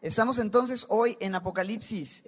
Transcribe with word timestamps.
Estamos 0.00 0.38
entonces 0.38 0.86
hoy 0.88 1.18
en 1.20 1.34
Apocalipsis. 1.34 2.24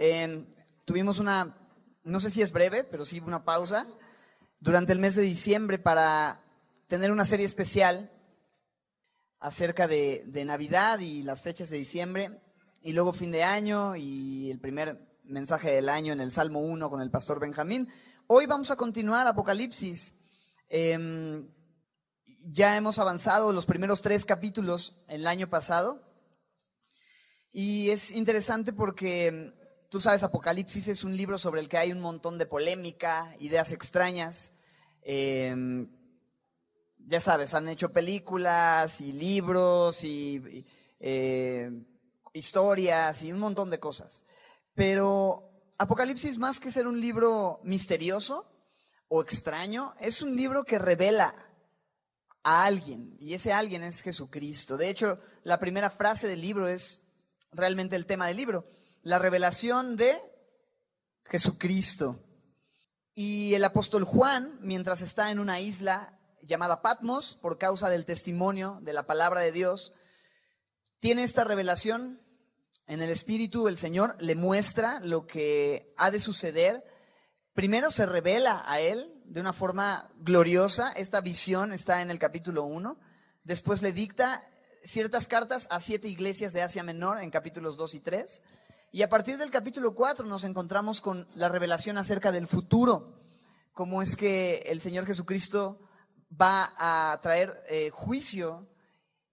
Tuvimos 0.85 1.19
una, 1.19 1.57
no 2.05 2.21
sé 2.21 2.29
si 2.29 2.43
es 2.43 2.53
breve, 2.53 2.85
pero 2.85 3.07
sí 3.07 3.19
una 3.21 3.47
pausa 3.47 3.87
durante 4.61 4.93
el 4.93 4.99
mes 4.99 5.15
de 5.15 5.23
diciembre 5.23 5.79
para 5.79 6.45
tener 6.87 7.11
una 7.11 7.25
serie 7.25 7.47
especial 7.47 8.13
acerca 9.41 9.89
de, 9.89 10.23
de 10.27 10.45
Navidad 10.45 10.99
y 10.99 11.23
las 11.23 11.43
fechas 11.43 11.71
de 11.71 11.79
diciembre, 11.79 12.43
y 12.83 12.93
luego 12.93 13.15
fin 13.15 13.31
de 13.31 13.43
año 13.43 13.97
y 13.97 14.51
el 14.51 14.61
primer 14.61 15.19
mensaje 15.25 15.73
del 15.73 15.89
año 15.89 16.13
en 16.13 16.21
el 16.21 16.31
Salmo 16.31 16.61
1 16.61 16.91
con 16.91 17.01
el 17.01 17.11
pastor 17.11 17.41
Benjamín. 17.41 17.89
Hoy 18.27 18.45
vamos 18.45 18.71
a 18.71 18.77
continuar 18.77 19.27
Apocalipsis. 19.27 20.19
Em, 20.69 21.49
ya 22.51 22.77
hemos 22.77 22.99
avanzado 22.99 23.51
los 23.55 23.65
primeros 23.65 24.03
tres 24.03 24.27
capítulos 24.27 25.03
el 25.09 25.27
año 25.27 25.49
pasado. 25.49 26.12
Y 27.53 27.91
es 27.91 28.13
interesante 28.13 28.73
porque 28.73 29.27
em, 29.27 29.53
tú 29.91 30.01
sabes, 30.01 30.23
Apocalipsis 30.23 30.89
es 30.89 31.05
un 31.05 31.15
libro 31.17 31.37
sobre 31.37 31.61
el 31.61 31.69
que 31.69 31.77
hay 31.77 31.93
un 31.93 32.01
montón 32.01 32.39
de 32.39 32.47
polémica, 32.47 33.35
ideas 33.41 33.73
extrañas. 33.73 34.53
Em, 35.03 35.89
ya 36.99 37.21
sabes, 37.21 37.53
han 37.53 37.69
hecho 37.69 37.93
películas 37.93 39.03
y 39.03 39.13
libros 39.13 40.03
y, 40.05 40.65
eh, 40.99 41.71
historias 42.33 43.23
y 43.23 43.33
un 43.33 43.39
montón 43.39 43.69
de 43.69 43.81
cosas. 43.81 44.25
Pero 44.75 45.51
Apocalipsis, 45.77 46.39
más 46.39 46.59
que 46.59 46.71
ser 46.71 46.87
un 46.87 47.01
libro 47.01 47.61
misterioso 47.65 48.51
o 49.09 49.21
extraño, 49.21 49.95
es 50.01 50.23
un 50.23 50.35
libro 50.35 50.65
que 50.65 50.79
revela 50.79 51.35
a 52.45 52.65
alguien, 52.65 53.17
y 53.21 53.35
ese 53.35 53.53
alguien 53.53 53.83
es 53.83 54.01
Jesucristo. 54.01 54.77
De 54.77 54.89
hecho, 54.89 55.21
la 55.45 55.61
primera 55.61 55.91
frase 55.91 56.27
del 56.27 56.41
libro 56.41 56.67
es 56.67 57.02
realmente 57.53 57.97
el 57.97 58.07
tema 58.07 58.27
del 58.27 58.37
libro, 58.37 58.67
la 59.03 59.19
revelación 59.19 59.97
de 59.97 60.17
Jesucristo. 61.25 62.19
Y 63.15 63.55
el 63.55 63.65
apóstol 63.65 64.05
Juan, 64.05 64.59
mientras 64.63 65.03
está 65.03 65.31
en 65.31 65.39
una 65.39 65.61
isla 65.61 66.19
llamada 66.43 66.83
Patmos, 66.83 67.39
por 67.41 67.59
causa 67.59 67.91
del 67.91 68.05
testimonio 68.05 68.79
de 68.83 68.93
la 68.93 69.07
palabra 69.07 69.41
de 69.41 69.53
Dios, 69.53 69.93
tiene 70.99 71.25
esta 71.25 71.45
revelación 71.45 72.21
en 72.87 73.01
el 73.01 73.11
Espíritu, 73.11 73.69
el 73.69 73.79
Señor 73.79 74.17
le 74.21 74.35
muestra 74.35 75.01
lo 75.01 75.27
que 75.27 75.95
ha 75.97 76.11
de 76.11 76.21
suceder. 76.21 76.85
Primero 77.55 77.91
se 77.91 78.07
revela 78.07 78.63
a 78.67 78.81
él 78.81 79.23
de 79.25 79.41
una 79.41 79.53
forma 79.53 80.11
gloriosa, 80.19 80.93
esta 80.93 81.21
visión 81.21 81.73
está 81.73 82.03
en 82.03 82.11
el 82.11 82.19
capítulo 82.19 82.65
1, 82.65 82.99
después 83.45 83.83
le 83.83 83.93
dicta 83.93 84.43
ciertas 84.85 85.29
cartas 85.29 85.67
a 85.71 85.81
siete 85.81 86.09
iglesias 86.09 86.53
de 86.53 86.63
Asia 86.63 86.83
Menor 86.83 87.19
en 87.19 87.31
capítulos 87.31 87.77
2 87.77 87.95
y 87.95 88.01
3, 88.01 88.43
y 88.93 89.03
a 89.03 89.09
partir 89.09 89.39
del 89.39 89.51
capítulo 89.51 89.95
4 89.95 90.27
nos 90.27 90.45
encontramos 90.45 91.01
con 91.01 91.27
la 91.35 91.49
revelación 91.49 91.97
acerca 91.99 92.33
del 92.33 92.47
futuro, 92.47 93.19
cómo 93.73 94.03
es 94.03 94.17
que 94.17 94.65
el 94.67 94.81
Señor 94.81 95.07
Jesucristo 95.07 95.81
va 96.31 96.73
a 96.77 97.21
traer 97.23 97.53
eh, 97.69 97.91
juicio 97.91 98.69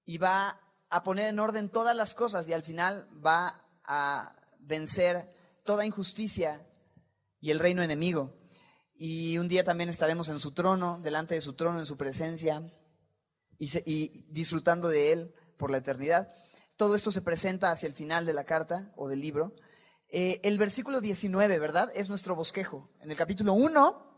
y 0.05 0.17
va 0.17 0.59
a 0.89 1.03
poner 1.03 1.27
en 1.27 1.39
orden 1.39 1.69
todas 1.69 1.95
las 1.95 2.13
cosas 2.13 2.47
y 2.47 2.53
al 2.53 2.63
final 2.63 3.07
va 3.25 3.53
a 3.83 4.35
vencer 4.59 5.35
toda 5.63 5.85
injusticia 5.85 6.65
y 7.41 7.51
el 7.51 7.59
reino 7.59 7.83
enemigo. 7.83 8.33
Y 8.95 9.37
un 9.37 9.47
día 9.47 9.63
también 9.63 9.89
estaremos 9.89 10.29
en 10.29 10.39
su 10.39 10.51
trono, 10.51 10.99
delante 11.03 11.35
de 11.35 11.41
su 11.41 11.53
trono, 11.53 11.79
en 11.79 11.85
su 11.85 11.95
presencia 11.95 12.63
y, 13.57 14.25
disfrutando 14.29 14.87
de 14.87 15.13
él 15.13 15.35
por 15.59 15.69
la 15.69 15.77
eternidad. 15.77 16.27
Todo 16.77 16.95
esto 16.95 17.11
se 17.11 17.21
presenta 17.21 17.69
hacia 17.69 17.85
el 17.85 17.93
final 17.93 18.25
de 18.25 18.33
la 18.33 18.45
carta 18.45 18.91
o 18.95 19.07
del 19.07 19.19
libro. 19.19 19.53
Eh, 20.09 20.39
el 20.43 20.57
versículo 20.57 21.01
19, 21.01 21.59
¿verdad? 21.59 21.91
Es 21.93 22.09
nuestro 22.09 22.35
bosquejo. 22.35 22.89
En 23.01 23.11
el 23.11 23.17
capítulo 23.17 23.53
1 23.53 24.09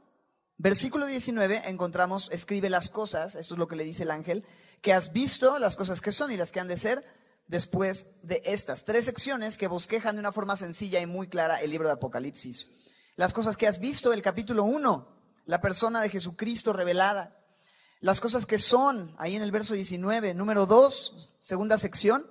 Versículo 0.63 1.07
19 1.07 1.63
encontramos, 1.69 2.29
escribe 2.31 2.69
las 2.69 2.91
cosas, 2.91 3.33
esto 3.33 3.55
es 3.55 3.57
lo 3.57 3.67
que 3.67 3.75
le 3.75 3.83
dice 3.83 4.03
el 4.03 4.11
ángel, 4.11 4.45
que 4.83 4.93
has 4.93 5.11
visto 5.11 5.57
las 5.57 5.75
cosas 5.75 6.01
que 6.01 6.11
son 6.11 6.31
y 6.31 6.37
las 6.37 6.51
que 6.51 6.59
han 6.59 6.67
de 6.67 6.77
ser 6.77 7.03
después 7.47 8.09
de 8.21 8.43
estas. 8.45 8.85
Tres 8.85 9.05
secciones 9.05 9.57
que 9.57 9.65
bosquejan 9.65 10.15
de 10.15 10.19
una 10.19 10.31
forma 10.31 10.55
sencilla 10.55 10.99
y 10.99 11.07
muy 11.07 11.27
clara 11.27 11.59
el 11.61 11.71
libro 11.71 11.87
de 11.87 11.95
Apocalipsis. 11.95 12.69
Las 13.15 13.33
cosas 13.33 13.57
que 13.57 13.65
has 13.65 13.79
visto, 13.79 14.13
el 14.13 14.21
capítulo 14.21 14.63
1, 14.63 15.07
la 15.45 15.61
persona 15.61 15.99
de 15.99 16.09
Jesucristo 16.09 16.73
revelada. 16.73 17.35
Las 18.01 18.19
cosas 18.19 18.47
que 18.47 18.57
son, 18.57 19.13
ahí 19.19 19.35
en 19.35 19.43
el 19.43 19.51
verso 19.51 19.75
19. 19.75 20.33
Número 20.33 20.65
2, 20.65 21.35
segunda 21.39 21.77
sección, 21.77 22.25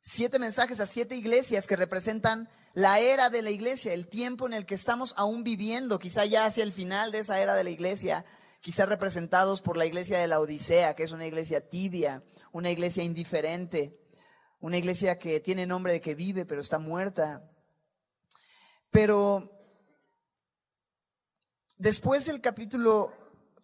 siete 0.00 0.38
mensajes 0.38 0.80
a 0.80 0.86
siete 0.86 1.16
iglesias 1.16 1.66
que 1.66 1.76
representan 1.76 2.50
la 2.74 3.00
era 3.00 3.30
de 3.30 3.40
la 3.40 3.50
iglesia, 3.50 3.94
el 3.94 4.06
tiempo 4.06 4.46
en 4.46 4.52
el 4.52 4.66
que 4.66 4.74
estamos 4.74 5.14
aún 5.16 5.44
viviendo, 5.44 5.98
quizá 5.98 6.26
ya 6.26 6.44
hacia 6.44 6.62
el 6.62 6.74
final 6.74 7.10
de 7.10 7.20
esa 7.20 7.40
era 7.40 7.54
de 7.54 7.64
la 7.64 7.70
iglesia, 7.70 8.26
quizá 8.60 8.84
representados 8.84 9.62
por 9.62 9.78
la 9.78 9.86
iglesia 9.86 10.18
de 10.18 10.28
la 10.28 10.40
Odisea, 10.40 10.94
que 10.94 11.04
es 11.04 11.12
una 11.12 11.26
iglesia 11.26 11.66
tibia, 11.66 12.22
una 12.52 12.70
iglesia 12.70 13.02
indiferente, 13.02 13.98
una 14.60 14.76
iglesia 14.76 15.18
que 15.18 15.40
tiene 15.40 15.66
nombre 15.66 15.94
de 15.94 16.02
que 16.02 16.14
vive, 16.14 16.44
pero 16.44 16.60
está 16.60 16.78
muerta. 16.78 17.50
Pero 18.90 19.50
después 21.78 22.26
del 22.26 22.42
capítulo 22.42 23.14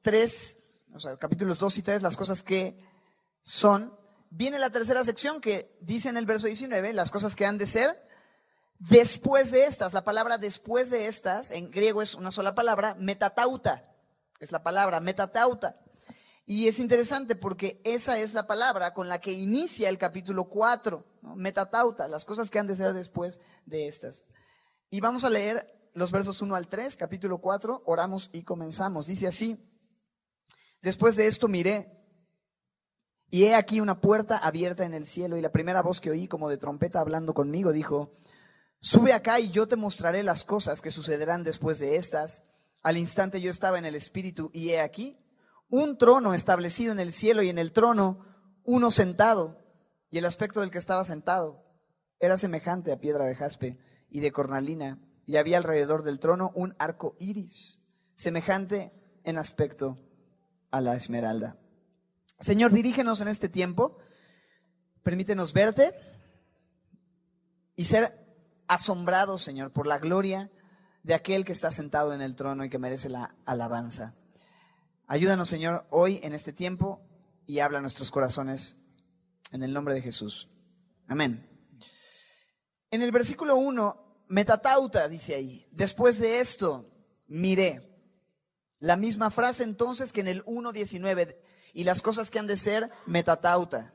3, 0.00 0.57
o 0.94 1.00
sea, 1.00 1.16
capítulos 1.16 1.58
2 1.58 1.78
y 1.78 1.82
3, 1.82 2.02
las 2.02 2.16
cosas 2.16 2.42
que 2.42 2.78
son, 3.42 3.92
viene 4.30 4.58
la 4.58 4.70
tercera 4.70 5.04
sección 5.04 5.40
que 5.40 5.76
dice 5.80 6.08
en 6.08 6.16
el 6.16 6.26
verso 6.26 6.46
19, 6.46 6.92
las 6.92 7.10
cosas 7.10 7.36
que 7.36 7.46
han 7.46 7.58
de 7.58 7.66
ser 7.66 7.94
Después 8.78 9.50
de 9.50 9.64
estas, 9.64 9.92
la 9.92 10.04
palabra 10.04 10.38
después 10.38 10.88
de 10.90 11.08
estas, 11.08 11.50
en 11.50 11.70
griego 11.70 12.00
es 12.00 12.14
una 12.14 12.30
sola 12.30 12.54
palabra, 12.54 12.94
metatauta, 12.94 13.82
es 14.38 14.52
la 14.52 14.62
palabra 14.62 15.00
metatauta. 15.00 15.74
Y 16.46 16.68
es 16.68 16.78
interesante 16.78 17.34
porque 17.34 17.80
esa 17.84 18.18
es 18.18 18.34
la 18.34 18.46
palabra 18.46 18.94
con 18.94 19.08
la 19.08 19.20
que 19.20 19.32
inicia 19.32 19.88
el 19.88 19.98
capítulo 19.98 20.44
4, 20.44 21.04
metatauta, 21.34 22.06
las 22.06 22.24
cosas 22.24 22.50
que 22.50 22.60
han 22.60 22.68
de 22.68 22.76
ser 22.76 22.92
después 22.92 23.40
de 23.66 23.88
estas. 23.88 24.24
Y 24.90 25.00
vamos 25.00 25.24
a 25.24 25.30
leer 25.30 25.60
los 25.92 26.12
versos 26.12 26.40
1 26.40 26.54
al 26.54 26.68
3, 26.68 26.94
capítulo 26.96 27.38
4, 27.38 27.82
oramos 27.84 28.30
y 28.32 28.44
comenzamos. 28.44 29.08
Dice 29.08 29.26
así, 29.26 29.67
después 30.82 31.16
de 31.16 31.26
esto 31.26 31.48
miré, 31.48 31.94
y 33.30 33.44
he 33.44 33.54
aquí 33.54 33.80
una 33.80 34.00
puerta 34.00 34.38
abierta 34.38 34.84
en 34.84 34.94
el 34.94 35.06
cielo, 35.06 35.36
y 35.36 35.42
la 35.42 35.52
primera 35.52 35.82
voz 35.82 36.00
que 36.00 36.10
oí 36.10 36.28
como 36.28 36.48
de 36.48 36.56
trompeta 36.56 37.00
hablando 37.00 37.34
conmigo 37.34 37.72
dijo, 37.72 38.12
Sube 38.80 39.12
acá 39.12 39.40
y 39.40 39.50
yo 39.50 39.66
te 39.66 39.76
mostraré 39.76 40.22
las 40.22 40.44
cosas 40.44 40.80
que 40.80 40.92
sucederán 40.92 41.42
después 41.42 41.78
de 41.80 41.96
estas. 41.96 42.44
Al 42.82 42.96
instante 42.96 43.40
yo 43.40 43.50
estaba 43.50 43.78
en 43.78 43.84
el 43.84 43.96
Espíritu 43.96 44.50
y 44.54 44.70
he 44.70 44.80
aquí 44.80 45.18
un 45.68 45.98
trono 45.98 46.32
establecido 46.32 46.92
en 46.92 47.00
el 47.00 47.12
cielo 47.12 47.42
y 47.42 47.48
en 47.48 47.58
el 47.58 47.72
trono 47.72 48.24
uno 48.62 48.90
sentado. 48.90 49.58
Y 50.10 50.18
el 50.18 50.24
aspecto 50.24 50.60
del 50.60 50.70
que 50.70 50.78
estaba 50.78 51.04
sentado 51.04 51.64
era 52.20 52.36
semejante 52.36 52.92
a 52.92 53.00
piedra 53.00 53.26
de 53.26 53.34
jaspe 53.34 53.78
y 54.10 54.20
de 54.20 54.30
cornalina. 54.30 55.02
Y 55.26 55.36
había 55.36 55.58
alrededor 55.58 56.04
del 56.04 56.20
trono 56.20 56.52
un 56.54 56.74
arco 56.78 57.16
iris, 57.18 57.82
semejante 58.14 58.92
en 59.24 59.38
aspecto 59.38 59.96
a 60.70 60.80
la 60.80 60.94
esmeralda. 60.94 61.56
Señor, 62.40 62.72
dirígenos 62.72 63.20
en 63.20 63.28
este 63.28 63.48
tiempo. 63.48 63.98
Permítenos 65.02 65.52
verte 65.52 65.94
y 67.76 67.84
ser 67.84 68.12
asombrados, 68.66 69.42
Señor, 69.42 69.72
por 69.72 69.86
la 69.86 69.98
gloria 69.98 70.50
de 71.02 71.14
aquel 71.14 71.44
que 71.44 71.52
está 71.52 71.70
sentado 71.70 72.12
en 72.12 72.20
el 72.20 72.36
trono 72.36 72.64
y 72.64 72.70
que 72.70 72.78
merece 72.78 73.08
la 73.08 73.34
alabanza. 73.46 74.14
Ayúdanos, 75.06 75.48
Señor, 75.48 75.86
hoy 75.90 76.20
en 76.22 76.34
este 76.34 76.52
tiempo 76.52 77.00
y 77.46 77.60
habla 77.60 77.80
nuestros 77.80 78.10
corazones 78.10 78.76
en 79.52 79.62
el 79.62 79.72
nombre 79.72 79.94
de 79.94 80.02
Jesús. 80.02 80.50
Amén. 81.06 81.48
En 82.90 83.02
el 83.02 83.10
versículo 83.10 83.56
1, 83.56 84.24
metatauta, 84.28 85.08
dice 85.08 85.34
ahí, 85.34 85.66
después 85.72 86.18
de 86.18 86.40
esto, 86.40 86.90
miré. 87.26 87.87
La 88.80 88.96
misma 88.96 89.30
frase 89.30 89.64
entonces 89.64 90.12
que 90.12 90.20
en 90.20 90.28
el 90.28 90.44
1.19, 90.44 91.36
y 91.74 91.84
las 91.84 92.02
cosas 92.02 92.30
que 92.30 92.38
han 92.38 92.46
de 92.46 92.56
ser, 92.56 92.90
metatauta. 93.06 93.94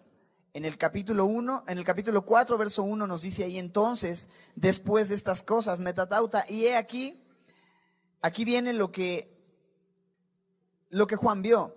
En 0.54 0.66
el 0.66 0.78
capítulo 0.78 1.26
1, 1.26 1.66
en 1.68 1.78
el 1.78 1.84
capítulo 1.84 2.26
4, 2.26 2.58
verso 2.58 2.84
1 2.84 3.08
nos 3.08 3.22
dice 3.22 3.44
ahí 3.44 3.58
entonces, 3.58 4.30
después 4.56 5.10
de 5.10 5.16
estas 5.16 5.42
cosas, 5.42 5.80
metatauta, 5.80 6.46
y 6.48 6.66
he 6.66 6.76
aquí, 6.76 7.24
aquí 8.22 8.46
viene 8.46 8.74
lo 8.74 8.92
que, 8.92 9.36
lo 10.90 11.08
que 11.08 11.16
Juan 11.16 11.42
vio. 11.42 11.76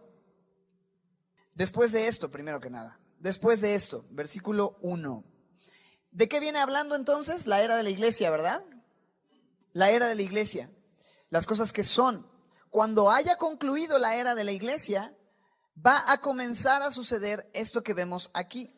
Después 1.54 1.92
de 1.92 2.08
esto, 2.08 2.30
primero 2.30 2.60
que 2.60 2.68
nada, 2.68 3.00
después 3.18 3.60
de 3.62 3.74
esto, 3.74 4.04
versículo 4.10 4.76
1. 4.82 5.24
¿De 6.10 6.28
qué 6.28 6.40
viene 6.40 6.58
hablando 6.58 6.96
entonces? 6.96 7.46
La 7.46 7.62
era 7.62 7.76
de 7.76 7.82
la 7.82 7.90
iglesia, 7.90 8.30
¿verdad? 8.30 8.62
La 9.72 9.90
era 9.90 10.06
de 10.06 10.14
la 10.14 10.22
iglesia. 10.22 10.70
Las 11.30 11.46
cosas 11.46 11.72
que 11.72 11.84
son. 11.84 12.26
Cuando 12.76 13.10
haya 13.10 13.38
concluido 13.38 13.98
la 13.98 14.16
era 14.16 14.34
de 14.34 14.44
la 14.44 14.52
iglesia, 14.52 15.16
va 15.74 16.12
a 16.12 16.20
comenzar 16.20 16.82
a 16.82 16.90
suceder 16.90 17.48
esto 17.54 17.82
que 17.82 17.94
vemos 17.94 18.30
aquí, 18.34 18.70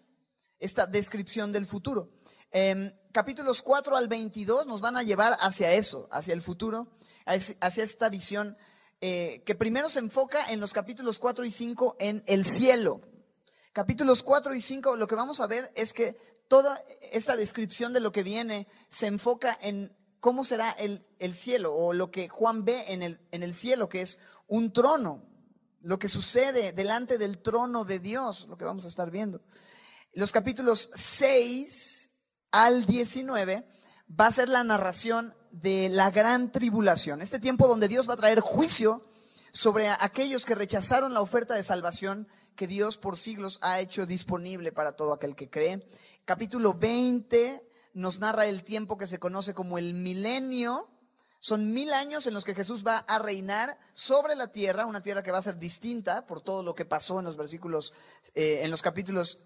esta 0.61 0.87
descripción 0.87 1.51
del 1.51 1.67
futuro. 1.67 2.09
Em, 2.53 2.95
capítulos 3.11 3.61
4 3.61 3.97
al 3.97 4.07
22 4.07 4.69
nos 4.69 4.81
van 4.81 4.97
a 4.97 5.03
llevar 5.03 5.37
hacia 5.41 5.73
eso, 5.73 6.07
hacia 6.13 6.33
el 6.33 6.43
futuro, 6.43 6.97
hacia 7.27 7.83
esta 7.83 8.09
visión 8.09 8.57
eh, 9.01 9.43
que 9.45 9.57
primero 9.57 9.89
se 9.89 9.99
enfoca 9.99 10.53
en 10.53 10.61
los 10.61 10.73
capítulos 10.73 11.19
4 11.19 11.45
y 11.45 11.51
5 11.51 11.97
en 11.99 12.23
el 12.29 12.47
cielo. 12.47 13.01
Capítulos 13.73 14.23
4 14.23 14.55
y 14.55 14.61
5, 14.61 14.95
lo 14.95 15.09
que 15.09 15.17
vamos 15.17 15.41
a 15.41 15.49
ver 15.49 15.73
es 15.75 15.93
que 15.93 16.17
toda 16.47 16.81
esta 17.11 17.35
descripción 17.35 17.93
de 17.93 17.99
lo 17.99 18.13
que 18.13 18.23
viene 18.23 18.69
se 18.91 19.09
enfoca 19.09 19.59
en 19.61 19.93
cómo 20.21 20.45
será 20.45 20.71
el, 20.71 21.35
cielo 21.35 21.75
o 21.75 21.93
lo 21.93 22.11
que 22.11 22.29
Juan 22.29 22.65
ve 22.65 22.93
en 22.93 23.03
el, 23.03 23.21
en 23.31 23.43
el 23.43 23.55
cielo, 23.55 23.89
que 23.89 24.01
es 24.01 24.21
un 24.47 24.73
trono, 24.73 25.23
lo 25.81 25.99
que 25.99 26.09
sucede 26.09 26.73
delante 26.73 27.19
del 27.19 27.39
trono 27.39 27.85
de 27.85 27.99
Dios, 27.99 28.47
lo 28.49 28.57
que 28.57 28.65
vamos 28.65 28.85
a 28.85 28.89
estar 28.89 29.11
viendo. 29.11 29.41
Los 30.13 30.33
capítulos 30.33 30.91
6 30.95 32.11
al 32.51 32.87
19 32.87 33.69
va 34.19 34.27
a 34.27 34.33
ser 34.33 34.49
la 34.49 34.65
narración 34.65 35.35
de 35.51 35.89
la 35.89 36.11
gran 36.11 36.51
tribulación, 36.51 37.23
este 37.23 37.39
tiempo 37.39 37.69
donde 37.69 37.89
Dios 37.89 38.09
va 38.09 38.15
a 38.15 38.19
traer 38.19 38.41
juicio 38.41 39.05
sobre 39.51 39.89
aquellos 39.89 40.45
que 40.45 40.55
rechazaron 40.55 41.15
la 41.15 41.21
oferta 41.21 41.55
de 41.55 41.63
salvación 41.63 42.29
que 42.55 42.67
Dios 42.67 42.97
por 42.97 43.17
siglos 43.17 43.59
ha 43.63 43.81
hecho 43.81 44.05
disponible 44.05 44.73
para 44.73 44.93
todo 44.93 45.13
aquel 45.13 45.37
que 45.37 45.49
cree. 45.49 45.89
Capítulo 46.25 46.75
20 46.75 47.68
nos 47.95 48.21
narra 48.21 48.47
el 48.47 48.63
tiempo 48.65 48.99
que 48.99 49.07
se 49.07 49.19
conoce 49.19 49.55
como 49.55 49.79
el 49.79 49.95
milenio. 49.95 50.89
Son 51.41 51.73
mil 51.73 51.93
años 51.93 52.27
en 52.27 52.35
los 52.35 52.45
que 52.45 52.55
Jesús 52.55 52.85
va 52.87 52.99
a 52.99 53.19
reinar 53.19 53.79
sobre 53.93 54.35
la 54.35 54.49
tierra, 54.49 54.87
una 54.87 55.03
tierra 55.03 55.23
que 55.23 55.31
va 55.31 55.39
a 55.39 55.43
ser 55.43 55.59
distinta 55.59 56.27
por 56.27 56.41
todo 56.41 56.63
lo 56.63 56.75
que 56.75 56.85
pasó 56.85 57.21
en 57.21 57.25
los 57.25 57.37
versículos, 57.37 57.95
eh, 58.35 58.61
en 58.63 58.71
los 58.71 58.83
capítulos 58.83 59.41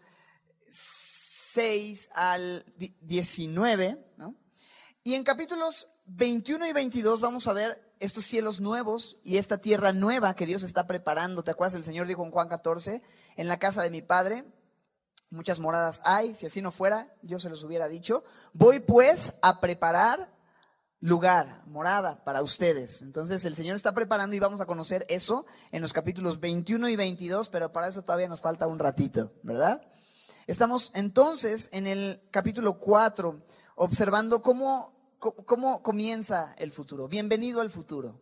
6 0.69 2.11
al 2.15 2.65
19. 3.03 3.99
Y 5.05 5.15
en 5.15 5.25
capítulos 5.25 5.89
21 6.07 6.67
y 6.67 6.73
22 6.73 7.21
vamos 7.21 7.47
a 7.47 7.53
ver 7.53 7.95
estos 8.01 8.25
cielos 8.25 8.61
nuevos 8.61 9.19
y 9.23 9.37
esta 9.37 9.59
tierra 9.59 9.93
nueva 9.93 10.35
que 10.35 10.47
Dios 10.47 10.63
está 10.63 10.87
preparando. 10.87 11.43
¿Te 11.43 11.51
acuerdas? 11.51 11.75
El 11.75 11.85
Señor 11.85 12.07
dijo 12.07 12.25
en 12.25 12.31
Juan 12.31 12.49
14, 12.49 13.03
en 13.37 13.49
la 13.49 13.59
casa 13.59 13.83
de 13.83 13.91
mi 13.91 14.03
Padre 14.03 14.45
muchas 15.33 15.59
moradas 15.59 16.01
hay, 16.05 16.35
si 16.35 16.47
así 16.47 16.63
no 16.63 16.71
fuera, 16.71 17.13
yo 17.23 17.41
se 17.41 17.51
los 17.51 17.65
hubiera 17.65 17.89
dicho. 17.89 18.23
Voy 18.53 18.81
pues 18.81 19.35
a 19.43 19.61
preparar 19.61 20.33
lugar, 21.01 21.63
morada 21.67 22.23
para 22.23 22.43
ustedes. 22.43 23.03
Entonces 23.03 23.45
el 23.45 23.57
Señor 23.57 23.75
está 23.75 23.93
preparando 23.93 24.37
y 24.37 24.39
vamos 24.39 24.61
a 24.61 24.67
conocer 24.67 25.05
eso 25.09 25.45
en 25.73 25.83
los 25.83 25.93
capítulos 25.93 26.39
21 26.39 26.89
y 26.89 26.97
22, 26.97 27.49
pero 27.49 27.73
para 27.73 27.89
eso 27.89 28.03
todavía 28.03 28.29
nos 28.29 28.41
falta 28.41 28.69
un 28.69 28.79
ratito, 28.79 29.33
¿verdad? 29.43 29.83
Estamos 30.47 30.93
entonces 30.95 31.69
en 31.73 31.89
el 31.89 32.21
capítulo 32.31 32.79
4 32.79 33.43
observando 33.75 34.43
cómo 34.43 34.93
¿Cómo 35.23 35.85
comienza 35.85 36.53
el 36.59 36.73
futuro? 36.73 37.07
Bienvenido 37.07 37.61
al 37.61 37.71
futuro. 37.71 38.21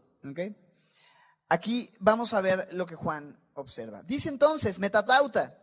Aquí 1.48 1.88
vamos 1.98 2.34
a 2.34 2.42
ver 2.42 2.68
lo 2.72 2.84
que 2.84 2.94
Juan 2.94 3.40
observa. 3.54 4.02
Dice 4.02 4.28
entonces, 4.28 4.78
metatauta, 4.78 5.56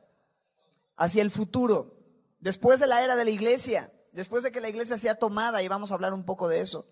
hacia 0.97 1.21
el 1.21 1.31
futuro, 1.31 1.95
después 2.39 2.79
de 2.79 2.87
la 2.87 3.03
era 3.03 3.15
de 3.15 3.23
la 3.23 3.31
iglesia, 3.31 3.93
después 4.11 4.43
de 4.43 4.51
que 4.51 4.59
la 4.59 4.69
iglesia 4.69 4.97
sea 4.97 5.15
tomada, 5.15 5.61
y 5.61 5.67
vamos 5.67 5.91
a 5.91 5.93
hablar 5.93 6.13
un 6.13 6.25
poco 6.25 6.47
de 6.47 6.59
eso. 6.59 6.85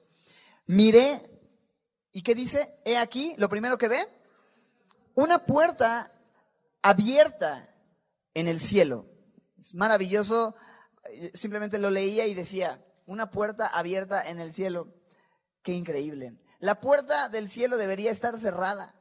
Miré, 0.68 1.22
¿y 2.12 2.22
qué 2.22 2.36
dice? 2.36 2.80
He 2.86 2.98
aquí, 2.98 3.36
lo 3.38 3.50
primero 3.50 3.78
que 3.78 3.88
ve, 3.88 4.06
una 5.16 5.46
puerta 5.46 6.12
abierta 6.81 7.68
en 8.34 8.48
el 8.48 8.62
cielo. 8.62 9.06
Es 9.57 9.74
maravilloso, 9.74 10.56
simplemente 11.34 11.80
lo 11.80 11.90
leía 11.90 12.28
y 12.28 12.34
decía, 12.34 12.84
una 13.08 13.31
puerta 13.31 13.68
abierta 13.68 14.30
en 14.30 14.40
el 14.40 14.54
cielo. 14.54 14.94
Qué 15.63 15.74
increíble. 15.74 16.38
La 16.60 16.80
puerta 16.80 17.30
del 17.30 17.50
cielo 17.50 17.78
debería 17.78 18.12
estar 18.12 18.38
cerrada. 18.38 18.94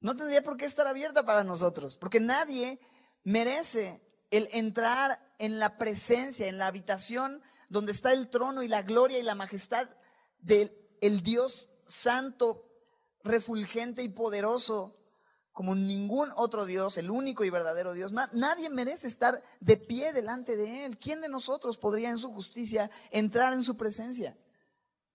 No 0.00 0.16
tendría 0.16 0.42
por 0.42 0.56
qué 0.56 0.66
estar 0.66 0.86
abierta 0.86 1.24
para 1.24 1.44
nosotros, 1.44 1.96
porque 1.96 2.20
nadie 2.20 2.78
merece 3.24 4.00
el 4.30 4.48
entrar 4.52 5.18
en 5.38 5.58
la 5.58 5.76
presencia, 5.76 6.46
en 6.46 6.58
la 6.58 6.66
habitación 6.66 7.42
donde 7.68 7.92
está 7.92 8.12
el 8.12 8.30
trono 8.30 8.62
y 8.62 8.68
la 8.68 8.82
gloria 8.82 9.18
y 9.18 9.22
la 9.22 9.34
majestad 9.34 9.88
del 10.38 10.70
el 11.00 11.22
Dios 11.22 11.68
santo, 11.86 12.64
refulgente 13.22 14.02
y 14.02 14.08
poderoso 14.08 14.96
como 15.52 15.74
ningún 15.74 16.30
otro 16.36 16.66
Dios, 16.66 16.98
el 16.98 17.10
único 17.10 17.44
y 17.44 17.50
verdadero 17.50 17.92
Dios. 17.92 18.12
nadie 18.32 18.70
merece 18.70 19.06
estar 19.06 19.40
de 19.60 19.76
pie 19.76 20.12
delante 20.12 20.56
de 20.56 20.84
Él. 20.84 20.98
¿Quién 20.98 21.20
de 21.20 21.28
nosotros 21.28 21.76
podría 21.76 22.10
en 22.10 22.18
su 22.18 22.32
justicia 22.32 22.90
entrar 23.10 23.52
en 23.52 23.62
su 23.62 23.76
presencia? 23.76 24.36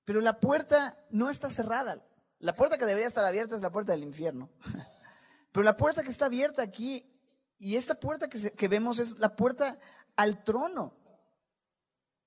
Pero 0.05 0.21
la 0.21 0.39
puerta 0.39 0.97
no 1.09 1.29
está 1.29 1.49
cerrada. 1.49 2.01
La 2.39 2.53
puerta 2.55 2.77
que 2.77 2.85
debería 2.85 3.07
estar 3.07 3.25
abierta 3.25 3.55
es 3.55 3.61
la 3.61 3.71
puerta 3.71 3.91
del 3.91 4.03
infierno. 4.03 4.49
Pero 5.51 5.63
la 5.63 5.75
puerta 5.75 6.03
que 6.03 6.09
está 6.09 6.27
abierta 6.27 6.61
aquí, 6.61 7.18
y 7.59 7.75
esta 7.75 7.95
puerta 7.95 8.29
que, 8.29 8.67
vemos 8.69 8.99
es 8.99 9.19
la 9.19 9.35
puerta 9.35 9.77
al 10.15 10.43
trono. 10.45 10.95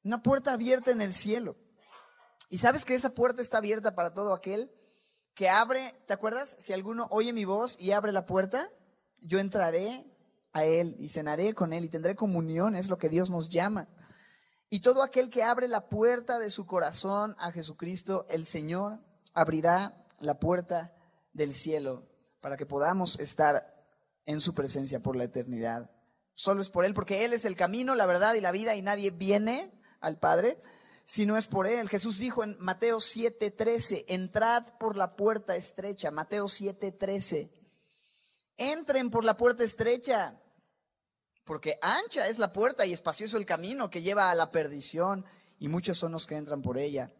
Una 0.05 0.23
puerta 0.23 0.53
abierta 0.53 0.91
en 0.91 1.01
el 1.01 1.15
cielo. 1.15 1.57
¿Y 2.51 2.59
sabes 2.59 2.85
que 2.85 2.95
esa 2.95 3.11
puerta 3.11 3.41
está 3.41 3.59
abierta 3.59 3.95
para 3.95 4.13
todo 4.13 4.35
aquel 4.35 4.71
que 5.35 5.49
abre, 5.49 5.81
¿te 6.07 6.13
acuerdas? 6.13 6.55
Si 6.59 6.75
alguno 6.75 7.09
oye 7.11 7.33
mi 7.33 7.47
voz 7.47 7.81
y 7.81 7.93
abre 7.93 8.13
la 8.13 8.27
puerta, 8.27 8.69
yo 9.23 9.39
entraré 9.39 10.05
a 10.53 10.67
él 10.67 10.97
y 10.99 11.09
cenaré 11.09 11.55
con 11.55 11.73
él 11.73 11.85
y 11.85 11.89
tendré 11.89 12.15
comunión, 12.15 12.77
es 12.77 12.91
lo 12.91 12.99
que 12.99 13.09
Dios 13.09 13.31
nos 13.31 13.49
llama. 13.49 13.89
Y 14.69 14.81
todo 14.81 15.03
aquel 15.03 15.31
que 15.31 15.43
abre 15.43 15.67
la 15.67 15.89
puerta 15.89 16.39
de 16.39 16.51
su 16.51 16.67
corazón 16.67 17.35
a 17.39 17.53
Jesucristo, 17.53 18.27
el 18.29 18.45
Señor 18.45 18.99
abrirá 19.33 20.07
la 20.21 20.39
puerta 20.39 20.95
del 21.33 21.55
cielo 21.55 22.07
para 22.43 22.59
que 22.59 22.67
podamos 22.67 23.19
estar 23.19 23.72
en 24.27 24.41
su 24.41 24.55
presencia 24.55 25.01
por 25.01 25.17
la 25.17 25.25
eternidad. 25.25 25.91
Solo 26.35 26.63
es 26.63 26.71
por 26.71 26.85
Él, 26.85 26.95
porque 26.95 27.25
Él 27.25 27.33
es 27.33 27.45
el 27.45 27.57
camino, 27.57 27.95
la 27.95 28.07
verdad 28.07 28.35
y 28.35 28.41
la 28.41 28.53
vida 28.53 28.75
y 28.75 28.83
nadie 28.83 29.11
viene 29.11 29.73
al 30.01 30.19
Padre 30.19 30.61
si 31.05 31.27
no 31.27 31.37
es 31.37 31.47
por 31.47 31.67
Él. 31.67 31.89
Jesús 31.89 32.19
dijo 32.19 32.45
en 32.45 32.57
Mateo 32.59 32.99
7:13, 32.99 34.05
entrad 34.09 34.65
por 34.79 34.97
la 34.97 35.17
puerta 35.17 35.57
estrecha. 35.57 36.11
Mateo 36.11 36.47
7:13. 36.47 37.51
Entren 38.57 39.11
por 39.11 39.25
la 39.25 39.37
puerta 39.37 39.65
estrecha, 39.65 40.41
porque 41.45 41.79
ancha 41.83 42.29
es 42.29 42.39
la 42.39 42.53
puerta 42.53 42.87
y 42.87 42.93
espacioso 42.93 43.37
el 43.37 43.47
camino 43.47 43.91
que 43.91 44.03
lleva 44.03 44.31
a 44.31 44.35
la 44.35 44.51
perdición, 44.51 45.25
y 45.59 45.69
muchos 45.69 45.99
son 45.99 46.13
los 46.13 46.27
que 46.27 46.37
entran 46.37 46.63
por 46.63 46.79
ella. 46.79 47.13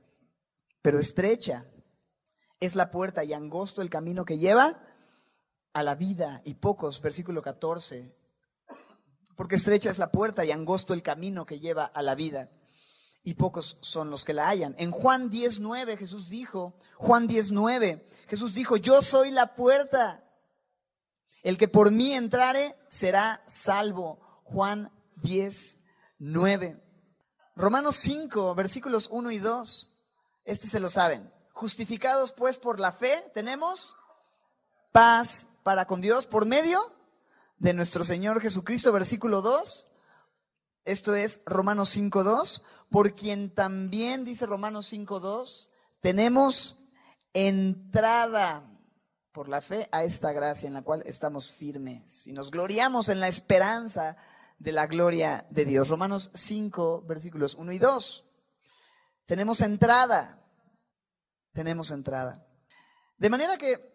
Pero 0.83 0.99
estrecha 0.99 1.65
es 2.61 2.75
la 2.75 2.91
puerta 2.91 3.25
y 3.25 3.33
angosto 3.33 3.83
el 3.83 3.91
camino 3.91 4.25
que 4.25 4.39
lleva 4.39 4.81
a 5.73 5.83
la 5.83 5.95
vida, 5.95 6.43
y 6.45 6.55
pocos, 6.55 7.01
versículo 7.01 7.43
14, 7.43 8.15
porque 9.37 9.57
estrecha 9.57 9.91
es 9.91 9.99
la 9.99 10.13
puerta 10.13 10.45
y 10.45 10.51
angosto 10.51 10.95
el 10.95 11.03
camino 11.03 11.47
que 11.47 11.61
lleva 11.61 11.85
a 11.85 12.03
la 12.03 12.15
vida 12.15 12.51
y 13.25 13.35
pocos 13.35 13.79
son 13.81 14.11
los 14.11 14.25
que 14.25 14.35
la 14.35 14.49
hallan. 14.49 14.75
En 14.79 14.91
Juan 14.91 15.31
19 15.31 15.97
Jesús 15.97 16.29
dijo, 16.29 16.75
Juan 16.97 17.27
19, 17.27 18.07
Jesús 18.29 18.55
dijo, 18.55 18.77
yo 18.77 19.01
soy 19.03 19.31
la 19.31 19.55
puerta. 19.55 20.25
El 21.43 21.59
que 21.59 21.69
por 21.69 21.91
mí 21.91 22.15
entrare 22.15 22.75
será 22.89 23.41
salvo. 23.49 24.43
Juan 24.45 24.93
19. 25.17 26.81
Romanos 27.57 27.97
5, 27.97 28.55
versículos 28.55 29.09
1 29.11 29.31
y 29.31 29.39
2. 29.39 29.99
Este 30.45 30.67
se 30.67 30.81
lo 30.81 30.89
saben. 30.89 31.33
Justificados 31.53 32.33
pues 32.33 32.59
por 32.59 32.81
la 32.81 32.93
fe, 32.93 33.23
tenemos 33.35 33.97
paz 34.91 35.47
para 35.63 35.87
con 35.87 36.01
Dios 36.01 36.27
por 36.27 36.47
medio 36.47 36.81
de 37.59 37.75
nuestro 37.75 38.05
Señor 38.05 38.41
Jesucristo, 38.41 38.93
versículo 38.93 39.43
2. 39.43 39.89
Esto 40.85 41.15
es 41.15 41.43
Romanos 41.47 41.91
5, 41.91 42.25
2 42.25 42.65
por 42.93 43.15
quien 43.15 43.53
también, 43.53 44.25
dice 44.25 44.45
Romanos 44.45 44.93
5.2, 44.93 45.71
tenemos 46.01 46.85
entrada 47.33 48.71
por 49.33 49.49
la 49.49 49.63
fe 49.63 49.89
a 49.93 50.05
esta 50.05 50.33
gracia 50.33 50.67
en 50.67 50.75
la 50.75 50.83
cual 50.83 51.03
estamos 51.07 51.53
firmes 51.53 52.27
y 52.27 52.35
nos 52.35 52.51
gloriamos 52.51 53.09
en 53.09 53.19
la 53.19 53.29
esperanza 53.29 54.19
de 54.59 54.73
la 54.73 54.87
gloria 54.87 55.47
de 55.49 55.65
Dios. 55.65 55.89
Romanos 55.89 56.31
5, 56.35 57.05
versículos 57.07 57.55
1 57.55 57.73
y 57.73 57.79
2. 57.79 58.31
Tenemos 59.25 59.63
entrada, 59.63 60.45
tenemos 61.55 61.91
entrada. 61.91 62.47
De 63.17 63.31
manera 63.31 63.57
que, 63.57 63.92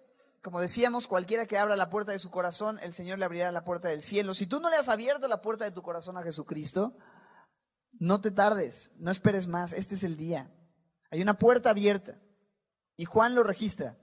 como 0.47 0.61
decíamos, 0.61 1.09
cualquiera 1.09 1.45
que 1.45 1.57
abra 1.57 1.75
la 1.75 1.89
puerta 1.89 2.13
de 2.13 2.19
su 2.19 2.31
corazón, 2.31 2.79
el 2.81 2.93
Señor 2.93 3.19
le 3.19 3.25
abrirá 3.25 3.51
la 3.51 3.65
puerta 3.65 3.89
del 3.89 4.01
cielo. 4.01 4.33
Si 4.33 4.47
tú 4.47 4.61
no 4.61 4.69
le 4.69 4.77
has 4.77 4.87
abierto 4.87 5.27
la 5.27 5.41
puerta 5.41 5.65
de 5.65 5.71
tu 5.71 5.81
corazón 5.81 6.17
a 6.17 6.23
Jesucristo, 6.23 6.95
no 7.99 8.21
te 8.21 8.31
tardes, 8.31 8.91
no 8.95 9.11
esperes 9.11 9.49
más, 9.49 9.73
este 9.73 9.95
es 9.95 10.05
el 10.05 10.15
día. 10.15 10.49
Hay 11.11 11.21
una 11.21 11.33
puerta 11.33 11.71
abierta 11.71 12.17
y 12.95 13.03
Juan 13.03 13.35
lo 13.35 13.43
registra. 13.43 13.97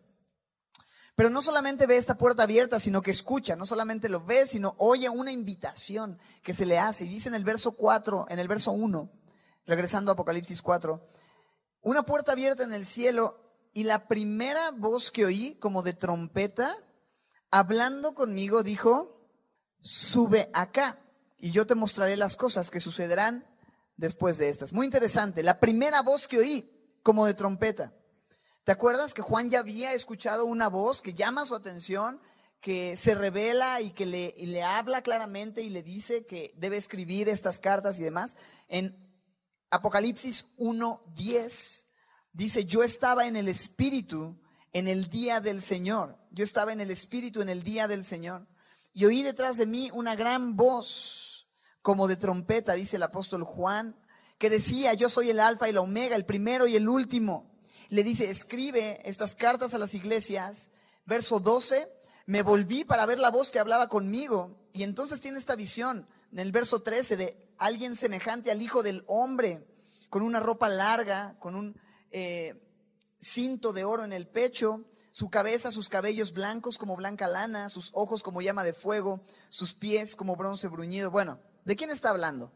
Pero 1.14 1.30
no 1.30 1.40
solamente 1.40 1.86
ve 1.86 1.96
esta 1.96 2.18
puerta 2.18 2.42
abierta, 2.42 2.78
sino 2.78 3.00
que 3.00 3.10
escucha, 3.10 3.56
no 3.56 3.64
solamente 3.64 4.10
lo 4.10 4.22
ve, 4.22 4.46
sino 4.46 4.74
oye 4.76 5.08
una 5.08 5.32
invitación 5.32 6.18
que 6.42 6.52
se 6.52 6.66
le 6.66 6.78
hace. 6.78 7.06
Y 7.06 7.08
dice 7.08 7.30
en 7.30 7.36
el 7.36 7.44
verso 7.44 7.72
4, 7.72 8.26
en 8.28 8.38
el 8.38 8.48
verso 8.48 8.70
1, 8.72 9.10
regresando 9.64 10.10
a 10.10 10.12
Apocalipsis 10.12 10.60
4, 10.60 11.08
una 11.80 12.02
puerta 12.02 12.32
abierta 12.32 12.64
en 12.64 12.74
el 12.74 12.84
cielo 12.84 13.43
y 13.74 13.84
la 13.84 14.06
primera 14.06 14.70
voz 14.70 15.10
que 15.10 15.24
oí 15.24 15.56
como 15.56 15.82
de 15.82 15.92
trompeta, 15.92 16.74
hablando 17.50 18.14
conmigo, 18.14 18.62
dijo, 18.62 19.28
sube 19.80 20.48
acá 20.54 20.98
y 21.38 21.50
yo 21.50 21.66
te 21.66 21.74
mostraré 21.74 22.16
las 22.16 22.36
cosas 22.36 22.70
que 22.70 22.78
sucederán 22.78 23.44
después 23.96 24.38
de 24.38 24.48
estas. 24.48 24.72
Muy 24.72 24.86
interesante, 24.86 25.42
la 25.42 25.58
primera 25.58 26.02
voz 26.02 26.28
que 26.28 26.38
oí 26.38 26.98
como 27.02 27.26
de 27.26 27.34
trompeta. 27.34 27.92
¿Te 28.62 28.72
acuerdas 28.72 29.12
que 29.12 29.22
Juan 29.22 29.50
ya 29.50 29.58
había 29.58 29.92
escuchado 29.92 30.46
una 30.46 30.68
voz 30.68 31.02
que 31.02 31.12
llama 31.12 31.44
su 31.44 31.54
atención, 31.54 32.20
que 32.60 32.96
se 32.96 33.14
revela 33.14 33.80
y 33.80 33.90
que 33.90 34.06
le, 34.06 34.62
habla 34.62 35.02
claramente 35.02 35.62
y 35.62 35.68
le 35.68 35.82
dice 35.82 36.24
que 36.24 36.54
debe 36.56 36.76
escribir 36.76 37.28
estas 37.28 37.58
cartas 37.58 37.98
y 37.98 38.04
demás? 38.04 38.36
En 38.68 38.96
Apocalipsis 39.68 40.56
1.10 40.58 41.84
dice, 42.34 42.66
yo 42.66 42.82
estaba 42.82 43.26
en 43.26 43.36
el 43.36 43.48
Espíritu 43.48 44.38
en 44.72 44.86
el 44.86 45.08
día 45.08 45.40
del 45.40 45.62
Señor. 45.62 46.18
Yo 46.30 46.44
estaba 46.44 46.72
en 46.72 46.80
el 46.80 46.90
Espíritu 46.90 47.40
en 47.40 47.48
el 47.48 47.62
día 47.62 47.88
del 47.88 48.04
Señor. 48.04 48.46
Y 48.92 49.06
oí 49.06 49.22
detrás 49.22 49.56
de 49.56 49.66
mí 49.66 49.90
una 49.94 50.14
gran 50.14 50.56
voz 50.56 51.48
como 51.80 52.08
de 52.08 52.16
trompeta, 52.16 52.74
dice 52.74 52.96
el 52.96 53.02
apóstol 53.02 53.44
Juan, 53.44 53.96
que 54.38 54.50
decía, 54.50 54.92
yo 54.94 55.08
soy 55.08 55.30
el 55.30 55.40
alfa 55.40 55.68
y 55.68 55.72
la 55.72 55.80
omega, 55.80 56.16
el 56.16 56.26
primero 56.26 56.66
y 56.66 56.76
el 56.76 56.88
último 56.88 57.54
le 57.94 58.02
dice, 58.02 58.30
escribe 58.30 59.00
estas 59.08 59.36
cartas 59.36 59.74
a 59.74 59.78
las 59.78 59.94
iglesias. 59.94 60.70
Verso 61.06 61.38
12, 61.38 61.86
me 62.26 62.42
volví 62.42 62.84
para 62.84 63.06
ver 63.06 63.18
la 63.18 63.30
voz 63.30 63.50
que 63.50 63.60
hablaba 63.60 63.88
conmigo. 63.88 64.68
Y 64.72 64.82
entonces 64.82 65.20
tiene 65.20 65.38
esta 65.38 65.54
visión 65.54 66.08
en 66.32 66.38
el 66.40 66.50
verso 66.50 66.82
13 66.82 67.16
de 67.16 67.54
alguien 67.58 67.94
semejante 67.94 68.50
al 68.50 68.62
Hijo 68.62 68.82
del 68.82 69.04
Hombre, 69.06 69.64
con 70.10 70.22
una 70.22 70.40
ropa 70.40 70.68
larga, 70.68 71.38
con 71.38 71.54
un 71.54 71.80
eh, 72.14 72.54
cinto 73.18 73.72
de 73.72 73.84
oro 73.84 74.04
en 74.04 74.12
el 74.12 74.28
pecho, 74.28 74.84
su 75.10 75.28
cabeza, 75.28 75.70
sus 75.70 75.88
cabellos 75.88 76.32
blancos 76.32 76.78
como 76.78 76.96
blanca 76.96 77.26
lana, 77.26 77.68
sus 77.68 77.90
ojos 77.92 78.22
como 78.22 78.40
llama 78.40 78.64
de 78.64 78.72
fuego, 78.72 79.20
sus 79.48 79.74
pies 79.74 80.16
como 80.16 80.36
bronce 80.36 80.68
bruñido. 80.68 81.10
Bueno, 81.10 81.40
¿de 81.64 81.76
quién 81.76 81.90
está 81.90 82.10
hablando? 82.10 82.52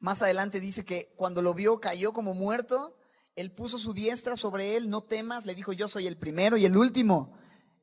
Más 0.00 0.20
adelante 0.20 0.60
dice 0.60 0.84
que 0.84 1.12
cuando 1.16 1.42
lo 1.42 1.54
vio 1.54 1.80
cayó 1.80 2.12
como 2.12 2.34
muerto 2.34 2.94
él 3.34 3.50
puso 3.50 3.78
su 3.78 3.94
diestra 3.94 4.36
sobre 4.36 4.76
él, 4.76 4.90
no 4.90 5.00
temas, 5.00 5.46
le 5.46 5.54
dijo, 5.54 5.72
yo 5.72 5.88
soy 5.88 6.06
el 6.06 6.18
primero 6.18 6.56
y 6.56 6.66
el 6.66 6.76
último, 6.76 7.32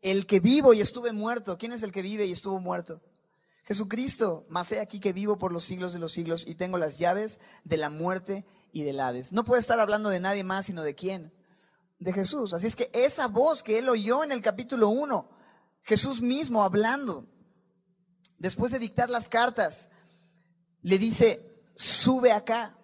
el 0.02 0.28
que 0.28 0.40
vivo 0.40 0.74
y 0.74 0.82
estuve 0.82 1.12
muerto. 1.12 1.58
¿Quién 1.58 1.74
es 1.74 1.82
el 1.82 1.92
que 1.92 2.04
vive 2.04 2.26
y 2.26 2.32
estuvo 2.32 2.60
muerto? 2.60 3.02
Jesucristo, 3.64 4.46
más 4.50 4.72
he 4.72 4.80
aquí 4.80 5.00
que 5.00 5.14
vivo 5.14 5.38
por 5.38 5.52
los 5.52 5.64
siglos 5.64 5.94
de 5.94 6.00
los 6.00 6.12
siglos 6.12 6.48
y 6.48 6.56
tengo 6.56 6.78
las 6.78 6.98
llaves 6.98 7.40
de 7.64 7.78
la 7.78 7.90
muerte 7.90 8.46
y 8.72 8.84
del 8.84 9.00
Hades. 9.00 9.32
No 9.32 9.44
puede 9.44 9.62
estar 9.62 9.80
hablando 9.80 10.10
de 10.10 10.20
nadie 10.20 10.44
más, 10.44 10.66
sino 10.66 10.84
de 10.84 10.96
quién? 10.96 11.34
De 12.00 12.14
Jesús. 12.14 12.54
Así 12.54 12.68
es 12.68 12.76
que 12.76 12.90
esa 12.94 13.28
voz 13.28 13.64
que 13.64 13.80
él 13.80 13.90
oyó 13.90 14.24
en 14.24 14.32
el 14.32 14.42
capítulo 14.42 14.90
1, 14.90 15.30
Jesús 15.84 16.22
mismo 16.22 16.64
hablando, 16.64 17.28
después 18.38 18.72
de 18.72 18.80
dictar 18.80 19.10
las 19.10 19.28
cartas, 19.28 19.90
le 20.82 20.98
dice, 20.98 21.64
sube 21.76 22.32
acá. 22.32 22.78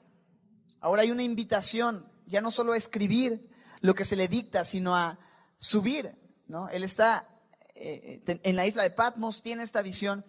Ahora 0.79 1.03
hay 1.03 1.11
una 1.11 1.23
invitación 1.23 2.09
ya 2.25 2.41
no 2.41 2.51
solo 2.51 2.73
a 2.73 2.77
escribir 2.77 3.51
lo 3.81 3.93
que 3.93 4.05
se 4.05 4.15
le 4.15 4.27
dicta, 4.27 4.63
sino 4.63 4.95
a 4.95 5.19
subir. 5.57 6.09
¿no? 6.47 6.69
Él 6.69 6.83
está 6.83 7.27
eh, 7.75 8.21
en 8.25 8.55
la 8.55 8.65
isla 8.65 8.83
de 8.83 8.91
Patmos, 8.91 9.41
tiene 9.41 9.63
esta 9.63 9.81
visión 9.81 10.25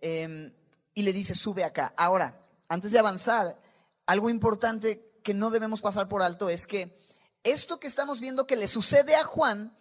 em, 0.00 0.52
y 0.94 1.02
le 1.02 1.12
dice, 1.12 1.34
sube 1.34 1.64
acá. 1.64 1.92
Ahora, 1.96 2.38
antes 2.68 2.92
de 2.92 2.98
avanzar, 2.98 3.58
algo 4.06 4.30
importante 4.30 5.20
que 5.22 5.34
no 5.34 5.50
debemos 5.50 5.80
pasar 5.80 6.08
por 6.08 6.22
alto 6.22 6.48
es 6.48 6.66
que 6.66 7.00
esto 7.44 7.80
que 7.80 7.86
estamos 7.86 8.20
viendo 8.20 8.46
que 8.46 8.56
le 8.56 8.68
sucede 8.68 9.14
a 9.16 9.24
Juan 9.24 9.76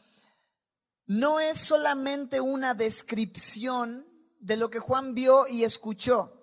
no 1.06 1.40
es 1.40 1.58
solamente 1.58 2.40
una 2.40 2.74
descripción 2.74 4.08
de 4.40 4.58
lo 4.58 4.70
que 4.70 4.80
Juan 4.80 5.14
vio 5.14 5.48
y 5.48 5.64
escuchó. 5.64 6.38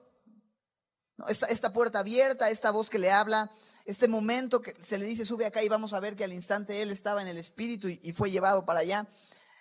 Esta, 1.26 1.72
puerta 1.72 1.98
abierta, 1.98 2.48
esta 2.48 2.70
voz 2.70 2.90
que 2.90 2.98
le 3.00 3.10
habla, 3.10 3.50
este 3.86 4.06
momento 4.06 4.60
que 4.60 4.76
se 4.84 4.98
le 4.98 5.04
dice 5.04 5.24
sube 5.24 5.46
acá 5.46 5.64
y 5.64 5.68
vamos 5.68 5.92
a 5.92 6.00
ver 6.00 6.14
que 6.14 6.22
al 6.22 6.32
instante 6.32 6.80
él 6.80 6.90
estaba 6.90 7.22
en 7.22 7.28
el 7.28 7.38
espíritu 7.38 7.88
y, 7.88 8.12
fue 8.12 8.30
llevado 8.30 8.64
para 8.64 8.80
allá, 8.80 9.08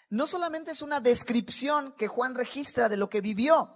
no 0.10 0.28
solamente 0.28 0.72
es 0.72 0.84
una 0.84 1.00
descripción 1.00 1.94
que 1.94 2.08
Juan 2.08 2.36
registra 2.36 2.90
de 2.90 2.98
lo 2.98 3.10
que 3.10 3.22
vivió, 3.22 3.74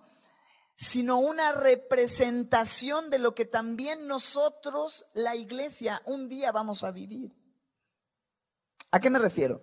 sino 0.82 1.20
una 1.20 1.52
representación 1.52 3.12
de 3.12 3.20
lo 3.20 3.36
que 3.36 3.46
también 3.46 4.08
nosotros, 4.08 5.06
la 5.14 5.36
iglesia, 5.36 6.02
un 6.06 6.28
día 6.28 6.52
vamos 6.52 6.84
a 6.84 6.90
vivir. 6.90 7.36
¿A 8.90 9.00
qué 9.00 9.12
me 9.12 9.20
refiero? 9.20 9.62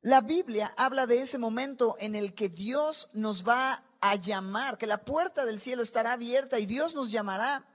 La 0.00 0.20
Biblia 0.20 0.72
habla 0.76 1.08
de 1.08 1.22
ese 1.22 1.38
momento 1.38 1.96
en 1.98 2.14
el 2.14 2.34
que 2.34 2.50
Dios 2.50 3.10
nos 3.14 3.46
va 3.46 3.82
a 4.00 4.14
llamar, 4.14 4.78
que 4.78 4.86
la 4.86 5.04
puerta 5.04 5.44
del 5.44 5.60
cielo 5.60 5.82
estará 5.82 6.12
abierta 6.12 6.60
y 6.60 6.66
Dios 6.66 6.94
nos 6.94 7.10
llamará 7.10 7.66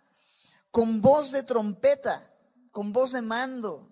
con 0.71 1.01
voz 1.01 1.31
de 1.31 1.43
trompeta, 1.43 2.33
con 2.71 2.93
voz 2.93 3.11
de 3.11 3.21
mando, 3.21 3.91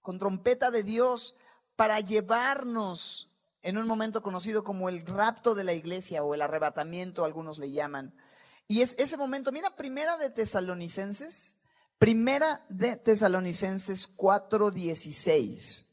con 0.00 0.16
trompeta 0.16 0.70
de 0.70 0.84
Dios, 0.84 1.36
para 1.76 2.00
llevarnos 2.00 3.31
en 3.62 3.78
un 3.78 3.86
momento 3.86 4.22
conocido 4.22 4.64
como 4.64 4.88
el 4.88 5.06
rapto 5.06 5.54
de 5.54 5.64
la 5.64 5.72
iglesia 5.72 6.24
o 6.24 6.34
el 6.34 6.42
arrebatamiento, 6.42 7.24
algunos 7.24 7.58
le 7.58 7.70
llaman. 7.70 8.14
Y 8.68 8.82
es 8.82 8.94
ese 8.98 9.16
momento, 9.16 9.52
mira, 9.52 9.76
primera 9.76 10.16
de 10.16 10.30
Tesalonicenses, 10.30 11.58
primera 11.98 12.60
de 12.68 12.96
Tesalonicenses 12.96 14.16
4:16, 14.16 15.86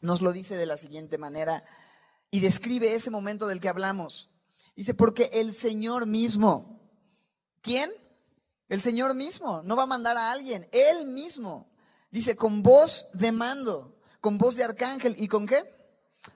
nos 0.00 0.22
lo 0.22 0.32
dice 0.32 0.56
de 0.56 0.66
la 0.66 0.76
siguiente 0.76 1.18
manera 1.18 1.64
y 2.30 2.40
describe 2.40 2.94
ese 2.94 3.10
momento 3.10 3.46
del 3.46 3.60
que 3.60 3.68
hablamos. 3.68 4.30
Dice, 4.76 4.94
porque 4.94 5.30
el 5.34 5.54
Señor 5.54 6.06
mismo, 6.06 6.80
¿quién? 7.60 7.90
El 8.68 8.80
Señor 8.80 9.14
mismo, 9.14 9.62
no 9.62 9.76
va 9.76 9.82
a 9.82 9.86
mandar 9.86 10.16
a 10.16 10.30
alguien, 10.30 10.68
Él 10.72 11.06
mismo. 11.06 11.70
Dice, 12.10 12.36
con 12.36 12.62
voz 12.62 13.10
de 13.12 13.32
mando, 13.32 13.98
con 14.20 14.38
voz 14.38 14.56
de 14.56 14.64
arcángel 14.64 15.14
y 15.18 15.28
con 15.28 15.46
qué? 15.46 15.62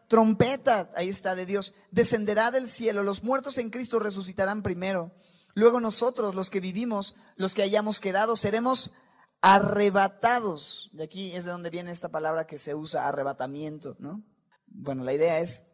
Trompeta, 0.09 0.90
ahí 0.95 1.09
está, 1.09 1.35
de 1.35 1.47
Dios. 1.47 1.75
Descenderá 1.90 2.50
del 2.50 2.71
cielo, 2.71 3.02
los 3.02 3.25
muertos 3.25 3.59
en 3.59 3.71
Cristo 3.71 3.99
resucitarán 3.99 4.62
primero. 4.62 5.12
Luego 5.55 5.81
nosotros, 5.81 6.35
los 6.35 6.50
que 6.50 6.61
vivimos, 6.61 7.16
los 7.37 7.55
que 7.55 7.62
hayamos 7.62 8.00
quedado, 8.00 8.37
seremos 8.37 8.93
arrebatados. 9.40 10.90
De 10.93 11.05
aquí 11.05 11.33
es 11.33 11.45
de 11.45 11.50
donde 11.50 11.71
viene 11.71 11.90
esta 11.90 12.11
palabra 12.11 12.47
que 12.47 12.59
se 12.59 12.75
usa, 12.75 13.09
arrebatamiento, 13.09 13.97
¿no? 13.99 14.23
Bueno, 14.66 15.05
la 15.05 15.14
idea 15.14 15.40
es 15.40 15.64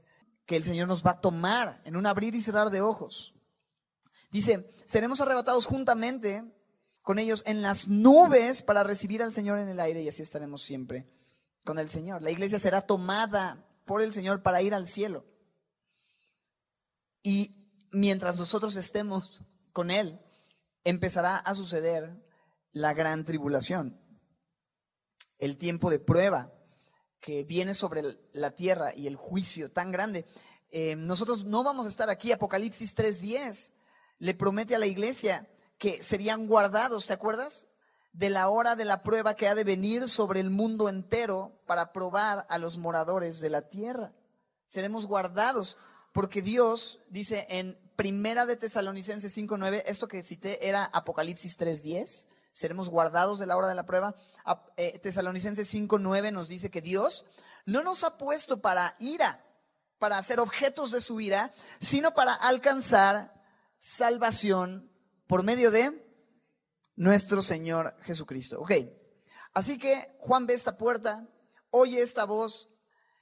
que 0.47 0.57
el 0.57 0.65
Señor 0.65 0.89
nos 0.89 1.05
va 1.05 1.13
a 1.13 1.21
tomar 1.21 1.81
en 1.85 1.97
un 1.97 2.07
abrir 2.07 2.35
y 2.35 2.41
cerrar 2.41 2.71
de 2.71 2.81
ojos. 2.81 3.35
Dice, 4.31 4.71
seremos 4.87 5.21
arrebatados 5.21 5.67
juntamente 5.67 6.55
con 7.03 7.19
ellos 7.19 7.43
en 7.47 7.63
las 7.63 7.89
nubes 7.89 8.63
para 8.63 8.85
recibir 8.85 9.23
al 9.23 9.33
Señor 9.33 9.59
en 9.59 9.69
el 9.69 9.81
aire 9.81 10.03
y 10.03 10.09
así 10.09 10.23
estaremos 10.23 10.63
siempre 10.63 11.11
con 11.65 11.79
el 11.79 11.89
Señor. 11.89 12.23
La 12.23 12.31
iglesia 12.31 12.59
será 12.59 12.83
tomada 12.83 13.67
por 13.85 14.03
el 14.03 14.13
Señor 14.13 14.43
para 14.43 14.63
ir 14.63 14.75
al 14.75 14.89
cielo. 14.89 15.25
Y 17.23 17.89
mientras 17.93 18.37
nosotros 18.39 18.77
estemos 18.77 19.43
con 19.73 19.91
Él, 19.91 20.21
empezará 20.85 21.37
a 21.37 21.55
suceder 21.55 22.23
la 22.73 22.95
gran 22.95 23.25
tribulación, 23.25 24.01
el 25.39 25.59
tiempo 25.59 25.91
de 25.91 25.99
prueba 25.99 26.53
que 27.21 27.45
viene 27.45 27.75
sobre 27.75 28.03
la 28.33 28.51
tierra 28.51 28.95
y 28.95 29.07
el 29.07 29.17
juicio 29.17 29.71
tan 29.71 29.93
grande. 29.93 30.27
Eh, 30.71 30.97
nosotros 30.97 31.45
no 31.45 31.63
vamos 31.63 31.87
a 31.87 31.89
estar 31.89 32.11
aquí, 32.11 32.33
Apocalipsis 32.33 32.97
3.10 32.97 33.73
le 34.19 34.35
promete 34.35 34.77
a 34.77 34.79
la 34.79 34.87
iglesia 34.87 35.49
que 35.79 36.01
serían 36.01 36.47
guardados, 36.47 37.07
¿te 37.09 37.13
acuerdas? 37.13 37.67
De 38.13 38.31
la 38.31 38.49
hora 38.49 38.77
de 38.77 38.85
la 38.85 39.03
prueba 39.03 39.35
que 39.35 39.49
ha 39.49 39.55
de 39.55 39.65
venir 39.65 40.09
sobre 40.09 40.41
el 40.41 40.51
mundo 40.51 40.89
entero 40.89 41.53
para 41.67 41.93
probar 41.93 42.47
a 42.49 42.59
los 42.59 42.79
moradores 42.79 43.41
de 43.41 43.51
la 43.51 43.63
tierra. 43.63 44.13
Seremos 44.67 45.07
guardados 45.07 45.79
porque 46.13 46.43
Dios 46.43 47.01
dice 47.09 47.47
en 47.49 47.79
Primera 47.97 48.47
de 48.47 48.57
Tesalonicenses 48.57 49.35
5:9, 49.37 49.83
esto 49.87 50.09
que 50.09 50.23
cité 50.23 50.69
era 50.69 50.85
Apocalipsis 50.85 51.57
3:10, 51.57 52.27
seremos 52.51 52.89
guardados 52.89 53.39
de 53.39 53.47
la 53.47 53.57
hora 53.57 53.69
de 53.69 53.75
la 53.75 53.87
prueba. 53.87 54.15
Eh, 54.77 54.99
Tesalonicenses 54.99 55.69
5:9 55.69 56.33
nos 56.33 56.49
dice 56.49 56.71
que 56.71 56.81
Dios 56.81 57.27
no 57.65 57.83
nos 57.83 58.05
ha 58.05 58.19
puesto 58.19 58.61
para 58.61 58.95
ira, 58.99 59.41
para 59.99 60.23
ser 60.23 60.41
objetos 60.41 60.91
de 60.91 61.01
su 61.01 61.21
ira, 61.21 61.53
sino 61.81 62.13
para 62.13 62.35
alcanzar 62.35 63.33
salvación 63.79 64.91
por 65.27 65.43
medio 65.45 65.71
de 65.71 65.91
nuestro 66.97 67.43
Señor 67.43 67.95
Jesucristo. 68.03 68.61
Ok, 68.61 68.73
así 69.55 69.79
que 69.79 70.17
Juan 70.21 70.47
ve 70.47 70.55
esta 70.55 70.77
puerta, 70.77 71.27
oye 71.71 72.03
esta 72.03 72.25
voz, 72.25 72.71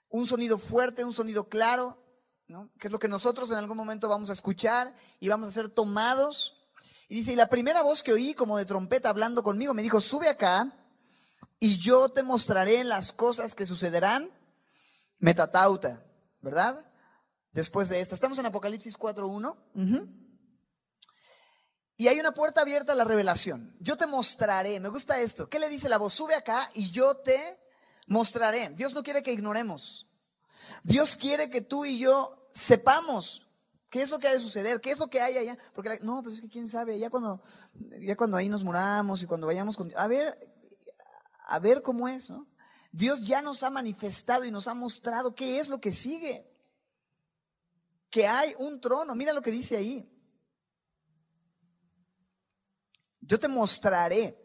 un 0.08 0.26
sonido 0.26 0.58
fuerte, 0.58 1.04
un 1.04 1.12
sonido 1.12 1.48
claro, 1.48 1.96
¿no? 2.48 2.70
que 2.78 2.88
es 2.88 2.92
lo 2.92 2.98
que 2.98 3.08
nosotros 3.08 3.50
en 3.50 3.58
algún 3.58 3.76
momento 3.76 4.08
vamos 4.08 4.30
a 4.30 4.34
escuchar 4.34 4.94
y 5.20 5.28
vamos 5.28 5.48
a 5.48 5.52
ser 5.52 5.68
tomados. 5.68 6.56
Y 7.08 7.16
dice, 7.16 7.32
y 7.32 7.36
la 7.36 7.48
primera 7.48 7.82
voz 7.82 8.02
que 8.02 8.12
oí 8.12 8.34
como 8.34 8.58
de 8.58 8.64
trompeta 8.64 9.08
hablando 9.08 9.42
conmigo 9.42 9.74
me 9.74 9.82
dijo, 9.82 10.00
sube 10.00 10.28
acá 10.28 10.72
y 11.58 11.76
yo 11.76 12.08
te 12.08 12.22
mostraré 12.22 12.84
las 12.84 13.12
cosas 13.12 13.54
que 13.54 13.66
sucederán. 13.66 14.28
Metatauta, 15.18 16.02
¿verdad? 16.40 16.90
Después 17.52 17.88
de 17.90 18.00
esta. 18.00 18.14
Estamos 18.14 18.38
en 18.38 18.46
Apocalipsis 18.46 18.98
4.1. 18.98 20.19
Y 22.00 22.08
hay 22.08 22.18
una 22.18 22.32
puerta 22.32 22.62
abierta 22.62 22.92
a 22.92 22.94
la 22.94 23.04
revelación. 23.04 23.76
Yo 23.78 23.98
te 23.98 24.06
mostraré. 24.06 24.80
Me 24.80 24.88
gusta 24.88 25.20
esto. 25.20 25.50
¿Qué 25.50 25.58
le 25.58 25.68
dice 25.68 25.86
la 25.86 25.98
voz? 25.98 26.14
Sube 26.14 26.34
acá 26.34 26.70
y 26.72 26.90
yo 26.90 27.14
te 27.18 27.38
mostraré. 28.06 28.70
Dios 28.70 28.94
no 28.94 29.02
quiere 29.02 29.22
que 29.22 29.34
ignoremos. 29.34 30.06
Dios 30.82 31.14
quiere 31.14 31.50
que 31.50 31.60
tú 31.60 31.84
y 31.84 31.98
yo 31.98 32.48
sepamos 32.54 33.46
¿Qué 33.90 34.00
es 34.00 34.08
lo 34.08 34.18
que 34.18 34.28
ha 34.28 34.32
de 34.32 34.40
suceder? 34.40 34.80
¿Qué 34.80 34.92
es 34.92 34.98
lo 34.98 35.08
que 35.08 35.20
hay 35.20 35.36
allá? 35.36 35.58
Porque 35.74 35.98
no, 36.02 36.22
pues 36.22 36.36
es 36.36 36.40
que 36.40 36.48
quién 36.48 36.68
sabe, 36.68 36.98
ya 36.98 37.10
cuando, 37.10 37.42
ya 37.98 38.16
cuando 38.16 38.38
ahí 38.38 38.48
nos 38.48 38.64
muramos 38.64 39.22
y 39.22 39.26
cuando 39.26 39.48
vayamos 39.48 39.76
con, 39.76 39.92
a 39.94 40.06
ver, 40.06 40.32
a 41.48 41.58
ver 41.58 41.82
cómo 41.82 42.08
es, 42.08 42.30
¿no? 42.30 42.46
Dios 42.92 43.26
ya 43.26 43.42
nos 43.42 43.62
ha 43.62 43.68
manifestado 43.68 44.46
y 44.46 44.50
nos 44.50 44.68
ha 44.68 44.74
mostrado 44.74 45.34
qué 45.34 45.58
es 45.58 45.68
lo 45.68 45.80
que 45.80 45.92
sigue. 45.92 46.48
Que 48.08 48.26
hay 48.26 48.54
un 48.58 48.80
trono, 48.80 49.14
mira 49.16 49.32
lo 49.32 49.42
que 49.42 49.50
dice 49.50 49.76
ahí. 49.76 50.19
Yo 53.30 53.38
te 53.38 53.46
mostraré, 53.46 54.24
eh, 54.24 54.36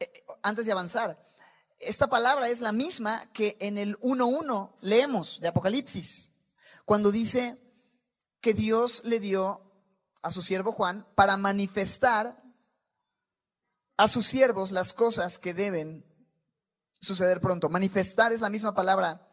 eh, 0.00 0.24
antes 0.42 0.66
de 0.66 0.72
avanzar, 0.72 1.16
esta 1.78 2.08
palabra 2.08 2.48
es 2.48 2.58
la 2.58 2.72
misma 2.72 3.22
que 3.32 3.56
en 3.60 3.78
el 3.78 3.96
1.1 4.00 4.74
leemos 4.80 5.38
de 5.38 5.46
Apocalipsis, 5.46 6.32
cuando 6.84 7.12
dice, 7.12 7.56
que 8.40 8.52
Dios 8.52 9.04
le 9.04 9.20
dio 9.20 9.60
a 10.22 10.32
su 10.32 10.42
siervo 10.42 10.72
Juan 10.72 11.06
para 11.14 11.36
manifestar 11.36 12.42
a 13.96 14.08
sus 14.08 14.26
siervos 14.26 14.72
las 14.72 14.92
cosas 14.92 15.38
que 15.38 15.54
deben 15.54 16.04
suceder 17.00 17.40
pronto. 17.40 17.68
Manifestar 17.68 18.32
es 18.32 18.40
la 18.40 18.50
misma 18.50 18.74
palabra, 18.74 19.28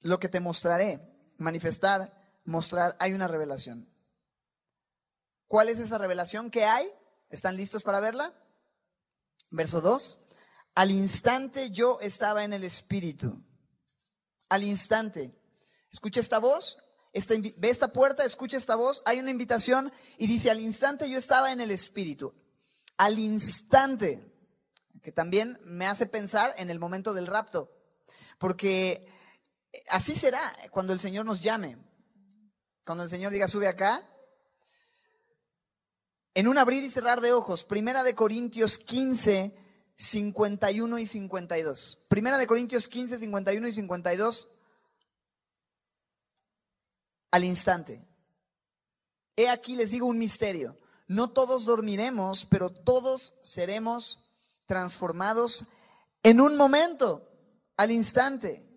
lo 0.00 0.18
que 0.18 0.28
te 0.28 0.40
mostraré. 0.40 1.00
Manifestar, 1.38 2.12
mostrar, 2.44 2.94
hay 3.00 3.14
una 3.14 3.26
revelación. 3.26 3.88
¿Cuál 5.46 5.70
es 5.70 5.78
esa 5.78 5.96
revelación 5.96 6.50
que 6.50 6.66
hay? 6.66 6.86
¿Están 7.30 7.56
listos 7.56 7.82
para 7.82 8.00
verla? 8.00 8.34
Verso 9.50 9.80
2. 9.80 10.20
Al 10.74 10.90
instante 10.90 11.70
yo 11.70 11.98
estaba 12.00 12.44
en 12.44 12.52
el 12.52 12.64
Espíritu. 12.64 13.42
Al 14.48 14.62
instante. 14.62 15.34
Escucha 15.90 16.20
esta 16.20 16.38
voz 16.38 16.78
ve 17.56 17.70
esta 17.70 17.88
puerta, 17.88 18.24
escucha 18.24 18.56
esta 18.56 18.76
voz, 18.76 19.02
hay 19.04 19.18
una 19.18 19.30
invitación 19.30 19.92
y 20.18 20.26
dice, 20.26 20.50
al 20.50 20.60
instante 20.60 21.08
yo 21.08 21.18
estaba 21.18 21.52
en 21.52 21.60
el 21.60 21.70
Espíritu. 21.70 22.34
Al 22.96 23.18
instante, 23.18 24.24
que 25.02 25.12
también 25.12 25.58
me 25.64 25.86
hace 25.86 26.06
pensar 26.06 26.52
en 26.58 26.70
el 26.70 26.78
momento 26.78 27.14
del 27.14 27.26
rapto, 27.26 27.70
porque 28.38 29.06
así 29.88 30.14
será 30.14 30.40
cuando 30.70 30.92
el 30.92 31.00
Señor 31.00 31.24
nos 31.24 31.42
llame. 31.42 31.78
Cuando 32.84 33.04
el 33.04 33.10
Señor 33.10 33.32
diga, 33.32 33.48
sube 33.48 33.68
acá. 33.68 34.02
En 36.34 36.48
un 36.48 36.58
abrir 36.58 36.84
y 36.84 36.90
cerrar 36.90 37.20
de 37.20 37.32
ojos, 37.32 37.64
Primera 37.64 38.02
de 38.02 38.14
Corintios 38.14 38.78
15, 38.78 39.56
51 39.96 40.98
y 40.98 41.06
52. 41.06 42.06
Primera 42.08 42.38
de 42.38 42.46
Corintios 42.46 42.88
15, 42.88 43.18
51 43.18 43.68
y 43.68 43.72
52 43.72 44.48
al 47.30 47.44
instante. 47.44 48.06
He 49.36 49.48
aquí 49.48 49.76
les 49.76 49.90
digo 49.90 50.06
un 50.06 50.18
misterio. 50.18 50.76
No 51.06 51.30
todos 51.30 51.64
dormiremos, 51.64 52.44
pero 52.44 52.70
todos 52.70 53.34
seremos 53.42 54.30
transformados 54.66 55.66
en 56.22 56.40
un 56.40 56.56
momento, 56.56 57.28
al 57.76 57.90
instante, 57.90 58.68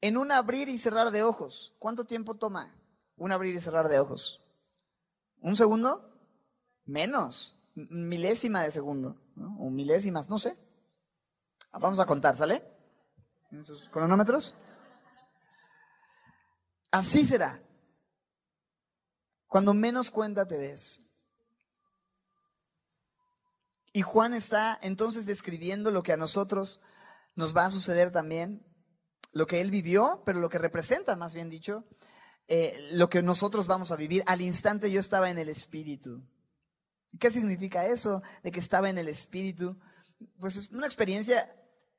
en 0.00 0.16
un 0.16 0.32
abrir 0.32 0.68
y 0.68 0.78
cerrar 0.78 1.10
de 1.10 1.22
ojos. 1.22 1.74
¿Cuánto 1.78 2.06
tiempo 2.06 2.36
toma 2.36 2.74
un 3.16 3.30
abrir 3.30 3.54
y 3.54 3.60
cerrar 3.60 3.88
de 3.88 4.00
ojos? 4.00 4.46
¿Un 5.40 5.54
segundo? 5.54 6.09
Menos, 6.90 7.56
milésima 7.76 8.64
de 8.64 8.72
segundo, 8.72 9.16
o 9.60 9.70
milésimas, 9.70 10.28
no 10.28 10.38
sé. 10.38 10.58
Vamos 11.72 12.00
a 12.00 12.04
contar, 12.04 12.36
¿sale? 12.36 12.64
¿En 13.52 13.64
sus 13.64 13.88
cronómetros? 13.90 14.56
Así 16.90 17.24
será. 17.24 17.62
Cuando 19.46 19.72
menos 19.72 20.10
cuenta 20.10 20.48
te 20.48 20.58
des. 20.58 21.12
Y 23.92 24.02
Juan 24.02 24.34
está 24.34 24.76
entonces 24.82 25.26
describiendo 25.26 25.92
lo 25.92 26.02
que 26.02 26.12
a 26.12 26.16
nosotros 26.16 26.80
nos 27.36 27.56
va 27.56 27.66
a 27.66 27.70
suceder 27.70 28.10
también, 28.10 28.66
lo 29.32 29.46
que 29.46 29.60
él 29.60 29.70
vivió, 29.70 30.24
pero 30.26 30.40
lo 30.40 30.48
que 30.48 30.58
representa, 30.58 31.14
más 31.14 31.34
bien 31.34 31.50
dicho, 31.50 31.84
eh, 32.48 32.76
lo 32.94 33.08
que 33.08 33.22
nosotros 33.22 33.68
vamos 33.68 33.92
a 33.92 33.96
vivir. 33.96 34.24
Al 34.26 34.40
instante 34.40 34.90
yo 34.90 34.98
estaba 34.98 35.30
en 35.30 35.38
el 35.38 35.48
Espíritu. 35.48 36.26
¿Qué 37.18 37.30
significa 37.30 37.86
eso 37.86 38.22
de 38.42 38.52
que 38.52 38.60
estaba 38.60 38.88
en 38.88 38.98
el 38.98 39.08
Espíritu? 39.08 39.78
Pues 40.38 40.56
es 40.56 40.70
una 40.70 40.86
experiencia, 40.86 41.44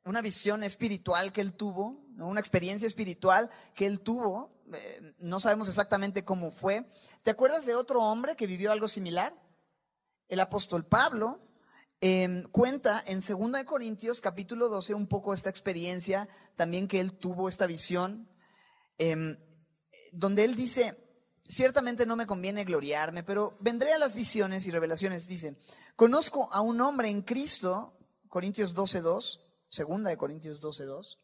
una 0.05 0.21
visión 0.21 0.63
espiritual 0.63 1.33
que 1.33 1.41
él 1.41 1.53
tuvo, 1.53 2.05
una 2.17 2.39
experiencia 2.39 2.87
espiritual 2.87 3.49
que 3.75 3.87
él 3.87 4.01
tuvo 4.01 4.61
eh, 4.73 5.13
no 5.19 5.39
sabemos 5.39 5.67
exactamente 5.67 6.23
cómo 6.23 6.51
fue. 6.51 6.85
¿Te 7.23 7.31
acuerdas 7.31 7.65
de 7.65 7.75
otro 7.75 8.01
hombre 8.01 8.35
que 8.35 8.47
vivió 8.47 8.71
algo 8.71 8.87
similar? 8.87 9.33
El 10.27 10.39
apóstol 10.39 10.85
Pablo 10.85 11.41
em, 11.99 12.43
cuenta 12.43 13.03
en 13.05 13.19
2 13.19 13.63
Corintios 13.65 14.21
capítulo 14.21 14.69
12 14.69 14.93
un 14.93 15.07
poco 15.07 15.33
esta 15.33 15.49
experiencia 15.49 16.27
también 16.55 16.87
que 16.87 16.99
él 16.99 17.17
tuvo, 17.17 17.49
esta 17.49 17.67
visión, 17.67 18.29
em, 18.97 19.37
donde 20.13 20.45
él 20.45 20.55
dice, 20.55 20.95
ciertamente 21.51 22.05
no 22.05 22.15
me 22.15 22.25
conviene 22.25 22.63
gloriarme, 22.63 23.23
pero 23.23 23.57
vendré 23.59 23.93
a 23.93 23.99
las 23.99 24.15
visiones 24.15 24.65
y 24.65 24.71
revelaciones. 24.71 25.27
Dice, 25.27 25.57
conozco 25.95 26.49
a 26.51 26.61
un 26.61 26.79
hombre 26.81 27.09
en 27.09 27.21
Cristo, 27.21 27.97
Corintios 28.29 28.75
12.2, 28.75 29.41
segunda 29.67 30.09
de 30.09 30.17
Corintios 30.17 30.61
12.2, 30.61 31.19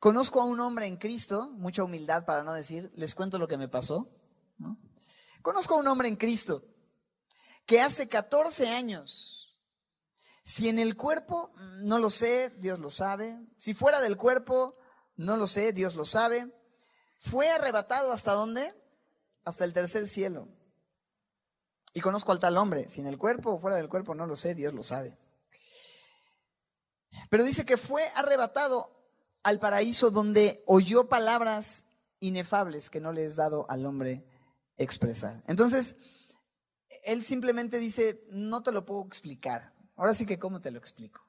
Conozco 0.00 0.40
a 0.40 0.46
un 0.46 0.58
hombre 0.60 0.86
en 0.86 0.96
Cristo, 0.96 1.50
mucha 1.58 1.84
humildad 1.84 2.24
para 2.24 2.42
no 2.42 2.54
decir, 2.54 2.90
les 2.96 3.14
cuento 3.14 3.36
lo 3.36 3.46
que 3.46 3.58
me 3.58 3.68
pasó. 3.68 4.08
Conozco 5.42 5.74
a 5.74 5.76
un 5.76 5.86
hombre 5.88 6.08
en 6.08 6.16
Cristo 6.16 6.64
que 7.66 7.82
hace 7.82 8.08
14 8.08 8.70
años, 8.70 9.58
si 10.42 10.70
en 10.70 10.78
el 10.78 10.96
cuerpo, 10.96 11.52
no 11.82 11.98
lo 11.98 12.08
sé, 12.08 12.48
Dios 12.60 12.78
lo 12.78 12.88
sabe, 12.88 13.38
si 13.58 13.74
fuera 13.74 14.00
del 14.00 14.16
cuerpo, 14.16 14.74
no 15.16 15.36
lo 15.36 15.46
sé, 15.46 15.74
Dios 15.74 15.94
lo 15.94 16.06
sabe, 16.06 16.50
fue 17.14 17.50
arrebatado 17.50 18.10
hasta 18.10 18.32
dónde? 18.32 18.72
Hasta 19.44 19.64
el 19.64 19.72
tercer 19.72 20.06
cielo. 20.06 20.48
Y 21.92 22.00
conozco 22.00 22.32
al 22.32 22.40
tal 22.40 22.56
hombre, 22.56 22.88
si 22.88 23.00
en 23.00 23.06
el 23.06 23.18
cuerpo 23.18 23.52
o 23.52 23.58
fuera 23.58 23.76
del 23.76 23.88
cuerpo, 23.88 24.14
no 24.14 24.26
lo 24.26 24.36
sé, 24.36 24.54
Dios 24.54 24.74
lo 24.74 24.82
sabe. 24.82 25.18
Pero 27.28 27.44
dice 27.44 27.64
que 27.64 27.76
fue 27.76 28.02
arrebatado 28.14 29.00
al 29.42 29.58
paraíso 29.58 30.10
donde 30.10 30.62
oyó 30.66 31.08
palabras 31.08 31.86
inefables 32.20 32.90
que 32.90 33.00
no 33.00 33.12
le 33.12 33.24
es 33.24 33.36
dado 33.36 33.68
al 33.70 33.86
hombre 33.86 34.24
expresar. 34.76 35.42
Entonces, 35.48 35.96
él 37.02 37.24
simplemente 37.24 37.78
dice, 37.78 38.24
no 38.30 38.62
te 38.62 38.72
lo 38.72 38.84
puedo 38.84 39.04
explicar. 39.04 39.74
Ahora 39.96 40.14
sí 40.14 40.26
que, 40.26 40.38
¿cómo 40.38 40.60
te 40.60 40.70
lo 40.70 40.78
explico? 40.78 41.26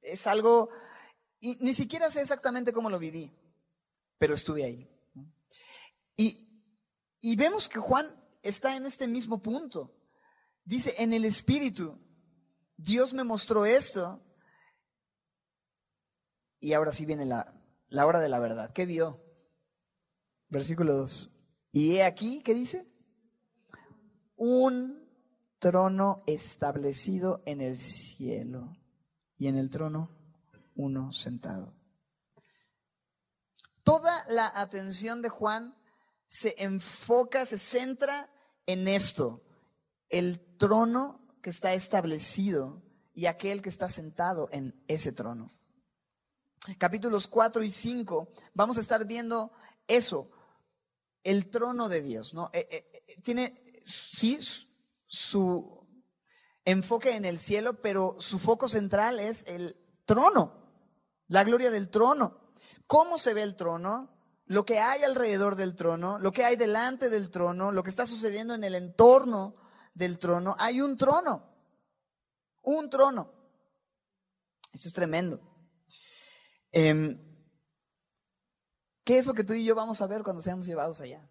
Es 0.00 0.26
algo, 0.26 0.70
y 1.40 1.56
ni 1.60 1.74
siquiera 1.74 2.10
sé 2.10 2.22
exactamente 2.22 2.72
cómo 2.72 2.90
lo 2.90 2.98
viví, 2.98 3.32
pero 4.18 4.34
estuve 4.34 4.64
ahí. 4.64 4.95
Y, 6.16 6.64
y 7.20 7.36
vemos 7.36 7.68
que 7.68 7.78
Juan 7.78 8.06
está 8.42 8.76
en 8.76 8.86
este 8.86 9.08
mismo 9.08 9.42
punto. 9.42 9.94
Dice, 10.64 10.94
en 10.98 11.12
el 11.12 11.24
Espíritu, 11.24 11.98
Dios 12.76 13.14
me 13.14 13.24
mostró 13.24 13.64
esto 13.64 14.22
y 16.60 16.72
ahora 16.72 16.92
sí 16.92 17.06
viene 17.06 17.24
la, 17.24 17.54
la 17.88 18.06
hora 18.06 18.20
de 18.20 18.28
la 18.28 18.38
verdad. 18.38 18.72
¿Qué 18.72 18.86
vio? 18.86 19.22
Versículo 20.48 20.94
2. 20.94 21.36
Y 21.72 21.96
he 21.96 22.04
aquí, 22.04 22.42
¿qué 22.42 22.54
dice? 22.54 22.92
Un 24.36 25.06
trono 25.58 26.22
establecido 26.26 27.42
en 27.46 27.60
el 27.60 27.78
cielo 27.78 28.76
y 29.36 29.48
en 29.48 29.56
el 29.56 29.70
trono 29.70 30.10
uno 30.74 31.12
sentado. 31.12 31.74
Toda 33.82 34.24
la 34.28 34.50
atención 34.60 35.22
de 35.22 35.28
Juan 35.28 35.75
se 36.26 36.54
enfoca, 36.58 37.46
se 37.46 37.58
centra 37.58 38.30
en 38.66 38.88
esto, 38.88 39.42
el 40.08 40.56
trono 40.56 41.20
que 41.42 41.50
está 41.50 41.74
establecido 41.74 42.82
y 43.14 43.26
aquel 43.26 43.62
que 43.62 43.68
está 43.68 43.88
sentado 43.88 44.48
en 44.52 44.82
ese 44.88 45.12
trono 45.12 45.50
capítulos 46.74 47.26
4 47.28 47.62
y 47.62 47.70
5, 47.70 48.28
vamos 48.54 48.78
a 48.78 48.80
estar 48.80 49.04
viendo 49.06 49.52
eso, 49.86 50.30
el 51.22 51.50
trono 51.50 51.88
de 51.88 52.02
Dios, 52.02 52.34
¿no? 52.34 52.50
Eh, 52.52 52.66
eh, 52.70 53.02
eh, 53.08 53.20
tiene, 53.22 53.54
sí, 53.84 54.38
su 55.06 55.86
enfoque 56.64 57.14
en 57.14 57.24
el 57.24 57.38
cielo, 57.38 57.80
pero 57.80 58.16
su 58.18 58.38
foco 58.38 58.68
central 58.68 59.20
es 59.20 59.44
el 59.46 59.76
trono, 60.04 60.52
la 61.28 61.44
gloria 61.44 61.70
del 61.70 61.90
trono. 61.90 62.52
¿Cómo 62.86 63.18
se 63.18 63.34
ve 63.34 63.42
el 63.42 63.56
trono? 63.56 64.15
Lo 64.46 64.64
que 64.64 64.78
hay 64.78 65.02
alrededor 65.02 65.56
del 65.56 65.74
trono, 65.74 66.18
lo 66.18 66.30
que 66.30 66.44
hay 66.44 66.56
delante 66.56 67.10
del 67.10 67.30
trono, 67.30 67.72
lo 67.72 67.82
que 67.82 67.90
está 67.90 68.06
sucediendo 68.06 68.54
en 68.54 68.62
el 68.62 68.76
entorno 68.76 69.56
del 69.92 70.18
trono. 70.20 70.54
Hay 70.58 70.80
un 70.80 70.96
trono, 70.96 71.52
un 72.62 72.88
trono. 72.88 73.32
Esto 74.72 74.88
es 74.88 74.94
tremendo. 74.94 75.40
Em, 76.70 77.18
¿Qué 79.02 79.18
es 79.18 79.26
lo 79.26 79.34
que 79.34 79.44
tú 79.44 79.52
y 79.52 79.64
yo 79.64 79.74
vamos 79.74 80.00
a 80.00 80.06
ver 80.06 80.22
cuando 80.22 80.42
seamos 80.42 80.66
llevados 80.66 81.00
allá? 81.00 81.28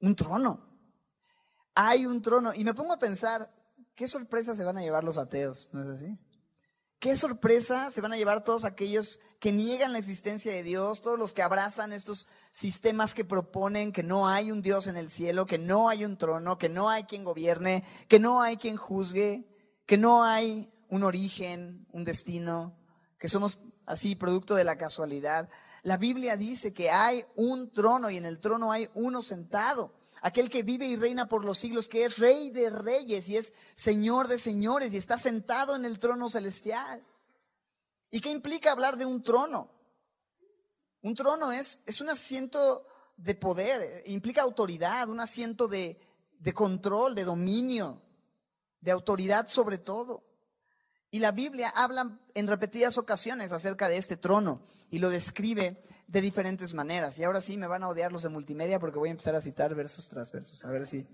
Un 0.00 0.14
trono. 0.14 0.74
Hay 1.74 2.06
un 2.06 2.22
trono. 2.22 2.52
Y 2.54 2.64
me 2.64 2.74
pongo 2.74 2.94
a 2.94 2.98
pensar, 2.98 3.52
¿qué 3.94 4.06
sorpresa 4.06 4.54
se 4.54 4.64
van 4.64 4.78
a 4.78 4.82
llevar 4.82 5.04
los 5.04 5.18
ateos? 5.18 5.68
¿No 5.72 5.82
es 5.82 5.88
así? 5.88 6.18
¿Qué 6.98 7.16
sorpresa 7.16 7.90
se 7.90 8.00
van 8.00 8.12
a 8.12 8.16
llevar 8.16 8.44
todos 8.44 8.64
aquellos 8.64 9.20
que 9.40 9.52
niegan 9.52 9.92
la 9.92 9.98
existencia 9.98 10.52
de 10.52 10.62
Dios, 10.62 11.02
todos 11.02 11.18
los 11.18 11.34
que 11.34 11.42
abrazan 11.42 11.92
estos 11.92 12.26
sistemas 12.50 13.14
que 13.14 13.24
proponen 13.24 13.92
que 13.92 14.02
no 14.02 14.26
hay 14.26 14.50
un 14.50 14.62
Dios 14.62 14.86
en 14.86 14.96
el 14.96 15.10
cielo, 15.10 15.44
que 15.44 15.58
no 15.58 15.88
hay 15.88 16.04
un 16.04 16.16
trono, 16.16 16.56
que 16.56 16.68
no 16.68 16.88
hay 16.88 17.04
quien 17.04 17.24
gobierne, 17.24 17.84
que 18.08 18.18
no 18.18 18.40
hay 18.40 18.56
quien 18.56 18.76
juzgue, 18.76 19.46
que 19.84 19.98
no 19.98 20.24
hay 20.24 20.72
un 20.88 21.02
origen, 21.02 21.86
un 21.92 22.04
destino, 22.04 22.78
que 23.18 23.28
somos 23.28 23.58
así 23.84 24.14
producto 24.14 24.54
de 24.54 24.64
la 24.64 24.78
casualidad. 24.78 25.50
La 25.82 25.98
Biblia 25.98 26.36
dice 26.36 26.72
que 26.72 26.90
hay 26.90 27.22
un 27.36 27.70
trono 27.70 28.08
y 28.10 28.16
en 28.16 28.24
el 28.24 28.40
trono 28.40 28.72
hay 28.72 28.88
uno 28.94 29.20
sentado. 29.20 29.94
Aquel 30.26 30.48
que 30.48 30.62
vive 30.62 30.86
y 30.86 30.96
reina 30.96 31.28
por 31.28 31.44
los 31.44 31.58
siglos, 31.58 31.86
que 31.86 32.02
es 32.02 32.16
rey 32.16 32.48
de 32.48 32.70
reyes 32.70 33.28
y 33.28 33.36
es 33.36 33.52
señor 33.74 34.26
de 34.26 34.38
señores 34.38 34.94
y 34.94 34.96
está 34.96 35.18
sentado 35.18 35.76
en 35.76 35.84
el 35.84 35.98
trono 35.98 36.30
celestial. 36.30 37.04
¿Y 38.10 38.22
qué 38.22 38.30
implica 38.30 38.72
hablar 38.72 38.96
de 38.96 39.04
un 39.04 39.22
trono? 39.22 39.70
Un 41.02 41.14
trono 41.14 41.52
es, 41.52 41.82
es 41.84 42.00
un 42.00 42.08
asiento 42.08 42.86
de 43.18 43.34
poder, 43.34 44.02
implica 44.06 44.40
autoridad, 44.40 45.10
un 45.10 45.20
asiento 45.20 45.68
de, 45.68 46.00
de 46.38 46.54
control, 46.54 47.14
de 47.14 47.24
dominio, 47.24 48.00
de 48.80 48.92
autoridad 48.92 49.46
sobre 49.46 49.76
todo. 49.76 50.24
Y 51.10 51.18
la 51.18 51.32
Biblia 51.32 51.68
habla 51.76 52.18
en 52.32 52.48
repetidas 52.48 52.96
ocasiones 52.96 53.52
acerca 53.52 53.90
de 53.90 53.98
este 53.98 54.16
trono 54.16 54.62
y 54.90 55.00
lo 55.00 55.10
describe 55.10 55.84
de 56.06 56.20
diferentes 56.20 56.74
maneras. 56.74 57.18
Y 57.18 57.24
ahora 57.24 57.40
sí 57.40 57.56
me 57.56 57.66
van 57.66 57.82
a 57.82 57.88
odiar 57.88 58.12
los 58.12 58.22
de 58.22 58.28
multimedia 58.28 58.80
porque 58.80 58.98
voy 58.98 59.08
a 59.08 59.12
empezar 59.12 59.34
a 59.34 59.40
citar 59.40 59.74
versos 59.74 60.08
tras 60.08 60.30
versos, 60.32 60.64
a 60.64 60.70
ver 60.70 60.86
si, 60.86 61.08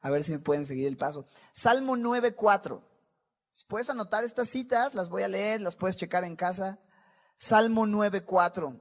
a 0.00 0.10
ver 0.10 0.24
si 0.24 0.32
me 0.32 0.38
pueden 0.38 0.66
seguir 0.66 0.86
el 0.86 0.96
paso. 0.96 1.26
Salmo 1.52 1.96
9.4. 1.96 2.82
Puedes 3.66 3.90
anotar 3.90 4.24
estas 4.24 4.48
citas, 4.48 4.94
las 4.94 5.08
voy 5.08 5.24
a 5.24 5.28
leer, 5.28 5.60
las 5.60 5.76
puedes 5.76 5.96
checar 5.96 6.24
en 6.24 6.36
casa. 6.36 6.78
Salmo 7.36 7.86
9.4. 7.86 8.80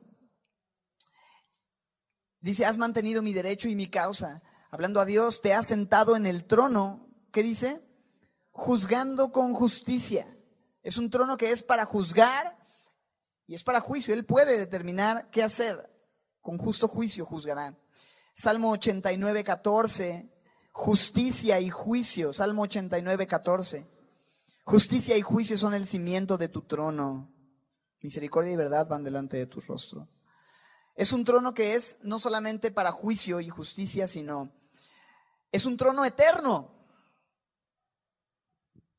Dice, 2.40 2.66
has 2.66 2.78
mantenido 2.78 3.22
mi 3.22 3.34
derecho 3.34 3.68
y 3.68 3.76
mi 3.76 3.88
causa. 3.88 4.44
Hablando 4.70 5.00
a 5.00 5.06
Dios, 5.06 5.42
te 5.42 5.54
has 5.54 5.68
sentado 5.68 6.16
en 6.16 6.26
el 6.26 6.46
trono. 6.46 7.10
¿Qué 7.32 7.42
dice? 7.42 7.82
Juzgando 8.52 9.32
con 9.32 9.54
justicia. 9.54 10.26
Es 10.84 10.98
un 10.98 11.10
trono 11.10 11.38
que 11.38 11.52
es 11.52 11.64
para 11.64 11.86
juzgar 11.86 12.58
y 13.48 13.56
es 13.56 13.64
para 13.64 13.80
juicio. 13.80 14.14
Él 14.14 14.26
puede 14.26 14.58
determinar 14.58 15.30
qué 15.32 15.42
hacer. 15.42 15.78
Con 16.42 16.58
justo 16.58 16.88
juicio 16.88 17.26
juzgará. 17.26 17.76
Salmo 18.34 18.72
89, 18.72 19.44
14. 19.44 20.30
Justicia 20.72 21.60
y 21.60 21.70
juicio. 21.70 22.34
Salmo 22.34 22.64
89, 22.64 23.26
14. 23.26 23.88
Justicia 24.64 25.18
y 25.18 25.22
juicio 25.22 25.58
son 25.58 25.74
el 25.74 25.88
cimiento 25.88 26.38
de 26.38 26.50
tu 26.50 26.62
trono. 26.64 27.34
Misericordia 28.02 28.52
y 28.52 28.58
verdad 28.58 28.88
van 28.88 29.04
delante 29.04 29.38
de 29.38 29.48
tu 29.48 29.62
rostro. 29.62 30.10
Es 30.96 31.14
un 31.14 31.24
trono 31.24 31.54
que 31.54 31.76
es 31.76 32.00
no 32.02 32.20
solamente 32.20 32.70
para 32.70 32.92
juicio 32.92 33.40
y 33.40 33.48
justicia, 33.48 34.08
sino 34.08 34.52
es 35.52 35.66
un 35.66 35.78
trono 35.78 36.04
eterno. 36.04 36.76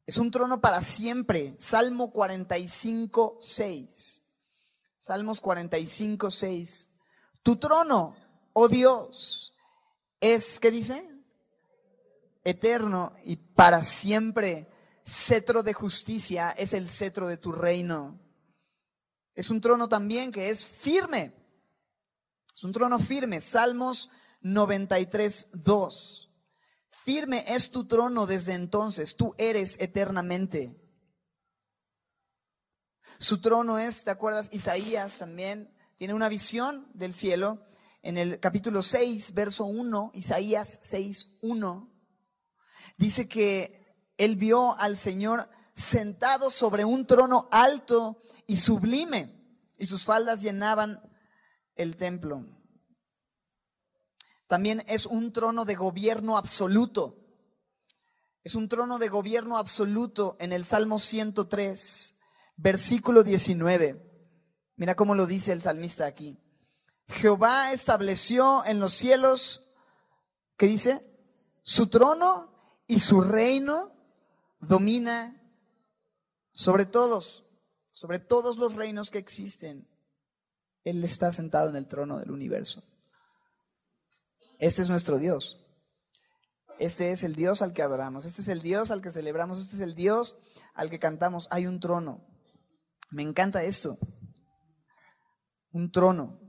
Es 0.07 0.17
un 0.17 0.31
trono 0.31 0.61
para 0.61 0.81
siempre. 0.81 1.55
Salmo 1.59 2.13
45, 2.13 3.39
6. 3.43 4.28
Salmos 4.99 5.41
45, 5.41 6.31
6. 6.31 6.89
Tu 7.43 7.57
trono, 7.57 8.17
oh 8.53 8.69
Dios, 8.69 9.55
es, 10.21 10.59
¿qué 10.59 10.71
dice? 10.71 11.09
Eterno 12.45 13.15
y 13.25 13.37
para 13.37 13.83
siempre. 13.83 14.69
Cetro 15.05 15.63
de 15.63 15.73
justicia 15.73 16.51
es 16.51 16.75
el 16.75 16.87
cetro 16.87 17.29
de 17.29 17.39
tu 17.39 17.53
reino. 17.53 18.21
Es 19.35 19.49
un 19.49 19.61
trono 19.61 19.89
también 19.89 20.33
que 20.33 20.51
es 20.51 20.67
firme. 20.67 21.35
Es 22.55 22.65
un 22.65 22.73
trono 22.73 22.99
firme. 22.99 23.41
Salmos 23.41 24.11
93, 24.43 25.49
2. 25.65 26.31
Firme 26.91 27.45
es 27.49 27.71
tu 27.71 27.87
trono 27.87 28.27
desde 28.27 28.53
entonces, 28.53 29.17
tú 29.17 29.35
eres 29.39 29.81
eternamente. 29.81 30.88
Su 33.17 33.41
trono 33.41 33.79
es, 33.79 34.05
¿te 34.05 34.11
acuerdas? 34.11 34.51
Isaías 34.53 35.19
también 35.19 35.75
tiene 35.97 36.15
una 36.15 36.29
visión 36.29 36.87
del 36.95 37.15
cielo. 37.15 37.65
En 38.03 38.19
el 38.19 38.39
capítulo 38.39 38.83
6, 38.83 39.35
verso 39.35 39.65
1, 39.65 40.13
Isaías 40.15 40.79
6, 40.83 41.39
1, 41.43 41.93
dice 42.97 43.29
que 43.29 43.79
él 44.17 44.37
vio 44.37 44.79
al 44.79 44.97
Señor 44.97 45.49
sentado 45.73 46.51
sobre 46.51 46.85
un 46.85 47.07
trono 47.07 47.49
alto 47.51 48.21
y 48.47 48.57
sublime, 48.57 49.35
y 49.79 49.87
sus 49.87 50.05
faldas 50.05 50.43
llenaban 50.43 51.01
el 51.77 51.97
templo. 51.97 52.45
También 54.49 54.83
es 54.89 55.07
un 55.07 55.33
trono 55.33 55.65
de 55.65 55.75
gobierno 55.75 56.37
absoluto. 56.37 57.17
Es 58.43 58.55
un 58.55 58.69
trono 58.69 58.99
de 58.99 59.09
gobierno 59.09 59.59
absoluto 59.59 60.37
en 60.41 60.53
el 60.53 60.65
Salmo 60.65 60.99
103, 60.99 62.18
versículo 62.59 63.23
19. 63.23 64.05
Mira 64.77 64.95
cómo 64.95 65.15
lo 65.15 65.27
dice 65.27 65.53
el 65.53 65.63
salmista 65.63 66.05
aquí. 66.05 66.39
Jehová 67.09 67.73
estableció 67.73 68.65
en 68.67 68.81
los 68.81 68.93
cielos, 68.93 69.71
¿qué 70.59 70.67
dice? 70.67 71.01
Su 71.63 71.87
trono 71.87 72.83
y 72.87 72.99
su 72.99 73.23
reino 73.23 73.93
domina 74.61 75.35
sobre 76.53 76.85
todos, 76.85 77.47
sobre 77.93 78.19
todos 78.19 78.59
los 78.59 78.75
reinos 78.75 79.11
que 79.11 79.19
existen. 79.19 79.89
Él 80.85 81.03
está 81.03 81.33
sentado 81.33 81.71
en 81.71 81.77
el 81.77 81.87
trono 81.87 82.19
del 82.19 82.31
universo. 82.31 82.85
Este 84.59 84.83
es 84.83 84.91
nuestro 84.91 85.19
Dios. 85.19 85.65
Este 86.79 87.11
es 87.11 87.25
el 87.25 87.35
Dios 87.35 87.63
al 87.63 87.73
que 87.73 87.83
adoramos. 87.83 88.25
Este 88.25 88.43
es 88.43 88.49
el 88.49 88.61
Dios 88.61 88.91
al 88.91 89.01
que 89.01 89.11
celebramos. 89.11 89.61
Este 89.61 89.77
es 89.77 89.83
el 89.83 89.95
Dios 89.95 90.39
al 90.75 90.91
que 90.91 90.99
cantamos. 90.99 91.49
Hay 91.51 91.67
un 91.67 91.81
trono. 91.81 92.25
Me 93.11 93.23
encanta 93.23 93.63
esto. 93.63 93.99
Un 95.73 95.91
trono. 95.91 96.41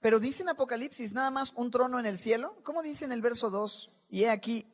Pero 0.00 0.18
dice 0.18 0.42
en 0.42 0.50
Apocalipsis 0.50 1.12
nada 1.12 1.30
más 1.30 1.52
un 1.54 1.70
trono 1.70 1.98
en 2.00 2.06
el 2.06 2.18
cielo. 2.18 2.60
¿Cómo 2.64 2.82
dice 2.82 3.04
en 3.04 3.12
el 3.12 3.22
verso 3.22 3.50
2? 3.50 4.06
Y 4.10 4.24
he 4.24 4.30
aquí. 4.30 4.66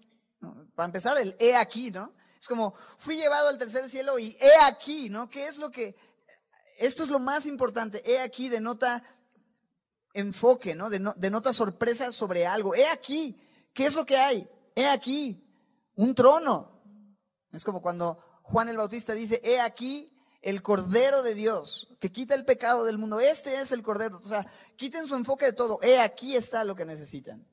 Para 0.75 0.87
empezar, 0.87 1.19
el 1.19 1.37
he 1.39 1.55
aquí, 1.57 1.91
¿no? 1.91 2.15
Es 2.39 2.47
como, 2.47 2.75
fui 2.97 3.17
llevado 3.17 3.49
al 3.49 3.59
tercer 3.59 3.89
cielo 3.91 4.19
y 4.19 4.37
he 4.41 4.65
aquí, 4.65 5.11
¿no? 5.11 5.29
¿Qué 5.29 5.47
es 5.47 5.59
lo 5.59 5.71
que... 5.71 5.97
Esto 6.79 7.03
es 7.03 7.09
lo 7.09 7.19
más 7.19 7.47
importante. 7.47 8.03
He 8.09 8.21
aquí 8.21 8.49
denota 8.49 9.03
enfoque, 10.15 10.75
¿no? 10.75 10.89
Denota 10.91 11.53
sorpresa 11.53 12.13
sobre 12.13 12.47
algo. 12.47 12.75
He 12.75 12.89
aquí, 12.89 13.41
¿qué 13.75 13.87
es 13.87 13.95
lo 13.95 14.07
que 14.07 14.17
hay? 14.17 14.49
He 14.77 14.87
aquí, 14.87 15.45
un 15.97 16.15
trono. 16.15 16.81
Es 17.53 17.65
como 17.65 17.83
cuando 17.83 18.23
Juan 18.43 18.69
el 18.69 18.77
Bautista 18.77 19.15
dice, 19.15 19.41
he 19.45 19.61
aquí 19.61 20.18
el 20.43 20.63
Cordero 20.63 21.23
de 21.23 21.35
Dios, 21.35 21.97
que 22.01 22.13
quita 22.13 22.35
el 22.35 22.45
pecado 22.45 22.85
del 22.85 22.99
mundo. 22.99 23.21
Este 23.21 23.57
es 23.57 23.73
el 23.73 23.83
Cordero. 23.83 24.19
O 24.19 24.27
sea, 24.27 24.47
quiten 24.77 25.07
su 25.07 25.15
enfoque 25.15 25.47
de 25.47 25.53
todo. 25.53 25.81
He 25.83 26.01
aquí 26.01 26.37
está 26.37 26.65
lo 26.65 26.77
que 26.77 26.85
necesitan. 26.85 27.47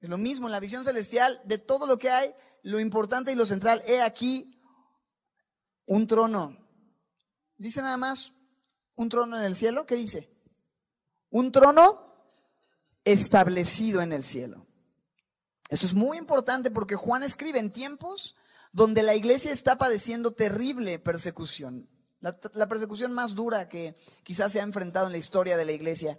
Es 0.00 0.08
lo 0.08 0.18
mismo 0.18 0.48
en 0.48 0.52
la 0.52 0.60
visión 0.60 0.84
celestial 0.84 1.40
de 1.44 1.58
todo 1.58 1.86
lo 1.86 1.98
que 1.98 2.10
hay, 2.10 2.34
lo 2.62 2.80
importante 2.80 3.30
y 3.32 3.36
lo 3.36 3.46
central. 3.46 3.82
He 3.86 4.00
aquí 4.00 4.60
un 5.86 6.06
trono. 6.06 6.58
Dice 7.56 7.80
nada 7.80 7.96
más, 7.96 8.32
un 8.96 9.08
trono 9.08 9.38
en 9.38 9.44
el 9.44 9.54
cielo. 9.54 9.86
¿Qué 9.86 9.94
dice? 9.94 10.28
Un 11.30 11.52
trono 11.52 12.12
establecido 13.04 14.02
en 14.02 14.12
el 14.12 14.24
cielo. 14.24 14.66
Esto 15.68 15.86
es 15.86 15.94
muy 15.94 16.18
importante 16.18 16.70
porque 16.70 16.96
Juan 16.96 17.22
escribe 17.22 17.58
en 17.58 17.72
tiempos 17.72 18.36
donde 18.72 19.02
la 19.02 19.14
iglesia 19.14 19.52
está 19.52 19.76
padeciendo 19.76 20.32
terrible 20.32 20.98
persecución. 20.98 21.88
La, 22.22 22.68
persecución 22.68 23.12
más 23.12 23.34
dura 23.34 23.68
que 23.68 23.96
quizás 24.22 24.52
se 24.52 24.60
ha 24.60 24.62
enfrentado 24.62 25.06
en 25.06 25.12
la 25.12 25.18
historia 25.18 25.56
de 25.56 25.64
la 25.64 25.72
iglesia. 25.72 26.16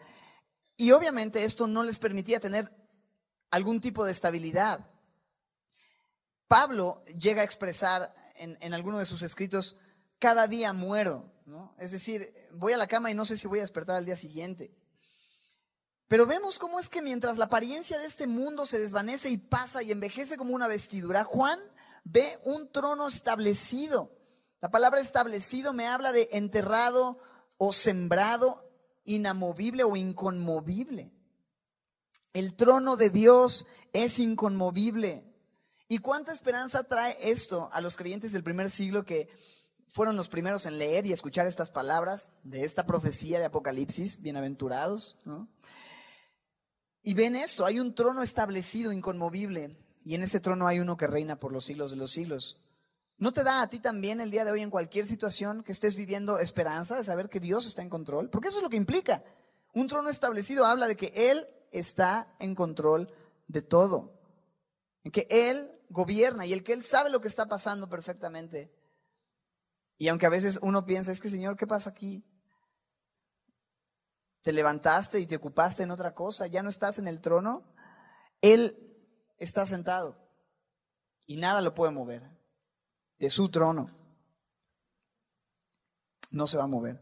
Y 0.75 0.91
obviamente 0.91 1.45
esto 1.45 1.65
no 1.65 1.81
les 1.81 1.97
permitía 1.97 2.41
tener 2.41 2.69
algún 3.51 3.79
tipo 3.79 4.03
de 4.03 4.11
estabilidad. 4.11 4.85
Pablo 6.49 7.03
llega 7.17 7.41
a 7.41 7.45
expresar 7.45 8.13
en, 8.35 8.73
alguno 8.73 8.99
de 8.99 9.05
sus 9.05 9.21
escritos, 9.21 9.77
cada 10.19 10.47
día 10.47 10.73
muero. 10.73 11.31
Es 11.79 11.91
decir, 11.91 12.33
voy 12.51 12.73
a 12.73 12.77
la 12.77 12.87
cama 12.87 13.09
y 13.09 13.13
no 13.13 13.23
sé 13.23 13.37
si 13.37 13.47
voy 13.47 13.59
a 13.59 13.63
despertar 13.63 13.95
al 13.95 14.05
día 14.05 14.17
siguiente. 14.17 14.75
Pero 16.09 16.25
vemos 16.25 16.59
cómo 16.59 16.81
es 16.81 16.89
que 16.89 17.01
mientras 17.01 17.37
la 17.37 17.45
apariencia 17.45 17.97
de 17.97 18.07
este 18.07 18.27
mundo 18.27 18.65
se 18.65 18.79
desvanece 18.79 19.29
y 19.29 19.37
pasa 19.37 19.81
y 19.81 19.91
envejece 19.91 20.35
como 20.35 20.53
una 20.53 20.67
vestidura, 20.67 21.23
Juan 21.23 21.59
ve 22.03 22.37
un 22.43 22.69
trono 22.69 23.07
establecido. 23.07 24.11
La 24.63 24.71
palabra 24.71 25.01
establecido 25.01 25.73
me 25.73 25.87
habla 25.87 26.13
de 26.13 26.29
enterrado 26.31 27.19
o 27.57 27.73
sembrado, 27.73 28.63
inamovible 29.03 29.83
o 29.83 29.97
inconmovible. 29.97 31.11
El 32.31 32.55
trono 32.55 32.95
de 32.95 33.09
Dios 33.09 33.67
es 33.91 34.19
inconmovible. 34.19 35.25
¿Y 35.89 35.97
cuánta 35.97 36.31
esperanza 36.31 36.85
trae 36.85 37.17
esto 37.29 37.67
a 37.73 37.81
los 37.81 37.97
creyentes 37.97 38.31
del 38.31 38.45
primer 38.45 38.71
siglo 38.71 39.03
que 39.03 39.27
fueron 39.89 40.15
los 40.15 40.29
primeros 40.29 40.65
en 40.65 40.77
leer 40.77 41.05
y 41.05 41.11
escuchar 41.11 41.45
estas 41.45 41.69
palabras 41.69 42.31
de 42.43 42.63
esta 42.63 42.85
profecía 42.85 43.39
de 43.39 43.45
Apocalipsis, 43.45 44.21
bienaventurados? 44.21 45.17
Y 47.01 47.15
ven 47.15 47.35
esto, 47.35 47.65
hay 47.65 47.81
un 47.81 47.93
trono 47.95 48.23
establecido, 48.23 48.93
inconmovible, 48.93 49.77
y 50.05 50.15
en 50.15 50.23
ese 50.23 50.39
trono 50.39 50.67
hay 50.67 50.79
uno 50.79 50.95
que 50.95 51.07
reina 51.07 51.37
por 51.37 51.51
los 51.51 51.65
siglos 51.65 51.91
de 51.91 51.97
los 51.97 52.11
siglos. 52.11 52.62
¿No 53.23 53.31
te 53.31 53.45
da 53.45 53.61
a 53.61 53.69
ti 53.69 53.79
también 53.79 54.19
el 54.19 54.31
día 54.31 54.43
de 54.43 54.51
hoy 54.51 54.61
en 54.63 54.69
cualquier 54.69 55.05
situación 55.05 55.63
que 55.63 55.71
estés 55.71 55.95
viviendo 55.95 56.39
esperanza 56.39 56.97
de 56.97 57.05
saber 57.05 57.29
que 57.29 57.39
Dios 57.39 57.65
está 57.65 57.81
en 57.81 57.89
control? 57.89 58.29
Porque 58.29 58.49
eso 58.49 58.57
es 58.57 58.63
lo 58.63 58.69
que 58.69 58.75
implica. 58.75 59.23
Un 59.73 59.87
trono 59.87 60.09
establecido 60.09 60.65
habla 60.65 60.89
de 60.89 60.97
que 60.97 61.13
Él 61.15 61.41
está 61.71 62.27
en 62.39 62.53
control 62.53 63.09
de 63.47 63.61
todo. 63.61 64.19
En 65.05 65.13
que 65.13 65.25
Él 65.29 65.71
gobierna 65.89 66.45
y 66.45 66.51
el 66.51 66.65
que 66.65 66.73
Él 66.73 66.83
sabe 66.83 67.09
lo 67.09 67.21
que 67.21 67.29
está 67.29 67.45
pasando 67.45 67.87
perfectamente. 67.87 68.75
Y 69.97 70.09
aunque 70.09 70.25
a 70.25 70.29
veces 70.29 70.59
uno 70.61 70.85
piensa, 70.85 71.13
es 71.13 71.21
que 71.21 71.29
Señor, 71.29 71.55
¿qué 71.55 71.65
pasa 71.65 71.91
aquí? 71.91 72.25
Te 74.41 74.51
levantaste 74.51 75.21
y 75.21 75.27
te 75.27 75.37
ocupaste 75.37 75.83
en 75.83 75.91
otra 75.91 76.13
cosa, 76.13 76.47
ya 76.47 76.61
no 76.61 76.67
estás 76.67 76.99
en 76.99 77.07
el 77.07 77.21
trono. 77.21 77.73
Él 78.41 78.97
está 79.37 79.65
sentado 79.65 80.17
y 81.25 81.37
nada 81.37 81.61
lo 81.61 81.73
puede 81.73 81.93
mover 81.93 82.32
de 83.19 83.29
su 83.29 83.49
trono. 83.49 83.89
No 86.31 86.47
se 86.47 86.57
va 86.57 86.63
a 86.63 86.67
mover. 86.67 87.01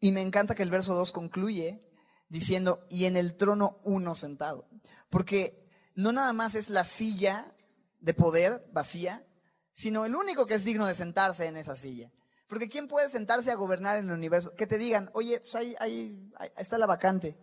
Y 0.00 0.12
me 0.12 0.22
encanta 0.22 0.54
que 0.54 0.62
el 0.62 0.70
verso 0.70 0.94
2 0.94 1.12
concluye 1.12 1.88
diciendo, 2.28 2.84
y 2.88 3.04
en 3.04 3.16
el 3.16 3.36
trono 3.36 3.80
uno 3.84 4.14
sentado. 4.14 4.68
Porque 5.10 5.70
no 5.94 6.12
nada 6.12 6.32
más 6.32 6.54
es 6.54 6.70
la 6.70 6.84
silla 6.84 7.54
de 8.00 8.14
poder 8.14 8.60
vacía, 8.72 9.24
sino 9.70 10.04
el 10.04 10.16
único 10.16 10.46
que 10.46 10.54
es 10.54 10.64
digno 10.64 10.86
de 10.86 10.94
sentarse 10.94 11.46
en 11.46 11.56
esa 11.56 11.76
silla. 11.76 12.10
Porque 12.46 12.68
¿quién 12.68 12.88
puede 12.88 13.08
sentarse 13.08 13.50
a 13.50 13.54
gobernar 13.54 13.96
en 13.96 14.06
el 14.06 14.12
universo? 14.12 14.54
Que 14.54 14.66
te 14.66 14.76
digan, 14.76 15.10
oye, 15.14 15.40
pues 15.40 15.54
ahí, 15.54 15.74
ahí, 15.78 16.30
está 16.56 16.78
la 16.78 16.86
vacante. 16.86 17.38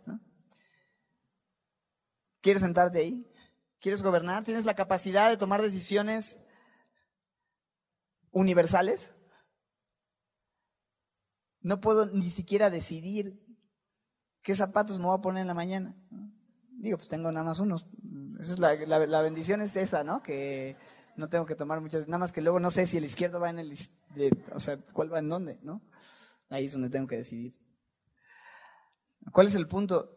¿Quieres 2.41 2.61
sentarte 2.61 2.99
ahí? 2.99 3.27
¿Quieres 3.79 4.03
gobernar? 4.03 4.43
¿Tienes 4.43 4.65
la 4.65 4.75
capacidad 4.75 5.29
de 5.29 5.37
tomar 5.37 5.61
decisiones 5.61 6.39
universales? 8.31 9.15
No 11.61 11.81
puedo 11.81 12.05
ni 12.07 12.29
siquiera 12.29 12.69
decidir 12.69 13.43
qué 14.41 14.55
zapatos 14.55 14.97
me 14.99 15.05
voy 15.05 15.17
a 15.17 15.21
poner 15.21 15.41
en 15.41 15.47
la 15.47 15.53
mañana. 15.53 15.95
Digo, 16.71 16.97
pues 16.97 17.09
tengo 17.09 17.31
nada 17.31 17.45
más 17.45 17.59
unos. 17.59 17.87
Esa 18.39 18.53
es 18.53 18.59
la, 18.59 19.21
bendición 19.21 19.61
es 19.61 19.75
esa, 19.75 20.03
¿no? 20.03 20.23
Que 20.23 20.77
no 21.17 21.27
tengo 21.27 21.45
que 21.45 21.55
tomar 21.55 21.81
muchas, 21.81 22.07
nada 22.07 22.19
más 22.19 22.31
que 22.31 22.41
luego 22.41 22.59
no 22.59 22.71
sé 22.71 22.85
si 22.85 22.97
el 22.97 23.03
izquierdo 23.03 23.41
va 23.41 23.49
en 23.49 23.59
el, 23.59 23.73
o 24.53 24.59
sea, 24.59 24.77
cuál 24.93 25.13
va 25.13 25.19
en 25.19 25.27
dónde, 25.27 25.59
¿no? 25.61 25.81
Ahí 26.49 26.65
es 26.65 26.71
donde 26.71 26.89
tengo 26.89 27.07
que 27.07 27.17
decidir. 27.17 27.59
¿Cuál 29.33 29.47
es 29.47 29.55
el 29.55 29.67
punto? 29.67 30.15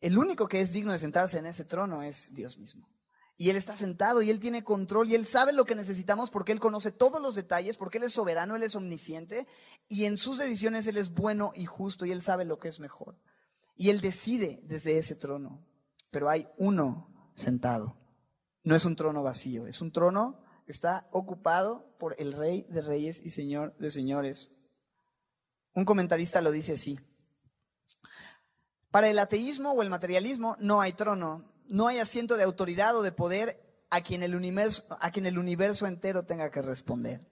El 0.00 0.16
único 0.16 0.46
que 0.46 0.60
es 0.60 0.72
digno 0.72 0.92
de 0.92 0.98
sentarse 0.98 1.38
en 1.38 1.46
ese 1.46 1.64
trono 1.64 2.02
es 2.02 2.32
Dios 2.34 2.58
mismo. 2.58 2.88
Y 3.36 3.50
Él 3.50 3.56
está 3.56 3.76
sentado 3.76 4.22
y 4.22 4.30
Él 4.30 4.38
tiene 4.38 4.62
control 4.62 5.10
y 5.10 5.14
Él 5.14 5.26
sabe 5.26 5.52
lo 5.52 5.64
que 5.64 5.74
necesitamos 5.74 6.30
porque 6.30 6.52
Él 6.52 6.60
conoce 6.60 6.92
todos 6.92 7.20
los 7.20 7.34
detalles, 7.34 7.76
porque 7.76 7.98
Él 7.98 8.04
es 8.04 8.12
soberano, 8.12 8.54
Él 8.54 8.62
es 8.62 8.76
omnisciente 8.76 9.46
y 9.88 10.04
en 10.04 10.16
sus 10.16 10.38
decisiones 10.38 10.86
Él 10.86 10.96
es 10.96 11.14
bueno 11.14 11.52
y 11.54 11.64
justo 11.64 12.06
y 12.06 12.12
Él 12.12 12.22
sabe 12.22 12.44
lo 12.44 12.58
que 12.58 12.68
es 12.68 12.78
mejor. 12.78 13.18
Y 13.76 13.90
Él 13.90 14.00
decide 14.00 14.60
desde 14.64 14.98
ese 14.98 15.16
trono. 15.16 15.66
Pero 16.10 16.28
hay 16.28 16.46
uno 16.58 17.30
sentado. 17.34 17.98
No 18.62 18.76
es 18.76 18.84
un 18.84 18.94
trono 18.94 19.22
vacío, 19.22 19.66
es 19.66 19.80
un 19.80 19.90
trono 19.90 20.40
que 20.64 20.72
está 20.72 21.08
ocupado 21.10 21.94
por 21.98 22.14
el 22.18 22.32
Rey 22.32 22.66
de 22.70 22.82
Reyes 22.82 23.20
y 23.24 23.30
Señor 23.30 23.76
de 23.78 23.90
Señores. 23.90 24.54
Un 25.74 25.84
comentarista 25.84 26.40
lo 26.40 26.52
dice 26.52 26.74
así. 26.74 26.98
Para 28.90 29.08
el 29.08 29.18
ateísmo 29.18 29.72
o 29.72 29.82
el 29.82 29.90
materialismo 29.90 30.56
no 30.60 30.80
hay 30.80 30.92
trono, 30.92 31.52
no 31.68 31.86
hay 31.86 31.98
asiento 31.98 32.36
de 32.36 32.44
autoridad 32.44 32.96
o 32.96 33.02
de 33.02 33.12
poder 33.12 33.60
a 33.90 34.00
quien 34.00 34.22
el 34.22 34.34
universo, 34.34 34.84
a 35.00 35.10
quien 35.10 35.26
el 35.26 35.38
universo 35.38 35.86
entero 35.86 36.24
tenga 36.24 36.50
que 36.50 36.62
responder. 36.62 37.26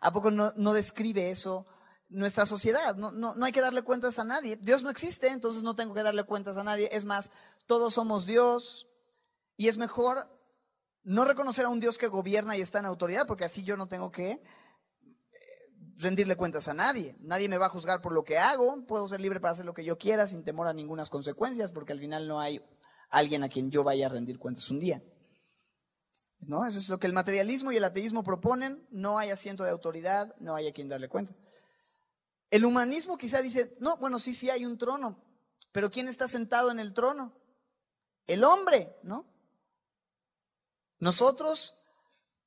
¿A 0.00 0.12
poco 0.12 0.30
no, 0.30 0.52
no 0.56 0.72
describe 0.72 1.30
eso 1.30 1.66
nuestra 2.08 2.46
sociedad? 2.46 2.96
No, 2.96 3.12
no, 3.12 3.44
hay 3.44 3.52
que 3.52 3.60
darle 3.60 3.82
cuentas 3.82 4.18
a 4.18 4.24
nadie. 4.24 4.56
Dios 4.56 4.82
no 4.82 4.90
existe, 4.90 5.28
entonces 5.28 5.62
no 5.62 5.74
tengo 5.74 5.94
que 5.94 6.02
darle 6.02 6.24
cuentas 6.24 6.58
a 6.58 6.64
nadie. 6.64 6.88
Es 6.92 7.04
más, 7.04 7.32
todos 7.66 7.94
somos 7.94 8.26
Dios 8.26 8.88
y 9.56 9.68
es 9.68 9.78
mejor 9.78 10.18
no 11.02 11.24
reconocer 11.24 11.64
a 11.64 11.68
un 11.68 11.80
Dios 11.80 11.98
que 11.98 12.08
gobierna 12.08 12.56
y 12.56 12.60
está 12.60 12.78
en 12.80 12.86
autoridad, 12.86 13.26
porque 13.26 13.44
así 13.44 13.62
yo 13.62 13.76
no 13.76 13.88
tengo 13.88 14.10
que 14.10 14.32
eh, 14.32 14.40
rendirle 15.96 16.36
cuentas 16.36 16.68
a 16.68 16.74
nadie. 16.74 17.16
Nadie 17.20 17.48
me 17.48 17.58
va 17.58 17.66
a 17.66 17.70
juzgar 17.70 18.02
por 18.02 18.12
lo 18.12 18.24
que 18.24 18.38
hago. 18.38 18.84
Puedo 18.86 19.06
ser 19.08 19.20
libre 19.20 19.40
para 19.40 19.52
hacer 19.52 19.66
lo 19.66 19.74
que 19.74 19.84
yo 19.84 19.98
quiera 19.98 20.26
sin 20.26 20.44
temor 20.44 20.66
a 20.66 20.72
ninguna 20.72 21.06
consecuencias, 21.06 21.72
porque 21.72 21.92
al 21.92 22.00
final 22.00 22.26
no 22.26 22.40
hay 22.40 22.60
alguien 23.10 23.42
a 23.42 23.48
quien 23.48 23.70
yo 23.70 23.84
vaya 23.84 24.06
a 24.06 24.08
rendir 24.08 24.38
cuentas 24.38 24.70
un 24.70 24.80
día. 24.80 25.02
¿No? 26.46 26.64
Eso 26.64 26.78
es 26.78 26.88
lo 26.88 26.98
que 26.98 27.06
el 27.06 27.12
materialismo 27.12 27.70
y 27.70 27.76
el 27.76 27.84
ateísmo 27.84 28.22
proponen. 28.22 28.86
No 28.90 29.18
hay 29.18 29.30
asiento 29.30 29.64
de 29.64 29.70
autoridad, 29.70 30.34
no 30.40 30.54
hay 30.54 30.68
a 30.68 30.72
quien 30.72 30.88
darle 30.88 31.08
cuenta. 31.08 31.34
El 32.50 32.64
humanismo 32.64 33.18
quizá 33.18 33.42
dice, 33.42 33.76
no, 33.80 33.98
bueno, 33.98 34.18
sí, 34.18 34.32
sí 34.32 34.48
hay 34.50 34.64
un 34.64 34.78
trono, 34.78 35.22
pero 35.70 35.90
¿quién 35.90 36.08
está 36.08 36.26
sentado 36.26 36.70
en 36.70 36.80
el 36.80 36.94
trono? 36.94 37.36
El 38.26 38.42
hombre, 38.42 38.96
¿no? 39.02 39.26
Nosotros 40.98 41.74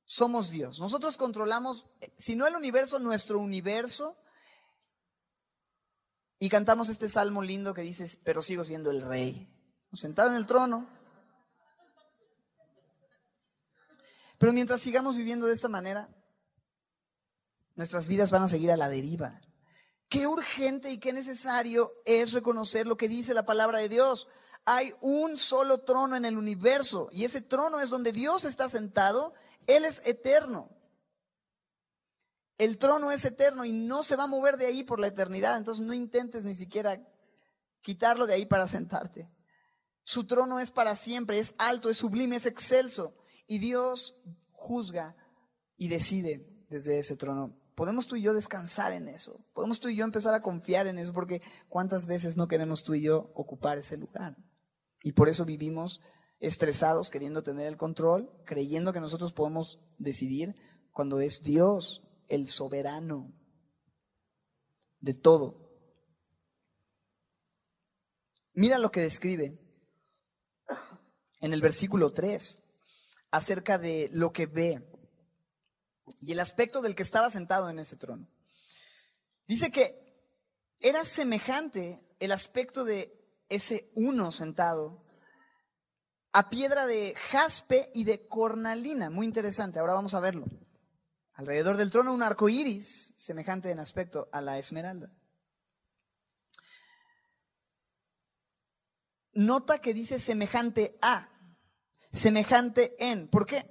somos 0.04 0.50
Dios. 0.50 0.80
Nosotros 0.80 1.16
controlamos, 1.16 1.86
si 2.16 2.36
no 2.36 2.46
el 2.46 2.56
universo, 2.56 2.98
nuestro 2.98 3.38
universo. 3.38 4.18
Y 6.38 6.48
cantamos 6.48 6.88
este 6.88 7.08
salmo 7.08 7.42
lindo 7.42 7.72
que 7.72 7.82
dice, 7.82 8.06
pero 8.24 8.42
sigo 8.42 8.64
siendo 8.64 8.90
el 8.90 9.02
rey 9.02 9.53
sentado 9.96 10.30
en 10.30 10.36
el 10.36 10.46
trono. 10.46 10.88
Pero 14.38 14.52
mientras 14.52 14.80
sigamos 14.80 15.16
viviendo 15.16 15.46
de 15.46 15.54
esta 15.54 15.68
manera, 15.68 16.08
nuestras 17.76 18.08
vidas 18.08 18.30
van 18.30 18.42
a 18.42 18.48
seguir 18.48 18.70
a 18.70 18.76
la 18.76 18.88
deriva. 18.88 19.40
Qué 20.08 20.26
urgente 20.26 20.90
y 20.90 20.98
qué 20.98 21.12
necesario 21.12 21.90
es 22.04 22.32
reconocer 22.32 22.86
lo 22.86 22.96
que 22.96 23.08
dice 23.08 23.34
la 23.34 23.46
palabra 23.46 23.78
de 23.78 23.88
Dios. 23.88 24.28
Hay 24.64 24.92
un 25.00 25.36
solo 25.36 25.78
trono 25.78 26.16
en 26.16 26.24
el 26.24 26.38
universo 26.38 27.08
y 27.12 27.24
ese 27.24 27.40
trono 27.40 27.80
es 27.80 27.90
donde 27.90 28.12
Dios 28.12 28.44
está 28.44 28.68
sentado. 28.68 29.34
Él 29.66 29.84
es 29.84 30.06
eterno. 30.06 30.70
El 32.58 32.78
trono 32.78 33.10
es 33.10 33.24
eterno 33.24 33.64
y 33.64 33.72
no 33.72 34.02
se 34.02 34.16
va 34.16 34.24
a 34.24 34.28
mover 34.28 34.56
de 34.56 34.66
ahí 34.66 34.84
por 34.84 35.00
la 35.00 35.08
eternidad. 35.08 35.56
Entonces 35.56 35.84
no 35.84 35.92
intentes 35.92 36.44
ni 36.44 36.54
siquiera 36.54 37.00
quitarlo 37.80 38.26
de 38.26 38.34
ahí 38.34 38.46
para 38.46 38.68
sentarte. 38.68 39.28
Su 40.04 40.26
trono 40.26 40.60
es 40.60 40.70
para 40.70 40.94
siempre, 40.96 41.38
es 41.38 41.54
alto, 41.56 41.88
es 41.88 41.96
sublime, 41.96 42.36
es 42.36 42.44
excelso. 42.44 43.16
Y 43.46 43.58
Dios 43.58 44.20
juzga 44.52 45.16
y 45.78 45.88
decide 45.88 46.46
desde 46.68 46.98
ese 46.98 47.16
trono. 47.16 47.58
Podemos 47.74 48.06
tú 48.06 48.14
y 48.14 48.22
yo 48.22 48.34
descansar 48.34 48.92
en 48.92 49.08
eso. 49.08 49.44
Podemos 49.54 49.80
tú 49.80 49.88
y 49.88 49.96
yo 49.96 50.04
empezar 50.04 50.34
a 50.34 50.42
confiar 50.42 50.86
en 50.86 50.98
eso 50.98 51.12
porque 51.12 51.42
cuántas 51.68 52.06
veces 52.06 52.36
no 52.36 52.46
queremos 52.46 52.84
tú 52.84 52.94
y 52.94 53.00
yo 53.00 53.32
ocupar 53.34 53.78
ese 53.78 53.96
lugar. 53.96 54.36
Y 55.02 55.12
por 55.12 55.28
eso 55.28 55.46
vivimos 55.46 56.02
estresados 56.38 57.08
queriendo 57.08 57.42
tener 57.42 57.66
el 57.66 57.78
control, 57.78 58.30
creyendo 58.44 58.92
que 58.92 59.00
nosotros 59.00 59.32
podemos 59.32 59.80
decidir 59.98 60.54
cuando 60.92 61.20
es 61.20 61.42
Dios 61.42 62.04
el 62.28 62.46
soberano 62.48 63.32
de 65.00 65.14
todo. 65.14 65.64
Mira 68.52 68.78
lo 68.78 68.92
que 68.92 69.00
describe 69.00 69.63
en 71.44 71.52
el 71.52 71.60
versículo 71.60 72.14
3 72.14 72.58
acerca 73.30 73.76
de 73.76 74.08
lo 74.12 74.32
que 74.32 74.46
ve 74.46 74.82
y 76.18 76.32
el 76.32 76.40
aspecto 76.40 76.80
del 76.80 76.94
que 76.94 77.02
estaba 77.02 77.30
sentado 77.30 77.68
en 77.68 77.78
ese 77.78 77.96
trono. 77.96 78.26
Dice 79.46 79.70
que 79.70 80.32
era 80.80 81.04
semejante 81.04 82.00
el 82.18 82.32
aspecto 82.32 82.84
de 82.84 83.12
ese 83.50 83.92
uno 83.94 84.30
sentado 84.30 85.04
a 86.32 86.48
piedra 86.48 86.86
de 86.86 87.14
jaspe 87.30 87.90
y 87.92 88.04
de 88.04 88.26
cornalina. 88.26 89.10
Muy 89.10 89.26
interesante, 89.26 89.78
ahora 89.78 89.92
vamos 89.92 90.14
a 90.14 90.20
verlo. 90.20 90.46
Alrededor 91.34 91.76
del 91.76 91.90
trono 91.90 92.14
un 92.14 92.22
arco 92.22 92.48
iris, 92.48 93.12
semejante 93.18 93.70
en 93.70 93.80
aspecto 93.80 94.30
a 94.32 94.40
la 94.40 94.58
esmeralda. 94.58 95.12
Nota 99.34 99.80
que 99.80 99.92
dice 99.92 100.18
semejante 100.20 100.96
a, 101.02 101.28
semejante 102.14 102.94
en. 102.98 103.28
¿Por 103.28 103.44
qué? 103.44 103.64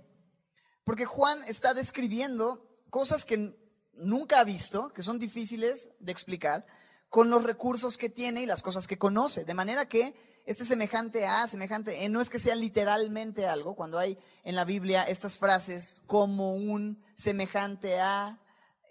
Porque 0.84 1.06
Juan 1.06 1.40
está 1.48 1.74
describiendo 1.74 2.64
cosas 2.90 3.26
que 3.26 3.58
nunca 3.94 4.40
ha 4.40 4.44
visto, 4.44 4.92
que 4.94 5.02
son 5.02 5.18
difíciles 5.18 5.92
de 6.00 6.12
explicar, 6.12 6.66
con 7.10 7.30
los 7.30 7.44
recursos 7.44 7.98
que 7.98 8.10
tiene 8.10 8.42
y 8.42 8.46
las 8.46 8.62
cosas 8.64 8.88
que 8.88 8.98
conoce. 8.98 9.46
De 9.46 9.54
manera 9.54 9.88
que 9.88 10.14
este 10.46 10.66
semejante 10.66 11.26
a, 11.26 11.48
semejante 11.48 12.04
en, 12.04 12.12
no 12.12 12.20
es 12.20 12.30
que 12.30 12.40
sea 12.40 12.56
literalmente 12.56 13.48
algo, 13.48 13.76
cuando 13.76 13.98
hay 13.98 14.18
en 14.44 14.56
la 14.56 14.66
Biblia 14.66 15.04
estas 15.04 15.38
frases 15.38 16.02
como 16.06 16.56
un 16.56 17.02
semejante 17.16 18.00
a, 18.00 18.40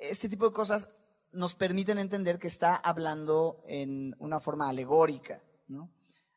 este 0.01 0.29
tipo 0.29 0.47
de 0.47 0.55
cosas 0.55 0.95
nos 1.33 1.55
permiten 1.55 1.99
entender 1.99 2.39
que 2.39 2.49
está 2.49 2.77
hablando 2.77 3.63
en 3.67 4.15
una 4.19 4.41
forma 4.41 4.69
alegórica. 4.69 5.43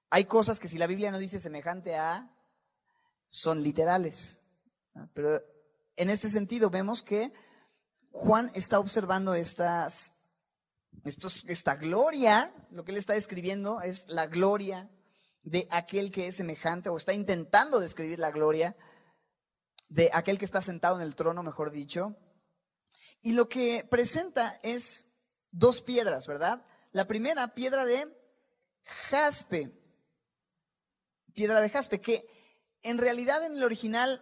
Hay 0.09 0.25
cosas 0.25 0.59
que 0.59 0.67
si 0.67 0.77
la 0.77 0.87
Biblia 0.87 1.11
no 1.11 1.19
dice 1.19 1.39
semejante 1.39 1.95
a, 1.95 2.34
son 3.27 3.61
literales. 3.63 4.41
Pero 5.13 5.41
en 5.95 6.09
este 6.09 6.29
sentido 6.29 6.69
vemos 6.69 7.03
que 7.03 7.31
Juan 8.11 8.49
está 8.55 8.79
observando 8.79 9.33
estas, 9.33 10.13
estos, 11.03 11.43
esta 11.47 11.75
gloria, 11.75 12.51
lo 12.71 12.85
que 12.85 12.91
él 12.91 12.97
está 12.97 13.13
describiendo 13.13 13.81
es 13.81 14.07
la 14.07 14.27
gloria 14.27 14.89
de 15.43 15.67
aquel 15.69 16.11
que 16.11 16.27
es 16.27 16.37
semejante, 16.37 16.89
o 16.89 16.97
está 16.97 17.13
intentando 17.13 17.79
describir 17.79 18.19
la 18.19 18.31
gloria 18.31 18.75
de 19.89 20.09
aquel 20.13 20.39
que 20.39 20.45
está 20.45 20.61
sentado 20.61 20.95
en 20.95 21.03
el 21.03 21.15
trono, 21.15 21.43
mejor 21.43 21.71
dicho. 21.71 22.15
Y 23.21 23.33
lo 23.33 23.47
que 23.47 23.85
presenta 23.89 24.59
es 24.63 25.07
dos 25.51 25.81
piedras, 25.81 26.27
¿verdad? 26.27 26.65
La 26.91 27.05
primera, 27.05 27.47
piedra 27.49 27.85
de 27.85 28.05
jaspe. 29.09 29.71
Piedra 31.33 31.61
de 31.61 31.69
jaspe, 31.69 31.99
que 31.99 32.25
en 32.85 32.99
realidad 32.99 33.43
en 33.43 33.57
el 33.57 33.63
original, 33.63 34.21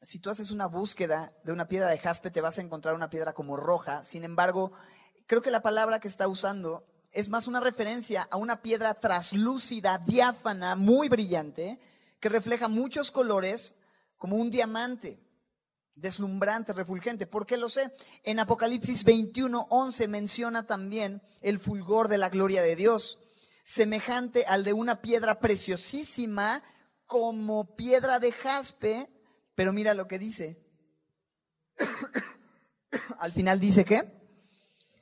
si 0.00 0.18
tú 0.18 0.30
haces 0.30 0.50
una 0.50 0.66
búsqueda 0.66 1.32
de 1.44 1.52
una 1.52 1.68
piedra 1.68 1.90
de 1.90 1.98
jaspe, 1.98 2.30
te 2.30 2.40
vas 2.40 2.58
a 2.58 2.62
encontrar 2.62 2.94
una 2.94 3.10
piedra 3.10 3.34
como 3.34 3.56
roja. 3.56 4.02
Sin 4.02 4.24
embargo, 4.24 4.72
creo 5.26 5.42
que 5.42 5.50
la 5.50 5.60
palabra 5.60 6.00
que 6.00 6.08
está 6.08 6.26
usando 6.26 6.86
es 7.12 7.28
más 7.28 7.46
una 7.46 7.60
referencia 7.60 8.26
a 8.30 8.38
una 8.38 8.62
piedra 8.62 8.94
traslúcida, 8.94 9.98
diáfana, 9.98 10.74
muy 10.74 11.10
brillante, 11.10 11.78
que 12.18 12.30
refleja 12.30 12.68
muchos 12.68 13.10
colores 13.10 13.76
como 14.16 14.36
un 14.36 14.50
diamante, 14.50 15.20
deslumbrante, 15.96 16.72
refulgente. 16.72 17.26
¿Por 17.26 17.44
qué 17.44 17.58
lo 17.58 17.68
sé? 17.68 17.92
En 18.24 18.40
Apocalipsis 18.40 19.04
21, 19.04 19.66
11 19.68 20.08
menciona 20.08 20.66
también 20.66 21.22
el 21.42 21.58
fulgor 21.58 22.08
de 22.08 22.18
la 22.18 22.30
gloria 22.30 22.62
de 22.62 22.74
Dios, 22.74 23.18
semejante 23.62 24.46
al 24.46 24.64
de 24.64 24.72
una 24.72 25.02
piedra 25.02 25.40
preciosísima 25.40 26.62
como 27.08 27.74
piedra 27.74 28.20
de 28.20 28.30
jaspe, 28.30 29.10
pero 29.56 29.72
mira 29.72 29.94
lo 29.94 30.06
que 30.06 30.20
dice. 30.20 30.62
Al 33.18 33.32
final 33.32 33.58
dice 33.58 33.84
que 33.84 34.02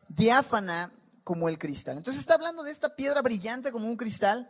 diáfana 0.08 0.92
como 1.24 1.48
el 1.48 1.58
cristal. 1.58 1.98
Entonces 1.98 2.20
está 2.20 2.34
hablando 2.34 2.62
de 2.62 2.70
esta 2.70 2.94
piedra 2.94 3.20
brillante 3.20 3.72
como 3.72 3.88
un 3.88 3.96
cristal. 3.96 4.48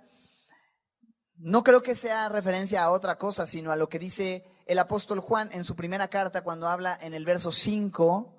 No 1.38 1.64
creo 1.64 1.82
que 1.82 1.96
sea 1.96 2.28
referencia 2.28 2.84
a 2.84 2.90
otra 2.90 3.18
cosa, 3.18 3.46
sino 3.46 3.72
a 3.72 3.76
lo 3.76 3.88
que 3.88 3.98
dice 3.98 4.44
el 4.66 4.78
apóstol 4.78 5.20
Juan 5.20 5.48
en 5.52 5.64
su 5.64 5.74
primera 5.74 6.08
carta 6.08 6.44
cuando 6.44 6.68
habla 6.68 6.98
en 7.00 7.14
el 7.14 7.24
verso 7.24 7.50
5, 7.50 8.36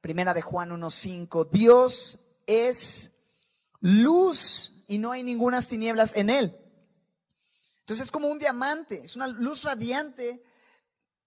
primera 0.00 0.34
de 0.34 0.42
Juan 0.42 0.70
1.5, 0.70 1.48
Dios 1.50 2.36
es 2.46 3.12
luz 3.80 4.84
y 4.88 4.98
no 4.98 5.12
hay 5.12 5.22
ninguna 5.22 5.62
tinieblas 5.62 6.16
en 6.16 6.30
él. 6.30 6.65
Entonces 7.86 8.06
es 8.06 8.10
como 8.10 8.26
un 8.26 8.40
diamante, 8.40 8.96
es 9.04 9.14
una 9.14 9.28
luz 9.28 9.62
radiante, 9.62 10.42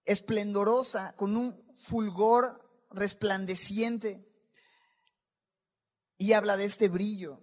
esplendorosa, 0.04 1.16
con 1.16 1.34
un 1.38 1.58
fulgor 1.74 2.84
resplandeciente. 2.90 4.30
Y 6.18 6.34
habla 6.34 6.58
de 6.58 6.66
este 6.66 6.90
brillo 6.90 7.40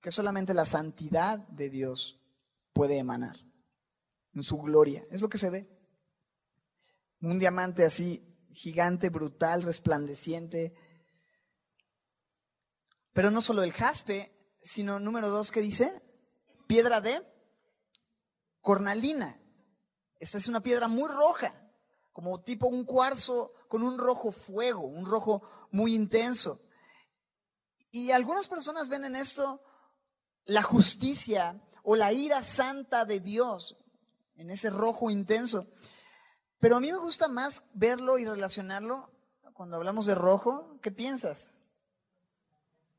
que 0.00 0.10
solamente 0.10 0.52
la 0.52 0.66
santidad 0.66 1.38
de 1.50 1.70
Dios 1.70 2.18
puede 2.72 2.98
emanar 2.98 3.36
en 4.34 4.42
su 4.42 4.58
gloria. 4.58 5.04
Es 5.12 5.20
lo 5.20 5.28
que 5.28 5.38
se 5.38 5.50
ve. 5.50 5.70
Un 7.20 7.38
diamante 7.38 7.84
así, 7.84 8.36
gigante, 8.50 9.10
brutal, 9.10 9.62
resplandeciente. 9.62 10.74
Pero 13.12 13.30
no 13.30 13.40
solo 13.40 13.62
el 13.62 13.72
jaspe, 13.72 14.56
sino 14.60 14.98
número 14.98 15.28
dos, 15.28 15.52
¿qué 15.52 15.60
dice? 15.60 15.92
Piedra 16.66 17.00
de 17.00 17.35
cornalina. 18.66 19.40
Esta 20.18 20.38
es 20.38 20.48
una 20.48 20.60
piedra 20.60 20.88
muy 20.88 21.08
roja, 21.08 21.54
como 22.12 22.40
tipo 22.40 22.66
un 22.66 22.84
cuarzo 22.84 23.52
con 23.68 23.84
un 23.84 23.96
rojo 23.96 24.32
fuego, 24.32 24.86
un 24.86 25.06
rojo 25.06 25.48
muy 25.70 25.94
intenso. 25.94 26.60
Y 27.92 28.10
algunas 28.10 28.48
personas 28.48 28.88
ven 28.88 29.04
en 29.04 29.14
esto 29.14 29.62
la 30.46 30.64
justicia 30.64 31.62
o 31.84 31.94
la 31.94 32.12
ira 32.12 32.42
santa 32.42 33.04
de 33.04 33.20
Dios, 33.20 33.76
en 34.34 34.50
ese 34.50 34.70
rojo 34.70 35.10
intenso. 35.10 35.68
Pero 36.58 36.74
a 36.74 36.80
mí 36.80 36.90
me 36.90 36.98
gusta 36.98 37.28
más 37.28 37.62
verlo 37.72 38.18
y 38.18 38.24
relacionarlo 38.24 39.12
cuando 39.52 39.76
hablamos 39.76 40.06
de 40.06 40.16
rojo. 40.16 40.80
¿Qué 40.82 40.90
piensas? 40.90 41.52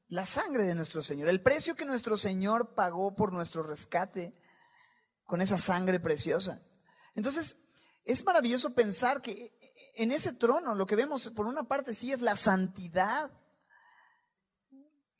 La 0.07 0.25
sangre 0.25 0.63
de 0.63 0.75
nuestro 0.75 1.01
Señor, 1.01 1.27
el 1.27 1.43
precio 1.43 1.75
que 1.75 1.83
nuestro 1.83 2.15
Señor 2.15 2.73
pagó 2.73 3.17
por 3.17 3.33
nuestro 3.33 3.63
rescate 3.63 4.33
con 5.27 5.41
esa 5.41 5.59
sangre 5.59 5.99
preciosa. 5.99 6.59
Entonces, 7.13 7.57
es 8.03 8.25
maravilloso 8.25 8.73
pensar 8.73 9.21
que 9.21 9.51
en 9.97 10.11
ese 10.11 10.33
trono 10.33 10.73
lo 10.73 10.87
que 10.87 10.95
vemos 10.95 11.29
por 11.35 11.45
una 11.45 11.63
parte 11.63 11.93
sí 11.93 12.11
es 12.11 12.21
la 12.21 12.35
santidad 12.35 13.31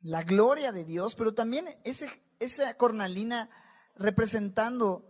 la 0.08 0.24
gloria 0.24 0.72
de 0.72 0.86
Dios, 0.86 1.16
pero 1.16 1.34
también 1.34 1.68
ese, 1.84 2.10
esa 2.40 2.74
cornalina 2.76 3.50
representando 3.96 5.06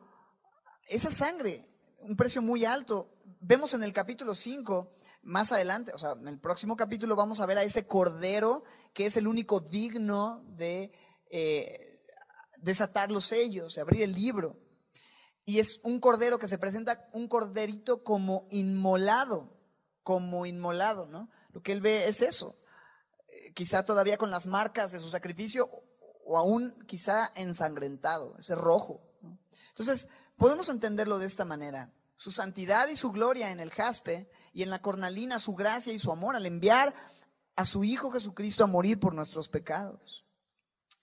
esa 0.88 1.12
sangre, 1.12 1.64
un 2.00 2.16
precio 2.16 2.42
muy 2.42 2.66
alto. 2.66 3.14
Vemos 3.40 3.76
en 3.76 3.84
el 3.84 3.94
capítulo 3.94 4.34
5, 4.34 4.98
más 5.22 5.52
adelante, 5.52 5.92
o 5.94 6.00
sea, 6.00 6.14
en 6.14 6.28
el 6.28 6.40
próximo 6.40 6.76
capítulo 6.76 7.16
vamos 7.16 7.40
a 7.40 7.46
ver 7.46 7.58
a 7.60 7.64
ese 7.64 7.86
cordero 7.86 8.64
que 8.94 9.06
es 9.06 9.18
el 9.18 9.28
único 9.28 9.60
digno 9.60 10.44
de 10.58 10.92
eh, 11.30 12.02
desatar 12.58 13.12
los 13.12 13.26
sellos, 13.26 13.78
abrir 13.78 14.02
el 14.02 14.14
libro. 14.14 14.58
Y 15.48 15.60
es 15.60 15.80
un 15.84 16.02
cordero 16.02 16.40
que 16.40 16.50
se 16.50 16.58
presenta, 16.58 17.08
un 17.14 17.30
corderito 17.30 18.04
como 18.04 18.50
inmolado, 18.52 19.58
como 20.04 20.46
inmolado, 20.46 21.08
¿no? 21.08 21.30
Lo 21.54 21.64
que 21.64 21.72
él 21.72 21.80
ve 21.80 22.10
es 22.10 22.22
eso, 22.22 22.60
quizá 23.54 23.86
todavía 23.86 24.18
con 24.18 24.30
las 24.30 24.46
marcas 24.46 24.92
de 24.92 25.00
su 25.00 25.10
sacrificio 25.10 25.70
o 26.26 26.38
aún 26.38 26.78
quizá 26.86 27.32
ensangrentado, 27.36 28.38
ese 28.38 28.56
rojo. 28.56 29.02
Entonces, 29.70 30.10
podemos 30.36 30.68
entenderlo 30.68 31.18
de 31.18 31.28
esta 31.28 31.46
manera. 31.46 31.94
Su 32.18 32.32
santidad 32.32 32.90
y 32.90 32.98
su 32.98 33.14
gloria 33.14 33.50
en 33.52 33.62
el 33.62 33.72
jaspe 33.72 34.30
y 34.52 34.64
en 34.64 34.70
la 34.70 34.82
cornalina, 34.82 35.40
su 35.40 35.56
gracia 35.56 35.94
y 35.94 36.00
su 36.00 36.12
amor 36.12 36.36
al 36.36 36.46
enviar 36.46 36.94
a 37.56 37.64
su 37.64 37.86
Hijo 37.86 38.12
Jesucristo 38.12 38.66
a 38.66 38.68
morir 38.68 39.00
por 39.00 39.16
nuestros 39.16 39.48
pecados. 39.48 40.26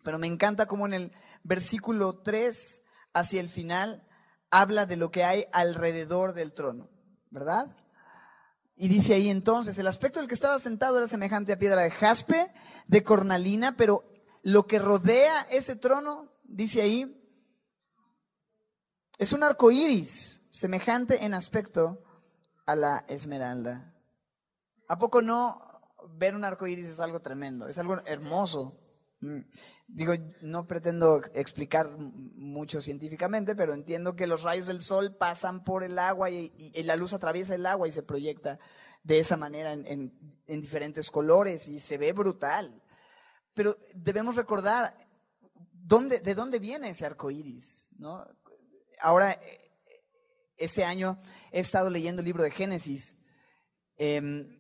Pero 0.03 0.19
me 0.19 0.27
encanta 0.27 0.67
cómo 0.67 0.85
en 0.85 0.93
el 0.93 1.13
versículo 1.45 2.19
3 2.19 2.83
hacia 3.15 3.41
el 3.41 3.49
final 3.49 4.07
habla 4.55 4.87
de 4.87 4.97
lo 4.97 5.11
que 5.11 5.25
hay 5.25 5.45
alrededor 5.53 6.33
del 6.33 6.53
trono, 6.53 6.89
¿verdad? 7.31 7.67
Y 8.77 8.87
dice 8.87 9.15
ahí 9.15 9.29
entonces, 9.29 9.77
el 9.79 9.89
aspecto 9.89 10.21
del 10.21 10.29
que 10.29 10.35
estaba 10.35 10.61
sentado 10.61 10.99
era 10.99 11.09
semejante 11.09 11.53
a 11.53 11.59
piedra 11.59 11.83
de 11.83 11.91
jaspe, 11.91 12.53
de 12.87 13.03
cornalina, 13.03 13.75
pero 13.77 14.05
lo 14.43 14.69
que 14.69 14.79
rodea 14.79 15.41
ese 15.51 15.75
trono, 15.75 16.33
dice 16.45 16.83
ahí, 16.83 17.21
es 19.19 19.33
un 19.33 19.43
arco 19.43 19.73
iris, 19.73 20.47
semejante 20.51 21.25
en 21.25 21.35
aspecto 21.35 22.05
a 22.65 22.77
la 22.77 23.05
esmeralda. 23.09 23.93
¿A 24.87 24.99
poco 25.01 25.21
no 25.21 25.61
ver 26.17 26.37
un 26.37 26.45
arco 26.45 26.69
iris 26.69 26.87
es 26.87 27.01
algo 27.01 27.19
tremendo? 27.19 27.67
Es 27.67 27.79
algo 27.79 28.01
hermoso. 28.07 28.79
Mm. 29.25 29.45
Digo, 29.89 30.13
no 30.43 30.67
pretendo 30.67 31.23
explicar 31.35 31.89
mucho 31.99 32.81
científicamente, 32.81 33.55
pero 33.55 33.73
entiendo 33.73 34.17
que 34.17 34.27
los 34.27 34.43
rayos 34.43 34.67
del 34.67 34.81
sol 34.81 35.17
pasan 35.17 35.65
por 35.65 35.83
el 35.83 35.99
agua 35.99 36.31
y, 36.31 36.53
la 36.85 36.97
luz 36.97 37.15
atraviesa 37.15 37.55
el 37.55 37.65
agua 37.65 37.89
y 37.89 37.93
se 37.93 38.03
proyecta 38.03 38.59
de 39.03 39.19
esa 39.19 39.37
manera 39.37 39.73
en, 39.73 40.13
diferentes 40.47 41.11
colores 41.11 41.69
y 41.69 41.81
se 41.81 41.97
ve 41.97 42.13
brutal. 42.13 42.83
Pero 43.55 43.77
debemos 43.95 44.37
recordar 44.37 44.93
de 45.73 46.35
dónde 46.35 46.59
viene 46.59 46.91
ese 46.91 47.07
arco 47.07 47.31
iris. 47.31 47.89
¿no? 47.99 48.25
Ahora, 49.01 49.37
Este 50.57 50.85
año 50.85 51.19
he 51.51 51.61
estado 51.61 51.91
leyendo 51.91 52.21
el 52.21 52.27
libro 52.27 52.43
de 52.43 52.51
Génesis 52.51 53.17
em, 53.97 54.59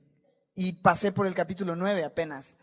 y 0.54 0.72
pasé 0.82 1.12
por 1.12 1.26
el 1.26 1.34
capítulo 1.34 1.76
9 1.76 2.04
apenas. 2.04 2.56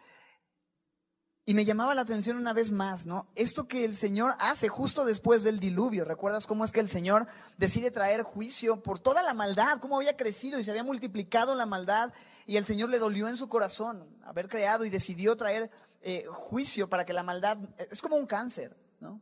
Y 1.43 1.55
me 1.55 1.65
llamaba 1.65 1.95
la 1.95 2.01
atención 2.01 2.37
una 2.37 2.53
vez 2.53 2.71
más, 2.71 3.07
¿no? 3.07 3.27
Esto 3.33 3.67
que 3.67 3.83
el 3.83 3.97
Señor 3.97 4.33
hace 4.39 4.69
justo 4.69 5.05
después 5.05 5.43
del 5.43 5.59
diluvio. 5.59 6.05
¿Recuerdas 6.05 6.45
cómo 6.45 6.63
es 6.63 6.71
que 6.71 6.79
el 6.79 6.89
Señor 6.89 7.27
decide 7.57 7.89
traer 7.89 8.21
juicio 8.21 8.83
por 8.83 8.99
toda 8.99 9.23
la 9.23 9.33
maldad? 9.33 9.79
Cómo 9.79 9.97
había 9.97 10.15
crecido 10.15 10.59
y 10.59 10.63
se 10.63 10.69
había 10.69 10.83
multiplicado 10.83 11.55
la 11.55 11.65
maldad. 11.65 12.13
Y 12.45 12.57
el 12.57 12.65
Señor 12.65 12.89
le 12.89 12.99
dolió 12.99 13.27
en 13.27 13.37
su 13.37 13.49
corazón 13.49 14.07
haber 14.23 14.49
creado 14.49 14.85
y 14.85 14.91
decidió 14.91 15.35
traer 15.35 15.71
eh, 16.01 16.25
juicio 16.29 16.87
para 16.87 17.05
que 17.05 17.13
la 17.13 17.23
maldad... 17.23 17.57
Es 17.89 18.03
como 18.03 18.17
un 18.17 18.27
cáncer, 18.27 18.77
¿no? 18.99 19.19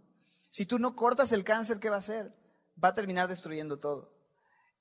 Si 0.49 0.65
tú 0.65 0.77
no 0.77 0.97
cortas 0.97 1.31
el 1.31 1.45
cáncer, 1.45 1.79
¿qué 1.79 1.89
va 1.89 1.97
a 1.97 1.99
hacer? 1.99 2.33
Va 2.83 2.89
a 2.89 2.93
terminar 2.93 3.29
destruyendo 3.29 3.79
todo. 3.79 4.11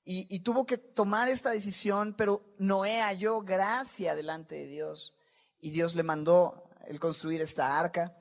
Y, 0.03 0.27
y 0.29 0.41
tuvo 0.41 0.65
que 0.65 0.77
tomar 0.77 1.29
esta 1.29 1.51
decisión, 1.51 2.15
pero 2.17 2.43
Noé 2.57 2.99
halló 2.99 3.41
gracia 3.41 4.15
delante 4.15 4.55
de 4.55 4.67
Dios. 4.67 5.15
Y 5.61 5.71
Dios 5.71 5.95
le 5.95 6.03
mandó 6.03 6.68
el 6.89 6.99
construir 6.99 7.39
esta 7.39 7.79
arca. 7.79 8.17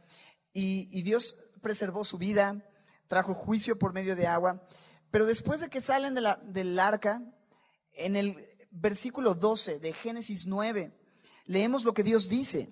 Y, 0.52 1.02
Dios 1.02 1.36
preservó 1.60 2.04
su 2.04 2.18
vida, 2.18 2.64
trajo 3.06 3.34
juicio 3.34 3.78
por 3.78 3.92
medio 3.92 4.14
de 4.14 4.26
agua. 4.26 4.62
Pero 5.10 5.26
después 5.26 5.60
de 5.60 5.70
que 5.70 5.80
salen 5.80 6.14
de 6.14 6.20
la, 6.20 6.36
del 6.36 6.78
arca, 6.78 7.22
en 7.94 8.14
el 8.14 8.36
versículo 8.70 9.34
12 9.34 9.80
de 9.80 9.92
Génesis 9.92 10.46
9, 10.46 10.94
leemos 11.46 11.84
lo 11.84 11.94
que 11.94 12.04
Dios 12.04 12.28
dice. 12.28 12.70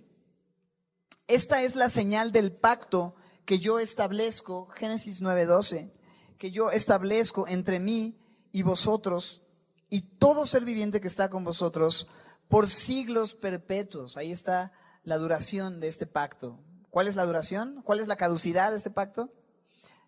Esta 1.27 1.63
es 1.63 1.75
la 1.75 1.91
señal 1.91 2.31
del 2.31 2.53
pacto 2.53 3.17
que 3.47 3.59
yo 3.59 3.79
establezco, 3.79 4.67
Génesis 4.69 5.23
9:12, 5.23 5.93
que 6.39 6.51
yo 6.51 6.71
establezco 6.71 7.49
entre 7.49 7.81
mí 7.81 8.21
y 8.53 8.63
vosotros 8.63 9.43
y 9.89 10.19
todo 10.19 10.45
ser 10.47 10.65
viviente 10.65 11.01
que 11.01 11.09
está 11.09 11.31
con 11.31 11.43
vosotros 11.43 12.09
por 12.49 12.69
siglos 12.69 13.35
perpetuos. 13.35 14.17
Ahí 14.17 14.33
está 14.33 14.73
la 15.07 15.19
duración 15.19 15.79
de 15.79 15.87
este 15.89 16.05
pacto. 16.05 16.59
¿Cuál 16.91 17.07
es 17.07 17.15
la 17.15 17.25
duración? 17.25 17.81
¿Cuál 17.83 18.01
es 18.01 18.09
la 18.09 18.17
caducidad 18.17 18.73
de 18.73 18.77
este 18.77 18.91
pacto? 18.91 19.33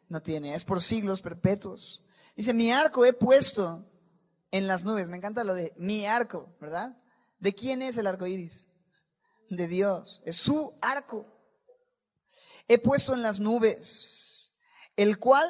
No 0.09 0.20
tiene, 0.22 0.55
es 0.55 0.64
por 0.64 0.82
siglos 0.82 1.22
perpetuos. 1.22 2.03
Dice, 2.36 2.53
mi 2.53 2.72
arco 2.72 3.05
he 3.05 3.12
puesto 3.12 3.86
en 4.51 4.66
las 4.66 4.84
nubes. 4.84 5.09
Me 5.09 5.16
encanta 5.16 5.44
lo 5.44 5.55
de 5.55 5.72
mi 5.76 6.05
arco, 6.05 6.53
¿verdad? 6.61 7.01
¿De 7.38 7.55
quién 7.55 7.80
es 7.80 7.96
el 7.96 8.09
arco 8.09 8.26
iris? 8.26 8.66
De 9.49 9.68
Dios. 9.68 10.20
Es 10.24 10.36
su 10.36 10.74
arco. 10.80 11.26
He 12.66 12.78
puesto 12.78 13.14
en 13.14 13.22
las 13.22 13.38
nubes, 13.38 14.53
el 14.96 15.18
cual 15.20 15.46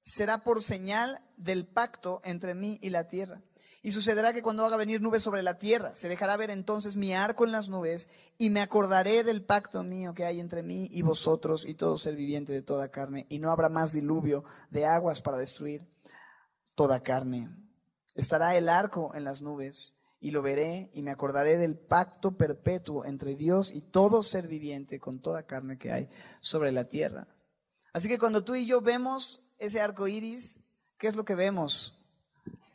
será 0.00 0.38
por 0.38 0.62
señal 0.62 1.20
del 1.36 1.66
pacto 1.66 2.22
entre 2.24 2.54
mí 2.54 2.78
y 2.80 2.88
la 2.88 3.08
tierra. 3.08 3.42
Y 3.84 3.90
sucederá 3.90 4.32
que 4.32 4.42
cuando 4.42 4.64
haga 4.64 4.76
venir 4.76 5.02
nubes 5.02 5.24
sobre 5.24 5.42
la 5.42 5.58
tierra, 5.58 5.92
se 5.96 6.08
dejará 6.08 6.36
ver 6.36 6.50
entonces 6.50 6.96
mi 6.96 7.14
arco 7.14 7.44
en 7.44 7.50
las 7.50 7.68
nubes, 7.68 8.08
y 8.38 8.50
me 8.50 8.60
acordaré 8.60 9.24
del 9.24 9.44
pacto 9.44 9.82
mío 9.82 10.14
que 10.14 10.24
hay 10.24 10.38
entre 10.38 10.62
mí 10.62 10.88
y 10.92 11.02
vosotros 11.02 11.64
y 11.66 11.74
todo 11.74 11.98
ser 11.98 12.14
viviente 12.14 12.52
de 12.52 12.62
toda 12.62 12.92
carne, 12.92 13.26
y 13.28 13.40
no 13.40 13.50
habrá 13.50 13.68
más 13.68 13.92
diluvio 13.92 14.44
de 14.70 14.86
aguas 14.86 15.20
para 15.20 15.36
destruir 15.36 15.88
toda 16.76 17.02
carne. 17.02 17.50
Estará 18.14 18.56
el 18.56 18.68
arco 18.68 19.12
en 19.16 19.24
las 19.24 19.42
nubes, 19.42 19.96
y 20.20 20.30
lo 20.30 20.42
veré, 20.42 20.88
y 20.94 21.02
me 21.02 21.10
acordaré 21.10 21.58
del 21.58 21.76
pacto 21.76 22.36
perpetuo 22.36 23.04
entre 23.04 23.34
Dios 23.34 23.72
y 23.74 23.80
todo 23.80 24.22
ser 24.22 24.46
viviente 24.46 25.00
con 25.00 25.20
toda 25.20 25.44
carne 25.44 25.76
que 25.76 25.90
hay 25.90 26.08
sobre 26.38 26.70
la 26.70 26.84
tierra. 26.84 27.26
Así 27.92 28.06
que 28.06 28.20
cuando 28.20 28.44
tú 28.44 28.54
y 28.54 28.64
yo 28.64 28.80
vemos 28.80 29.40
ese 29.58 29.80
arco 29.80 30.06
iris, 30.06 30.60
¿qué 30.98 31.08
es 31.08 31.16
lo 31.16 31.24
que 31.24 31.34
vemos? 31.34 32.01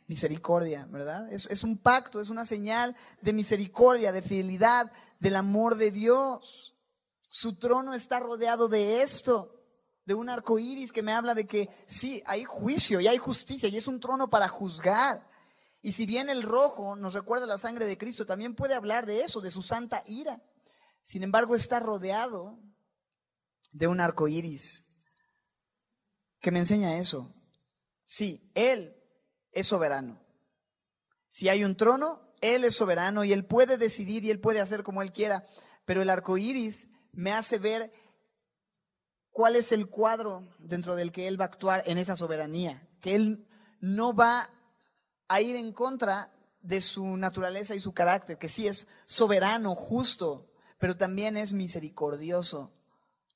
Misericordia, 0.08 0.86
¿verdad? 0.90 1.30
Es, 1.30 1.62
un 1.62 1.78
pacto, 1.78 2.20
es 2.20 2.30
una 2.30 2.46
señal 2.46 2.96
de 3.20 3.34
misericordia, 3.34 4.10
de 4.10 4.22
fidelidad, 4.22 4.90
del 5.20 5.36
amor 5.36 5.76
de 5.76 5.90
Dios. 5.90 6.74
Su 7.20 7.58
trono 7.58 7.92
está 7.92 8.18
rodeado 8.18 8.68
de 8.68 9.02
esto, 9.02 9.54
de 10.06 10.14
un 10.14 10.30
arco 10.30 10.58
iris 10.58 10.92
que 10.92 11.02
me 11.02 11.12
habla 11.12 11.34
de 11.34 11.46
que 11.46 11.68
sí, 11.86 12.22
hay 12.24 12.44
juicio 12.44 13.00
y 13.00 13.06
hay 13.06 13.18
justicia 13.18 13.68
y 13.68 13.76
es 13.76 13.86
un 13.86 14.00
trono 14.00 14.30
para 14.30 14.48
juzgar. 14.48 15.28
Y 15.82 15.92
si 15.92 16.06
bien 16.06 16.30
el 16.30 16.42
rojo 16.42 16.96
nos 16.96 17.12
recuerda 17.12 17.44
la 17.44 17.58
sangre 17.58 17.84
de 17.84 17.98
Cristo, 17.98 18.24
también 18.24 18.56
puede 18.56 18.74
hablar 18.74 19.04
de 19.04 19.20
eso, 19.20 19.42
de 19.42 19.50
su 19.50 19.60
santa 19.60 20.02
ira. 20.06 20.42
Sin 21.02 21.22
embargo, 21.22 21.54
está 21.54 21.80
rodeado 21.80 22.58
de 23.72 23.86
un 23.86 24.00
arco 24.00 24.26
iris 24.26 24.86
que 26.40 26.50
me 26.50 26.60
enseña 26.60 26.96
eso. 26.96 27.34
Sí, 28.04 28.50
Él 28.54 28.97
es 29.52 29.66
soberano. 29.66 30.20
Si 31.28 31.48
hay 31.48 31.64
un 31.64 31.76
trono, 31.76 32.20
Él 32.40 32.64
es 32.64 32.74
soberano 32.74 33.24
y 33.24 33.32
Él 33.32 33.46
puede 33.46 33.76
decidir 33.76 34.24
y 34.24 34.30
Él 34.30 34.40
puede 34.40 34.60
hacer 34.60 34.82
como 34.82 35.02
Él 35.02 35.12
quiera. 35.12 35.44
Pero 35.84 36.02
el 36.02 36.10
arco 36.10 36.38
iris 36.38 36.88
me 37.12 37.32
hace 37.32 37.58
ver 37.58 37.92
cuál 39.30 39.56
es 39.56 39.72
el 39.72 39.88
cuadro 39.88 40.48
dentro 40.58 40.96
del 40.96 41.12
que 41.12 41.28
Él 41.28 41.40
va 41.40 41.44
a 41.44 41.48
actuar 41.48 41.82
en 41.86 41.98
esa 41.98 42.16
soberanía. 42.16 42.88
Que 43.00 43.14
Él 43.14 43.46
no 43.80 44.14
va 44.14 44.48
a 45.28 45.40
ir 45.40 45.56
en 45.56 45.72
contra 45.72 46.32
de 46.62 46.80
su 46.80 47.16
naturaleza 47.16 47.74
y 47.74 47.80
su 47.80 47.92
carácter, 47.92 48.38
que 48.38 48.48
sí 48.48 48.66
es 48.66 48.88
soberano, 49.04 49.74
justo, 49.74 50.50
pero 50.78 50.96
también 50.96 51.36
es 51.36 51.52
misericordioso 51.52 52.72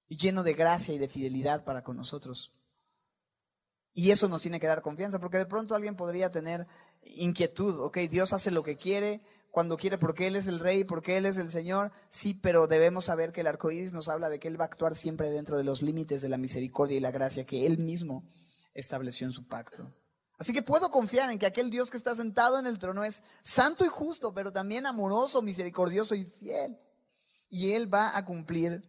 y 0.09 0.17
lleno 0.17 0.43
de 0.43 0.55
gracia 0.55 0.95
y 0.95 0.99
de 0.99 1.09
fidelidad 1.09 1.65
para 1.65 1.83
con 1.83 1.97
nosotros. 1.97 2.53
Y 3.95 4.11
eso 4.11 4.29
nos 4.29 4.43
tiene 4.43 4.61
que 4.61 4.67
dar 4.67 4.83
confianza, 4.83 5.19
porque 5.19 5.39
de 5.39 5.47
pronto 5.47 5.75
alguien 5.75 5.97
podría 5.97 6.31
tener 6.31 6.67
inquietud, 7.05 7.79
ok, 7.81 7.99
Dios 8.11 8.33
hace 8.33 8.51
lo 8.51 8.63
que 8.63 8.77
quiere, 8.77 9.23
cuando 9.51 9.77
quiere, 9.77 9.99
porque 9.99 10.27
Él 10.27 10.37
es 10.37 10.47
el 10.47 10.61
Rey, 10.61 10.85
porque 10.85 11.19
Él 11.19 11.27
es 11.27 11.37
el 11.37 11.51
Señor, 11.51 11.93
sí, 12.09 12.33
pero 12.33 12.67
debemos 12.67 13.05
saber 13.05 13.33
que 13.33 13.43
el 13.43 13.47
arco 13.47 13.71
iris 13.71 13.93
nos 13.93 14.09
habla 14.09 14.31
de 14.31 14.41
que 14.41 14.49
Él 14.49 14.59
va 14.59 14.65
a 14.65 14.69
actuar 14.69 14.95
siempre 14.95 15.29
dentro 15.31 15.59
de 15.59 15.65
los 15.65 15.83
límites 15.83 16.23
de 16.23 16.31
la 16.31 16.39
misericordia 16.39 16.97
y 16.97 17.01
la 17.01 17.11
gracia 17.11 17.45
que 17.45 17.67
Él 17.67 17.77
mismo 17.79 18.25
estableció 18.73 19.27
en 19.27 19.33
su 19.33 19.47
pacto. 19.47 19.93
Así 20.39 20.55
que 20.55 20.63
puedo 20.63 20.91
confiar 20.91 21.31
en 21.31 21.39
que 21.39 21.47
aquel 21.47 21.71
Dios 21.71 21.91
que 21.91 21.99
está 21.99 22.15
sentado 22.17 22.59
en 22.59 22.67
el 22.67 22.79
trono 22.79 23.05
es 23.05 23.23
santo 23.43 23.85
y 23.85 23.89
justo, 23.89 24.33
pero 24.33 24.53
también 24.53 24.87
amoroso, 24.87 25.43
misericordioso 25.43 26.15
y 26.15 26.25
fiel. 26.25 26.79
Y 27.51 27.73
Él 27.73 27.93
va 27.93 28.17
a 28.17 28.25
cumplir 28.25 28.83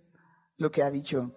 lo 0.55 0.71
que 0.71 0.81
ha 0.81 0.89
dicho. 0.89 1.35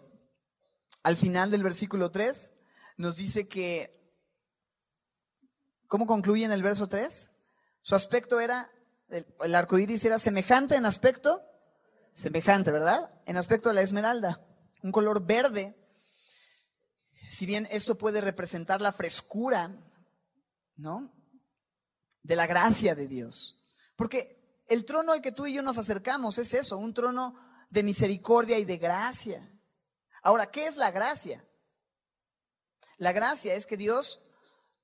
Al 1.02 1.16
final 1.16 1.50
del 1.50 1.64
versículo 1.64 2.12
3, 2.12 2.52
nos 2.96 3.16
dice 3.16 3.48
que, 3.48 4.14
¿cómo 5.86 6.06
concluye 6.06 6.44
en 6.44 6.52
el 6.52 6.62
verso 6.62 6.88
3? 6.88 7.30
Su 7.80 7.94
aspecto 7.94 8.40
era, 8.40 8.70
el, 9.08 9.54
arco 9.54 9.78
iris 9.78 10.04
era 10.04 10.18
semejante 10.18 10.76
en 10.76 10.86
aspecto, 10.86 11.42
semejante, 12.12 12.72
¿verdad? 12.72 12.98
En 13.26 13.36
aspecto 13.36 13.70
a 13.70 13.72
la 13.72 13.82
esmeralda, 13.82 14.40
un 14.82 14.92
color 14.92 15.24
verde. 15.24 15.76
Si 17.28 17.44
bien 17.46 17.68
esto 17.70 17.96
puede 17.96 18.20
representar 18.20 18.80
la 18.80 18.92
frescura, 18.92 19.70
¿no? 20.76 21.12
De 22.22 22.36
la 22.36 22.46
gracia 22.46 22.94
de 22.94 23.06
Dios. 23.06 23.58
Porque 23.96 24.64
el 24.68 24.84
trono 24.84 25.12
al 25.12 25.22
que 25.22 25.32
tú 25.32 25.46
y 25.46 25.54
yo 25.54 25.62
nos 25.62 25.78
acercamos 25.78 26.38
es 26.38 26.54
eso, 26.54 26.78
un 26.78 26.94
trono 26.94 27.38
de 27.70 27.82
misericordia 27.82 28.58
y 28.58 28.64
de 28.64 28.78
gracia. 28.78 29.48
Ahora, 30.22 30.50
¿qué 30.50 30.66
es 30.66 30.76
la 30.76 30.90
gracia? 30.90 31.44
La 32.98 33.12
gracia 33.12 33.54
es 33.54 33.66
que 33.66 33.76
Dios 33.76 34.20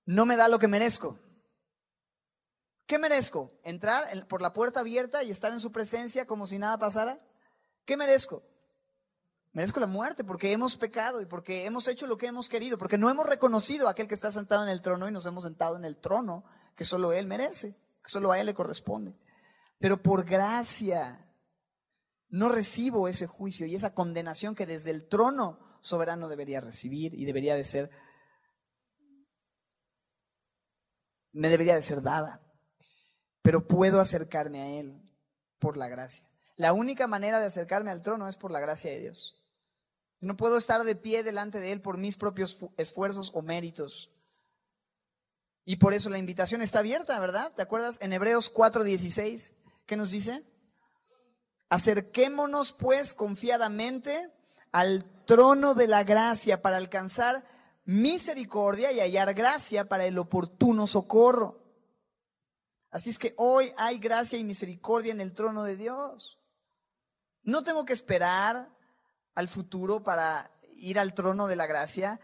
no 0.04 0.26
me 0.26 0.36
da 0.36 0.48
lo 0.48 0.58
que 0.58 0.68
merezco. 0.68 1.18
¿Qué 2.86 2.98
merezco? 2.98 3.52
¿Entrar 3.64 4.26
por 4.28 4.42
la 4.42 4.52
puerta 4.52 4.80
abierta 4.80 5.22
y 5.22 5.30
estar 5.30 5.52
en 5.52 5.60
su 5.60 5.72
presencia 5.72 6.26
como 6.26 6.46
si 6.46 6.58
nada 6.58 6.78
pasara? 6.78 7.16
¿Qué 7.84 7.96
merezco? 7.96 8.42
Merezco 9.52 9.80
la 9.80 9.86
muerte 9.86 10.24
porque 10.24 10.52
hemos 10.52 10.76
pecado 10.76 11.20
y 11.20 11.26
porque 11.26 11.64
hemos 11.64 11.86
hecho 11.88 12.06
lo 12.06 12.16
que 12.16 12.26
hemos 12.26 12.48
querido, 12.48 12.78
porque 12.78 12.98
no 12.98 13.10
hemos 13.10 13.26
reconocido 13.26 13.86
a 13.86 13.92
aquel 13.92 14.08
que 14.08 14.14
está 14.14 14.32
sentado 14.32 14.62
en 14.62 14.68
el 14.68 14.82
trono 14.82 15.08
y 15.08 15.12
nos 15.12 15.26
hemos 15.26 15.44
sentado 15.44 15.76
en 15.76 15.84
el 15.84 15.98
trono 15.98 16.44
que 16.76 16.84
solo 16.84 17.12
Él 17.12 17.26
merece, 17.26 17.76
que 18.02 18.08
solo 18.08 18.32
a 18.32 18.40
Él 18.40 18.46
le 18.46 18.54
corresponde. 18.54 19.14
Pero 19.78 20.02
por 20.02 20.24
gracia 20.24 21.28
no 22.28 22.48
recibo 22.48 23.08
ese 23.08 23.26
juicio 23.26 23.66
y 23.66 23.74
esa 23.74 23.94
condenación 23.94 24.54
que 24.54 24.66
desde 24.66 24.90
el 24.90 25.06
trono 25.06 25.58
soberano 25.80 26.28
debería 26.28 26.60
recibir 26.60 27.12
y 27.12 27.26
debería 27.26 27.54
de 27.54 27.64
ser 27.64 27.90
me 31.32 31.48
debería 31.48 31.74
de 31.74 31.82
ser 31.82 32.02
dada, 32.02 32.40
pero 33.42 33.66
puedo 33.66 34.00
acercarme 34.00 34.60
a 34.60 34.68
Él 34.78 35.02
por 35.58 35.76
la 35.76 35.88
gracia. 35.88 36.24
La 36.56 36.72
única 36.72 37.06
manera 37.06 37.40
de 37.40 37.46
acercarme 37.46 37.90
al 37.90 38.02
trono 38.02 38.28
es 38.28 38.36
por 38.36 38.50
la 38.50 38.60
gracia 38.60 38.90
de 38.90 39.00
Dios. 39.00 39.42
No 40.20 40.36
puedo 40.36 40.56
estar 40.56 40.82
de 40.82 40.94
pie 40.94 41.22
delante 41.22 41.58
de 41.58 41.72
Él 41.72 41.80
por 41.80 41.98
mis 41.98 42.16
propios 42.16 42.58
esfuerzos 42.76 43.32
o 43.34 43.42
méritos. 43.42 44.10
Y 45.64 45.76
por 45.76 45.94
eso 45.94 46.10
la 46.10 46.18
invitación 46.18 46.62
está 46.62 46.80
abierta, 46.80 47.18
¿verdad? 47.18 47.50
¿Te 47.54 47.62
acuerdas 47.62 47.98
en 48.02 48.12
Hebreos 48.12 48.52
4:16? 48.52 49.54
¿Qué 49.86 49.96
nos 49.96 50.10
dice? 50.10 50.44
Acerquémonos 51.68 52.72
pues 52.72 53.14
confiadamente 53.14 54.16
al 54.72 55.04
trono 55.26 55.74
de 55.74 55.86
la 55.86 56.04
gracia 56.04 56.62
para 56.62 56.76
alcanzar 56.76 57.42
misericordia 57.84 58.92
y 58.92 59.00
hallar 59.00 59.34
gracia 59.34 59.88
para 59.88 60.04
el 60.04 60.18
oportuno 60.18 60.86
socorro. 60.86 61.62
Así 62.90 63.10
es 63.10 63.18
que 63.18 63.34
hoy 63.38 63.72
hay 63.78 63.98
gracia 63.98 64.38
y 64.38 64.44
misericordia 64.44 65.12
en 65.12 65.20
el 65.20 65.32
trono 65.32 65.64
de 65.64 65.76
Dios. 65.76 66.38
No 67.42 67.62
tengo 67.62 67.84
que 67.84 67.94
esperar 67.94 68.70
al 69.34 69.48
futuro 69.48 70.04
para 70.04 70.50
ir 70.76 70.98
al 70.98 71.14
trono 71.14 71.46
de 71.46 71.56
la 71.56 71.66
gracia. 71.66 72.20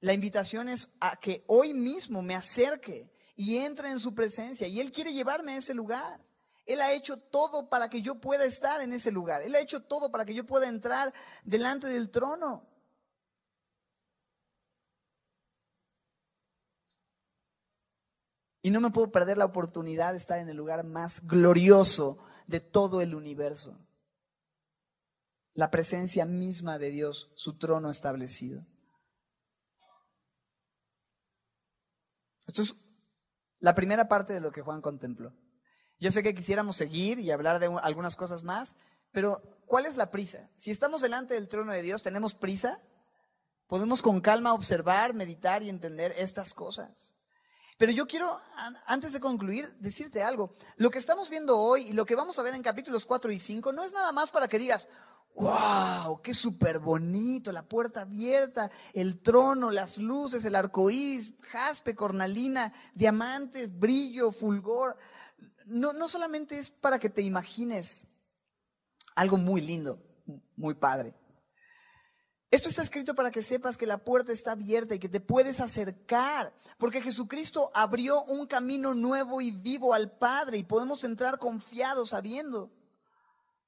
La 0.00 0.14
invitación 0.14 0.68
es 0.68 0.92
a 1.00 1.16
que 1.16 1.44
hoy 1.48 1.74
mismo 1.74 2.22
me 2.22 2.34
acerque 2.34 3.12
y 3.36 3.58
entre 3.58 3.90
en 3.90 4.00
su 4.00 4.14
presencia. 4.14 4.66
Y 4.66 4.80
Él 4.80 4.90
quiere 4.90 5.12
llevarme 5.12 5.52
a 5.52 5.58
ese 5.58 5.74
lugar. 5.74 6.24
Él 6.64 6.80
ha 6.80 6.92
hecho 6.92 7.16
todo 7.18 7.68
para 7.68 7.88
que 7.88 8.02
yo 8.02 8.20
pueda 8.20 8.44
estar 8.44 8.80
en 8.80 8.92
ese 8.92 9.12
lugar. 9.12 9.42
Él 9.42 9.54
ha 9.54 9.60
hecho 9.60 9.84
todo 9.84 10.10
para 10.10 10.24
que 10.24 10.34
yo 10.34 10.44
pueda 10.44 10.66
entrar 10.66 11.12
delante 11.44 11.86
del 11.86 12.10
trono. 12.10 12.66
Y 18.66 18.72
no 18.72 18.80
me 18.80 18.90
puedo 18.90 19.12
perder 19.12 19.38
la 19.38 19.44
oportunidad 19.44 20.10
de 20.10 20.18
estar 20.18 20.40
en 20.40 20.48
el 20.48 20.56
lugar 20.56 20.84
más 20.84 21.24
glorioso 21.24 22.18
de 22.48 22.58
todo 22.58 23.00
el 23.00 23.14
universo. 23.14 23.78
La 25.54 25.70
presencia 25.70 26.26
misma 26.26 26.76
de 26.76 26.90
Dios, 26.90 27.30
su 27.36 27.58
trono 27.58 27.90
establecido. 27.90 28.66
Esto 32.48 32.62
es 32.62 32.74
la 33.60 33.76
primera 33.76 34.08
parte 34.08 34.32
de 34.32 34.40
lo 34.40 34.50
que 34.50 34.62
Juan 34.62 34.82
contempló. 34.82 35.32
Yo 36.00 36.10
sé 36.10 36.24
que 36.24 36.34
quisiéramos 36.34 36.74
seguir 36.74 37.20
y 37.20 37.30
hablar 37.30 37.60
de 37.60 37.66
algunas 37.82 38.16
cosas 38.16 38.42
más, 38.42 38.74
pero 39.12 39.40
¿cuál 39.66 39.86
es 39.86 39.96
la 39.96 40.10
prisa? 40.10 40.50
Si 40.56 40.72
estamos 40.72 41.02
delante 41.02 41.34
del 41.34 41.46
trono 41.46 41.72
de 41.72 41.82
Dios, 41.82 42.02
¿tenemos 42.02 42.34
prisa? 42.34 42.76
Podemos 43.68 44.02
con 44.02 44.20
calma 44.20 44.54
observar, 44.54 45.14
meditar 45.14 45.62
y 45.62 45.68
entender 45.68 46.12
estas 46.18 46.52
cosas. 46.52 47.15
Pero 47.78 47.92
yo 47.92 48.06
quiero, 48.06 48.34
antes 48.86 49.12
de 49.12 49.20
concluir, 49.20 49.68
decirte 49.80 50.22
algo. 50.22 50.52
Lo 50.76 50.90
que 50.90 50.98
estamos 50.98 51.28
viendo 51.28 51.58
hoy 51.58 51.82
y 51.82 51.92
lo 51.92 52.06
que 52.06 52.14
vamos 52.14 52.38
a 52.38 52.42
ver 52.42 52.54
en 52.54 52.62
capítulos 52.62 53.04
4 53.04 53.30
y 53.32 53.38
5 53.38 53.72
no 53.72 53.84
es 53.84 53.92
nada 53.92 54.12
más 54.12 54.30
para 54.30 54.48
que 54.48 54.58
digas, 54.58 54.88
wow, 55.34 56.22
qué 56.22 56.32
súper 56.32 56.78
bonito, 56.78 57.52
la 57.52 57.68
puerta 57.68 58.02
abierta, 58.02 58.70
el 58.94 59.20
trono, 59.20 59.70
las 59.70 59.98
luces, 59.98 60.44
el 60.46 60.54
arcoíris, 60.54 61.34
jaspe, 61.50 61.94
cornalina, 61.94 62.72
diamantes, 62.94 63.78
brillo, 63.78 64.32
fulgor. 64.32 64.96
No, 65.66 65.92
no 65.92 66.08
solamente 66.08 66.58
es 66.58 66.70
para 66.70 66.98
que 66.98 67.10
te 67.10 67.20
imagines 67.20 68.06
algo 69.14 69.36
muy 69.36 69.60
lindo, 69.60 70.02
muy 70.56 70.74
padre. 70.74 71.14
Esto 72.56 72.70
está 72.70 72.80
escrito 72.80 73.14
para 73.14 73.30
que 73.30 73.42
sepas 73.42 73.76
que 73.76 73.84
la 73.84 73.98
puerta 73.98 74.32
está 74.32 74.52
abierta 74.52 74.94
y 74.94 74.98
que 74.98 75.10
te 75.10 75.20
puedes 75.20 75.60
acercar, 75.60 76.54
porque 76.78 77.02
Jesucristo 77.02 77.70
abrió 77.74 78.22
un 78.22 78.46
camino 78.46 78.94
nuevo 78.94 79.42
y 79.42 79.50
vivo 79.50 79.92
al 79.92 80.16
Padre 80.16 80.56
y 80.56 80.64
podemos 80.64 81.04
entrar 81.04 81.38
confiados 81.38 82.08
sabiendo 82.08 82.72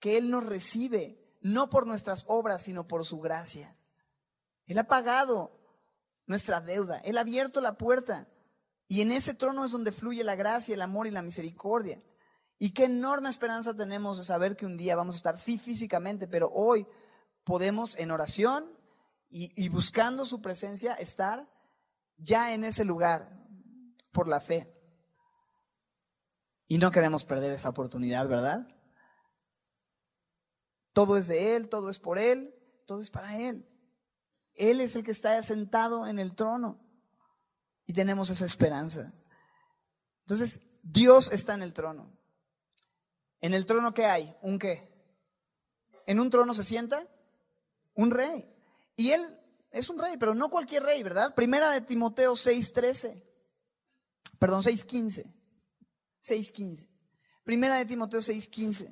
que 0.00 0.16
Él 0.16 0.30
nos 0.30 0.46
recibe, 0.46 1.22
no 1.42 1.68
por 1.68 1.86
nuestras 1.86 2.24
obras, 2.28 2.62
sino 2.62 2.88
por 2.88 3.04
su 3.04 3.20
gracia. 3.20 3.76
Él 4.66 4.78
ha 4.78 4.84
pagado 4.84 5.52
nuestra 6.24 6.62
deuda, 6.62 6.96
Él 7.00 7.18
ha 7.18 7.20
abierto 7.20 7.60
la 7.60 7.76
puerta 7.76 8.26
y 8.88 9.02
en 9.02 9.12
ese 9.12 9.34
trono 9.34 9.66
es 9.66 9.70
donde 9.70 9.92
fluye 9.92 10.24
la 10.24 10.34
gracia, 10.34 10.74
el 10.74 10.80
amor 10.80 11.06
y 11.06 11.10
la 11.10 11.20
misericordia. 11.20 12.02
Y 12.58 12.72
qué 12.72 12.84
enorme 12.84 13.28
esperanza 13.28 13.76
tenemos 13.76 14.16
de 14.16 14.24
saber 14.24 14.56
que 14.56 14.64
un 14.64 14.78
día 14.78 14.96
vamos 14.96 15.16
a 15.16 15.18
estar, 15.18 15.36
sí, 15.36 15.58
físicamente, 15.58 16.26
pero 16.26 16.50
hoy 16.54 16.86
podemos 17.44 17.94
en 17.98 18.12
oración 18.12 18.77
y, 19.30 19.68
buscando 19.68 20.24
su 20.24 20.40
presencia 20.40 20.94
estar 20.94 21.48
ya 22.16 22.54
en 22.54 22.64
ese 22.64 22.84
lugar 22.84 23.46
por 24.12 24.28
la 24.28 24.40
fe. 24.40 24.74
Y 26.66 26.78
no 26.78 26.90
queremos 26.90 27.24
perder 27.24 27.52
esa 27.52 27.68
oportunidad, 27.68 28.28
¿verdad? 28.28 28.66
Todo 30.92 31.16
es 31.16 31.28
de 31.28 31.56
Él, 31.56 31.68
todo 31.68 31.90
es 31.90 31.98
por 31.98 32.18
Él, 32.18 32.54
todo 32.86 33.00
es 33.00 33.10
para 33.10 33.38
Él. 33.38 33.68
Él 34.54 34.80
es 34.80 34.96
el 34.96 35.04
que 35.04 35.12
está 35.12 35.40
sentado 35.42 36.06
en 36.06 36.18
el 36.18 36.34
trono 36.34 36.80
y 37.86 37.92
tenemos 37.92 38.30
esa 38.30 38.44
esperanza. 38.44 39.14
Entonces, 40.22 40.62
Dios 40.82 41.30
está 41.32 41.54
en 41.54 41.62
el 41.62 41.72
trono. 41.72 42.12
¿En 43.40 43.54
el 43.54 43.66
trono 43.66 43.94
qué 43.94 44.06
hay? 44.06 44.36
¿Un 44.42 44.58
qué? 44.58 44.92
¿En 46.06 46.18
un 46.18 46.30
trono 46.30 46.54
se 46.54 46.64
sienta? 46.64 47.06
un 47.98 48.12
rey. 48.12 48.48
Y 48.98 49.12
él 49.12 49.22
es 49.70 49.88
un 49.88 49.98
rey, 50.00 50.16
pero 50.18 50.34
no 50.34 50.50
cualquier 50.50 50.82
rey, 50.82 51.04
¿verdad? 51.04 51.32
Primera 51.36 51.70
de 51.70 51.80
Timoteo 51.80 52.34
6:13. 52.34 53.22
Perdón, 54.40 54.64
6:15. 54.64 55.32
6:15. 56.18 56.90
Primera 57.44 57.76
de 57.76 57.86
Timoteo 57.86 58.20
6:15. 58.20 58.90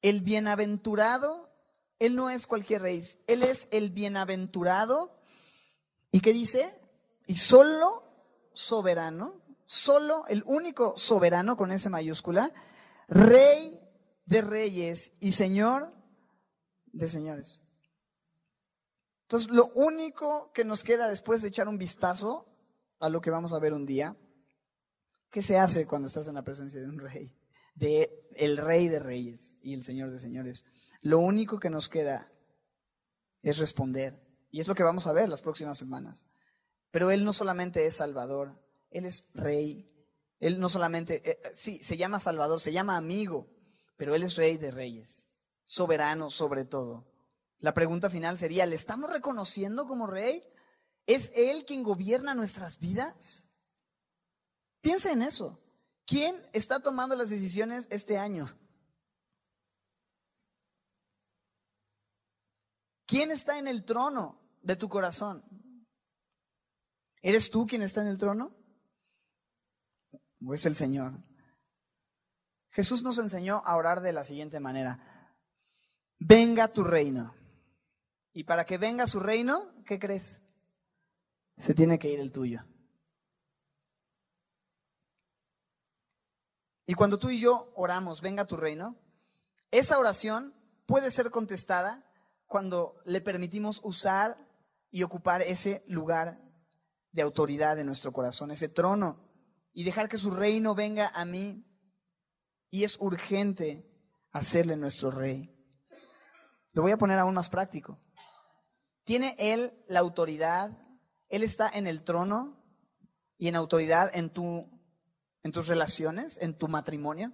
El 0.00 0.20
bienaventurado, 0.20 1.50
él 1.98 2.14
no 2.14 2.30
es 2.30 2.46
cualquier 2.46 2.82
rey, 2.82 3.02
él 3.26 3.42
es 3.42 3.66
el 3.72 3.90
bienaventurado. 3.90 5.20
¿Y 6.12 6.20
qué 6.20 6.32
dice? 6.32 6.72
Y 7.26 7.34
solo 7.34 8.04
soberano, 8.54 9.42
solo 9.64 10.24
el 10.28 10.44
único 10.46 10.96
soberano 10.96 11.56
con 11.56 11.72
ese 11.72 11.90
mayúscula, 11.90 12.52
rey 13.08 13.80
de 14.24 14.40
reyes 14.42 15.14
y 15.18 15.32
señor 15.32 15.92
de 16.92 17.08
señores. 17.08 17.65
Entonces, 19.26 19.50
lo 19.50 19.66
único 19.74 20.52
que 20.52 20.64
nos 20.64 20.84
queda 20.84 21.08
después 21.08 21.42
de 21.42 21.48
echar 21.48 21.66
un 21.66 21.78
vistazo 21.78 22.46
a 23.00 23.08
lo 23.08 23.20
que 23.20 23.30
vamos 23.30 23.52
a 23.52 23.58
ver 23.58 23.72
un 23.72 23.84
día, 23.84 24.16
¿qué 25.30 25.42
se 25.42 25.58
hace 25.58 25.86
cuando 25.86 26.06
estás 26.08 26.28
en 26.28 26.34
la 26.34 26.44
presencia 26.44 26.80
de 26.80 26.88
un 26.88 26.98
rey? 26.98 27.36
De 27.74 28.28
el 28.36 28.56
rey 28.56 28.88
de 28.88 29.00
reyes 29.00 29.56
y 29.62 29.74
el 29.74 29.82
señor 29.82 30.10
de 30.10 30.18
señores. 30.18 30.64
Lo 31.02 31.18
único 31.18 31.58
que 31.58 31.70
nos 31.70 31.88
queda 31.88 32.32
es 33.42 33.58
responder. 33.58 34.22
Y 34.50 34.60
es 34.60 34.68
lo 34.68 34.74
que 34.74 34.84
vamos 34.84 35.06
a 35.06 35.12
ver 35.12 35.28
las 35.28 35.42
próximas 35.42 35.76
semanas. 35.76 36.26
Pero 36.92 37.10
Él 37.10 37.24
no 37.24 37.32
solamente 37.32 37.84
es 37.84 37.94
Salvador, 37.94 38.62
Él 38.90 39.04
es 39.04 39.30
Rey. 39.34 39.92
Él 40.38 40.60
no 40.60 40.68
solamente, 40.68 41.28
eh, 41.28 41.38
sí, 41.52 41.82
se 41.82 41.96
llama 41.96 42.20
Salvador, 42.20 42.60
se 42.60 42.72
llama 42.72 42.96
amigo, 42.96 43.48
pero 43.96 44.14
Él 44.14 44.22
es 44.22 44.36
Rey 44.36 44.56
de 44.56 44.70
Reyes 44.70 45.30
soberano 45.64 46.30
sobre 46.30 46.64
todo. 46.64 47.04
La 47.58 47.74
pregunta 47.74 48.10
final 48.10 48.38
sería, 48.38 48.66
¿le 48.66 48.76
estamos 48.76 49.10
reconociendo 49.10 49.86
como 49.86 50.06
rey? 50.06 50.42
¿Es 51.06 51.32
Él 51.34 51.64
quien 51.64 51.82
gobierna 51.82 52.34
nuestras 52.34 52.78
vidas? 52.78 53.50
Piensa 54.80 55.10
en 55.12 55.22
eso. 55.22 55.62
¿Quién 56.04 56.36
está 56.52 56.80
tomando 56.80 57.16
las 57.16 57.30
decisiones 57.30 57.88
este 57.90 58.18
año? 58.18 58.48
¿Quién 63.06 63.30
está 63.30 63.58
en 63.58 63.68
el 63.68 63.84
trono 63.84 64.40
de 64.62 64.76
tu 64.76 64.88
corazón? 64.88 65.44
¿Eres 67.22 67.50
tú 67.50 67.66
quien 67.66 67.82
está 67.82 68.02
en 68.02 68.08
el 68.08 68.18
trono? 68.18 68.54
¿O 70.44 70.54
es 70.54 70.66
el 70.66 70.76
Señor? 70.76 71.24
Jesús 72.68 73.02
nos 73.02 73.18
enseñó 73.18 73.62
a 73.64 73.76
orar 73.76 74.00
de 74.00 74.12
la 74.12 74.22
siguiente 74.22 74.60
manera 74.60 75.16
venga 76.18 76.68
tu 76.68 76.84
reino. 76.84 77.34
Y 78.36 78.44
para 78.44 78.66
que 78.66 78.76
venga 78.76 79.06
su 79.06 79.18
reino, 79.18 79.82
¿qué 79.86 79.98
crees? 79.98 80.42
Se 81.56 81.72
tiene 81.72 81.98
que 81.98 82.10
ir 82.10 82.20
el 82.20 82.32
tuyo. 82.32 82.60
Y 86.84 86.92
cuando 86.92 87.18
tú 87.18 87.30
y 87.30 87.40
yo 87.40 87.72
oramos, 87.74 88.20
venga 88.20 88.44
tu 88.44 88.58
reino, 88.58 89.00
esa 89.70 89.98
oración 89.98 90.54
puede 90.84 91.10
ser 91.10 91.30
contestada 91.30 92.04
cuando 92.46 93.00
le 93.06 93.22
permitimos 93.22 93.80
usar 93.82 94.36
y 94.90 95.02
ocupar 95.02 95.40
ese 95.40 95.82
lugar 95.88 96.38
de 97.12 97.22
autoridad 97.22 97.78
en 97.78 97.86
nuestro 97.86 98.12
corazón, 98.12 98.50
ese 98.50 98.68
trono, 98.68 99.30
y 99.72 99.84
dejar 99.84 100.10
que 100.10 100.18
su 100.18 100.30
reino 100.30 100.74
venga 100.74 101.08
a 101.14 101.24
mí. 101.24 101.64
Y 102.70 102.84
es 102.84 103.00
urgente 103.00 103.90
hacerle 104.30 104.76
nuestro 104.76 105.10
rey. 105.10 105.56
Lo 106.72 106.82
voy 106.82 106.92
a 106.92 106.98
poner 106.98 107.18
aún 107.18 107.32
más 107.32 107.48
práctico. 107.48 107.98
¿Tiene 109.06 109.36
Él 109.38 109.72
la 109.86 110.00
autoridad? 110.00 110.68
¿Él 111.28 111.44
está 111.44 111.68
en 111.68 111.86
el 111.86 112.02
trono 112.02 112.60
y 113.38 113.46
en 113.46 113.54
autoridad 113.54 114.10
en, 114.16 114.30
tu, 114.30 114.68
en 115.44 115.52
tus 115.52 115.68
relaciones, 115.68 116.38
en 116.42 116.58
tu 116.58 116.66
matrimonio? 116.66 117.32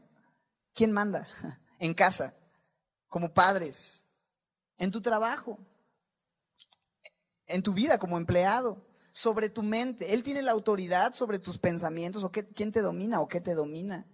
¿Quién 0.75 0.93
manda? 0.93 1.27
En 1.79 1.95
casa, 1.95 2.37
como 3.09 3.35
padres, 3.35 4.07
en 4.77 4.93
tu 4.93 5.01
trabajo, 5.03 5.59
en 7.47 7.61
tu 7.61 7.73
vida 7.73 7.99
como 7.99 8.19
empleado, 8.19 8.87
sobre 9.11 9.49
tu 9.49 9.65
mente. 9.65 10.15
Él 10.15 10.23
tiene 10.23 10.43
la 10.43 10.53
autoridad 10.53 11.13
sobre 11.13 11.41
tus 11.41 11.59
pensamientos 11.59 12.23
o 12.23 12.31
quién 12.31 12.71
te 12.71 12.81
domina 12.81 13.21
o 13.21 13.27
qué 13.27 13.41
te 13.41 13.57
domina. 13.57 14.07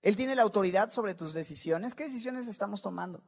Él 0.00 0.16
tiene 0.16 0.36
la 0.36 0.42
autoridad 0.42 0.90
sobre 0.90 1.14
tus 1.14 1.34
decisiones. 1.34 1.94
¿Qué 1.94 2.04
decisiones 2.04 2.48
estamos 2.48 2.80
tomando? 2.80 3.22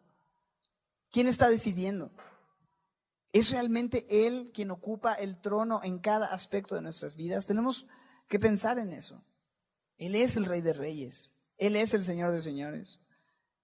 ¿Quién 1.10 1.26
está 1.26 1.50
decidiendo? 1.50 2.10
¿Es 3.32 3.50
realmente 3.50 4.06
Él 4.26 4.50
quien 4.54 4.70
ocupa 4.70 5.14
el 5.14 5.40
trono 5.40 5.80
en 5.84 5.98
cada 5.98 6.26
aspecto 6.26 6.74
de 6.74 6.82
nuestras 6.82 7.16
vidas? 7.16 7.46
Tenemos 7.46 7.86
que 8.28 8.38
pensar 8.38 8.78
en 8.78 8.92
eso. 8.92 9.24
Él 9.98 10.14
es 10.14 10.36
el 10.36 10.46
Rey 10.46 10.60
de 10.60 10.72
Reyes. 10.72 11.34
Él 11.58 11.76
es 11.76 11.92
el 11.92 12.04
Señor 12.04 12.32
de 12.32 12.40
Señores. 12.40 13.00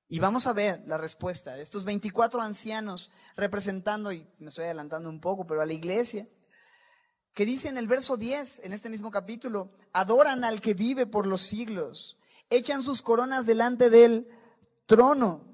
Y 0.09 0.19
vamos 0.19 0.47
a 0.47 0.53
ver 0.53 0.81
la 0.87 0.99
respuesta 0.99 1.55
de 1.55 1.63
estos 1.63 1.85
24 1.85 2.43
ancianos 2.43 3.11
representando, 3.37 4.13
y 4.13 4.29
me 4.39 4.49
estoy 4.49 4.65
adelantando 4.65 5.09
un 5.09 5.21
poco, 5.21 5.47
pero 5.47 5.63
a 5.63 5.67
la 5.67 5.73
iglesia, 5.73 6.29
que 7.33 7.47
dice 7.47 7.69
en 7.69 7.79
el 7.79 7.89
verso 7.89 8.17
10, 8.17 8.61
en 8.65 8.73
este 8.73 8.91
mismo 8.91 9.11
capítulo, 9.11 9.73
adoran 9.93 10.45
al 10.45 10.61
que 10.61 10.75
vive 10.75 11.07
por 11.07 11.27
los 11.27 11.41
siglos, 11.41 12.19
echan 12.51 12.83
sus 12.83 13.01
coronas 13.01 13.47
delante 13.47 13.89
del 13.89 14.29
trono 14.87 15.54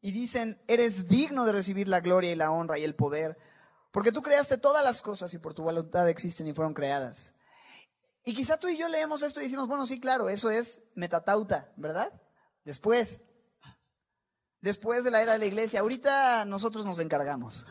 y 0.00 0.12
dicen, 0.12 0.60
eres 0.68 1.08
digno 1.08 1.44
de 1.44 1.52
recibir 1.52 1.88
la 1.88 2.00
gloria 2.00 2.32
y 2.32 2.36
la 2.36 2.50
honra 2.50 2.78
y 2.78 2.84
el 2.84 2.94
poder, 2.94 3.38
porque 3.90 4.12
tú 4.12 4.22
creaste 4.22 4.58
todas 4.58 4.84
las 4.84 5.02
cosas 5.02 5.32
y 5.34 5.38
por 5.38 5.54
tu 5.54 5.62
voluntad 5.62 6.08
existen 6.08 6.46
y 6.46 6.52
fueron 6.52 6.74
creadas. 6.74 7.34
Y 8.24 8.34
quizá 8.34 8.56
tú 8.56 8.68
y 8.68 8.76
yo 8.76 8.88
leemos 8.88 9.22
esto 9.22 9.40
y 9.40 9.44
decimos, 9.44 9.68
bueno, 9.68 9.86
sí, 9.86 10.00
claro, 10.00 10.28
eso 10.28 10.50
es 10.50 10.82
metatauta, 10.94 11.72
¿verdad? 11.76 12.12
Después, 12.64 13.26
después 14.60 15.04
de 15.04 15.12
la 15.12 15.22
era 15.22 15.32
de 15.32 15.38
la 15.38 15.46
iglesia, 15.46 15.80
ahorita 15.80 16.44
nosotros 16.44 16.84
nos 16.84 16.98
encargamos. 16.98 17.66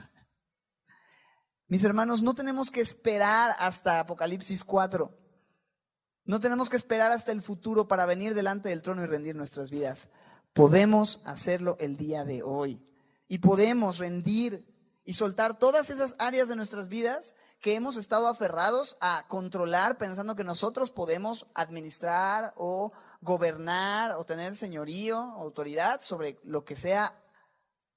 Mis 1.68 1.84
hermanos, 1.84 2.22
no 2.22 2.36
tenemos 2.36 2.72
que 2.72 2.80
esperar 2.80 3.56
hasta 3.60 4.00
Apocalipsis 4.00 4.64
4. 4.64 5.16
No 6.26 6.40
tenemos 6.40 6.70
que 6.70 6.78
esperar 6.78 7.12
hasta 7.12 7.32
el 7.32 7.42
futuro 7.42 7.88
para 7.88 8.06
venir 8.06 8.34
delante 8.34 8.70
del 8.70 8.82
trono 8.82 9.04
y 9.04 9.08
rendir 9.08 9.36
nuestras 9.36 9.70
vidas. 9.70 10.10
Podemos 10.56 11.20
hacerlo 11.26 11.76
el 11.82 11.98
día 11.98 12.24
de 12.24 12.42
hoy. 12.42 12.82
Y 13.28 13.40
podemos 13.40 13.98
rendir 13.98 14.66
y 15.04 15.12
soltar 15.12 15.60
todas 15.60 15.90
esas 15.90 16.16
áreas 16.18 16.48
de 16.48 16.56
nuestras 16.56 16.88
vidas 16.88 17.36
que 17.60 17.76
hemos 17.76 17.98
estado 17.98 18.30
aferrados 18.30 18.98
a 19.02 19.26
controlar 19.28 19.98
pensando 19.98 20.34
que 20.34 20.46
nosotros 20.46 20.92
podemos 20.92 21.48
administrar 21.56 22.54
o 22.56 22.94
gobernar 23.20 24.12
o 24.12 24.24
tener 24.24 24.56
señorío, 24.56 25.18
autoridad 25.18 26.00
sobre 26.02 26.40
lo 26.46 26.64
que 26.64 26.78
sea 26.78 27.14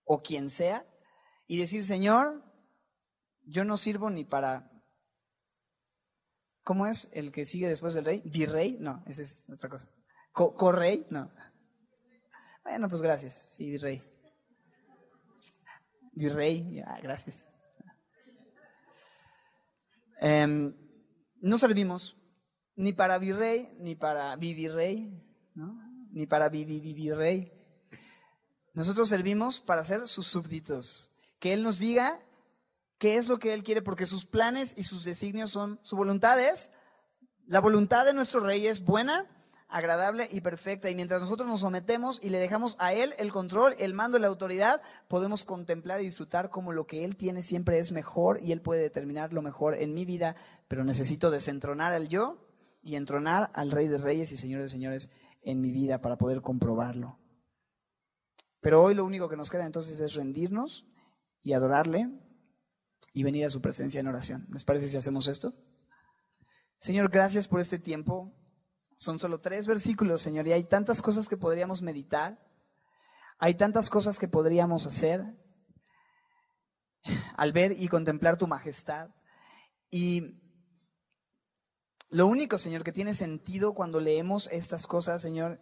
o 0.04 0.20
quien 0.20 0.50
sea 0.50 0.84
y 1.46 1.60
decir, 1.60 1.84
Señor, 1.84 2.42
yo 3.46 3.64
no 3.64 3.76
sirvo 3.76 4.10
ni 4.10 4.24
para... 4.24 4.68
¿Cómo 6.64 6.88
es 6.88 7.08
el 7.12 7.30
que 7.30 7.44
sigue 7.44 7.68
después 7.68 7.94
del 7.94 8.04
rey? 8.04 8.20
¿Virrey? 8.24 8.78
No, 8.80 9.04
esa 9.06 9.22
es 9.22 9.48
otra 9.48 9.68
cosa. 9.68 9.88
¿Correy? 10.32 11.06
No. 11.08 11.30
Bueno, 12.62 12.88
pues 12.88 13.02
gracias. 13.02 13.34
Sí, 13.48 13.70
virrey. 13.70 14.02
Virrey, 16.12 16.82
gracias. 17.02 17.46
Em, 20.20 20.74
no 21.40 21.58
servimos 21.58 22.16
ni 22.74 22.92
para 22.92 23.18
virrey, 23.18 23.76
ni 23.78 23.94
para 23.94 24.34
vivirrey, 24.36 25.20
¿no? 25.54 25.80
ni 26.12 26.26
para 26.26 26.48
vivirrey. 26.48 27.52
Nosotros 28.74 29.08
servimos 29.08 29.60
para 29.60 29.84
ser 29.84 30.06
sus 30.06 30.26
súbditos. 30.26 31.10
Que 31.40 31.52
Él 31.52 31.62
nos 31.62 31.78
diga 31.78 32.18
qué 32.98 33.16
es 33.16 33.28
lo 33.28 33.38
que 33.38 33.54
Él 33.54 33.62
quiere, 33.62 33.82
porque 33.82 34.06
sus 34.06 34.26
planes 34.26 34.74
y 34.76 34.82
sus 34.82 35.04
designios 35.04 35.50
son, 35.50 35.80
su 35.82 35.96
voluntad 35.96 36.40
es, 36.40 36.72
la 37.46 37.60
voluntad 37.60 38.04
de 38.04 38.14
nuestro 38.14 38.40
rey 38.40 38.66
es 38.66 38.84
buena, 38.84 39.24
agradable 39.68 40.28
y 40.30 40.40
perfecta. 40.40 40.90
Y 40.90 40.94
mientras 40.94 41.20
nosotros 41.20 41.48
nos 41.48 41.60
sometemos 41.60 42.22
y 42.22 42.30
le 42.30 42.38
dejamos 42.38 42.76
a 42.78 42.92
Él 42.92 43.14
el 43.18 43.32
control, 43.32 43.74
el 43.78 43.94
mando 43.94 44.18
la 44.18 44.28
autoridad, 44.28 44.80
podemos 45.08 45.44
contemplar 45.44 46.00
y 46.00 46.06
disfrutar 46.06 46.50
como 46.50 46.72
lo 46.72 46.86
que 46.86 47.04
Él 47.04 47.16
tiene 47.16 47.42
siempre 47.42 47.78
es 47.78 47.92
mejor 47.92 48.40
y 48.42 48.52
Él 48.52 48.62
puede 48.62 48.82
determinar 48.82 49.32
lo 49.32 49.42
mejor 49.42 49.74
en 49.74 49.94
mi 49.94 50.04
vida, 50.04 50.36
pero 50.68 50.84
necesito 50.84 51.30
desentronar 51.30 51.92
al 51.92 52.08
yo 52.08 52.48
y 52.82 52.96
entronar 52.96 53.50
al 53.54 53.70
Rey 53.70 53.88
de 53.88 53.98
Reyes 53.98 54.32
y 54.32 54.36
Señor 54.36 54.62
de 54.62 54.68
Señores 54.68 55.10
en 55.42 55.60
mi 55.60 55.70
vida 55.70 56.00
para 56.00 56.16
poder 56.16 56.40
comprobarlo. 56.40 57.18
Pero 58.60 58.82
hoy 58.82 58.94
lo 58.94 59.04
único 59.04 59.28
que 59.28 59.36
nos 59.36 59.50
queda 59.50 59.66
entonces 59.66 60.00
es 60.00 60.14
rendirnos 60.14 60.88
y 61.42 61.52
adorarle 61.52 62.10
y 63.12 63.22
venir 63.22 63.46
a 63.46 63.50
su 63.50 63.60
presencia 63.60 64.00
en 64.00 64.08
oración. 64.08 64.46
¿Les 64.50 64.64
parece 64.64 64.88
si 64.88 64.96
hacemos 64.96 65.28
esto? 65.28 65.54
Señor, 66.76 67.10
gracias 67.10 67.48
por 67.48 67.60
este 67.60 67.78
tiempo. 67.78 68.32
Son 68.98 69.20
solo 69.20 69.40
tres 69.40 69.68
versículos, 69.68 70.20
Señor, 70.20 70.48
y 70.48 70.52
hay 70.52 70.64
tantas 70.64 71.02
cosas 71.02 71.28
que 71.28 71.36
podríamos 71.36 71.82
meditar, 71.82 72.36
hay 73.38 73.54
tantas 73.54 73.90
cosas 73.90 74.18
que 74.18 74.26
podríamos 74.26 74.88
hacer 74.88 75.22
al 77.36 77.52
ver 77.52 77.76
y 77.78 77.86
contemplar 77.86 78.36
tu 78.36 78.48
majestad. 78.48 79.10
Y 79.88 80.42
lo 82.10 82.26
único, 82.26 82.58
Señor, 82.58 82.82
que 82.82 82.90
tiene 82.90 83.14
sentido 83.14 83.72
cuando 83.72 84.00
leemos 84.00 84.48
estas 84.50 84.88
cosas, 84.88 85.22
Señor, 85.22 85.60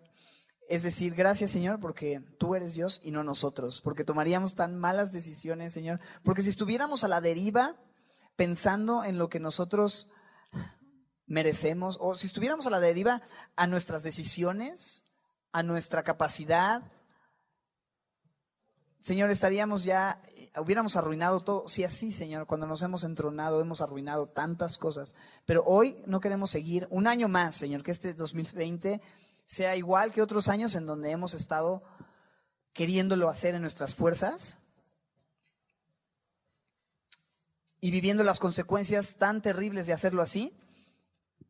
es 0.70 0.82
decir, 0.82 1.14
gracias, 1.14 1.51
Señor, 1.51 1.78
porque 1.78 2.20
tú 2.39 2.55
eres 2.55 2.74
Dios 2.74 3.03
y 3.05 3.11
no 3.11 3.22
nosotros, 3.22 3.82
porque 3.82 4.03
tomaríamos 4.03 4.55
tan 4.55 4.78
malas 4.78 5.12
decisiones, 5.12 5.74
Señor, 5.74 6.01
porque 6.24 6.41
si 6.41 6.49
estuviéramos 6.49 7.05
a 7.05 7.09
la 7.09 7.20
deriva 7.20 7.76
pensando 8.34 9.05
en 9.05 9.18
lo 9.18 9.28
que 9.28 9.41
nosotros 9.41 10.11
merecemos, 11.27 11.99
o 12.01 12.14
si 12.14 12.27
estuviéramos 12.27 12.66
a 12.66 12.70
la 12.70 12.81
deriva 12.81 13.22
a 13.57 13.66
nuestras 13.66 14.03
decisiones, 14.03 15.05
a 15.53 15.62
nuestra 15.62 16.03
capacidad, 16.03 16.83
Señor, 18.99 19.31
estaríamos 19.31 19.85
ya, 19.85 20.20
hubiéramos 20.57 20.97
arruinado 20.97 21.41
todo. 21.41 21.68
Si 21.68 21.85
así, 21.85 22.11
Señor, 22.11 22.47
cuando 22.47 22.66
nos 22.66 22.83
hemos 22.83 23.05
entronado, 23.05 23.61
hemos 23.61 23.81
arruinado 23.81 24.27
tantas 24.27 24.79
cosas. 24.79 25.14
Pero 25.45 25.62
hoy 25.64 26.03
no 26.07 26.18
queremos 26.18 26.51
seguir 26.51 26.89
un 26.91 27.07
año 27.07 27.29
más, 27.29 27.55
Señor, 27.55 27.85
que 27.85 27.93
este 27.93 28.14
2020 28.14 29.01
sea 29.45 29.77
igual 29.77 30.12
que 30.12 30.22
otros 30.22 30.49
años 30.49 30.74
en 30.74 30.87
donde 30.87 31.12
hemos 31.12 31.35
estado 31.35 31.85
queriéndolo 32.72 33.29
hacer 33.29 33.55
en 33.55 33.62
nuestras 33.62 33.95
fuerzas 33.95 34.59
y 37.81 37.93
viviendo 37.93 38.24
las 38.24 38.41
consecuencias 38.41 39.16
tan 39.18 39.41
terribles 39.41 39.87
de 39.87 39.93
hacerlo 39.93 40.20
así 40.20 40.53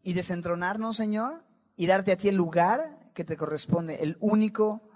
y 0.07 0.13
desentronarnos, 0.13 0.95
Señor, 0.95 1.45
y 1.75 1.89
darte 1.89 2.13
a 2.13 2.17
ti 2.17 2.29
el 2.29 2.37
lugar 2.37 3.11
que 3.13 3.25
te 3.25 3.37
corresponde, 3.37 4.05
el 4.05 4.17
único 4.21 4.89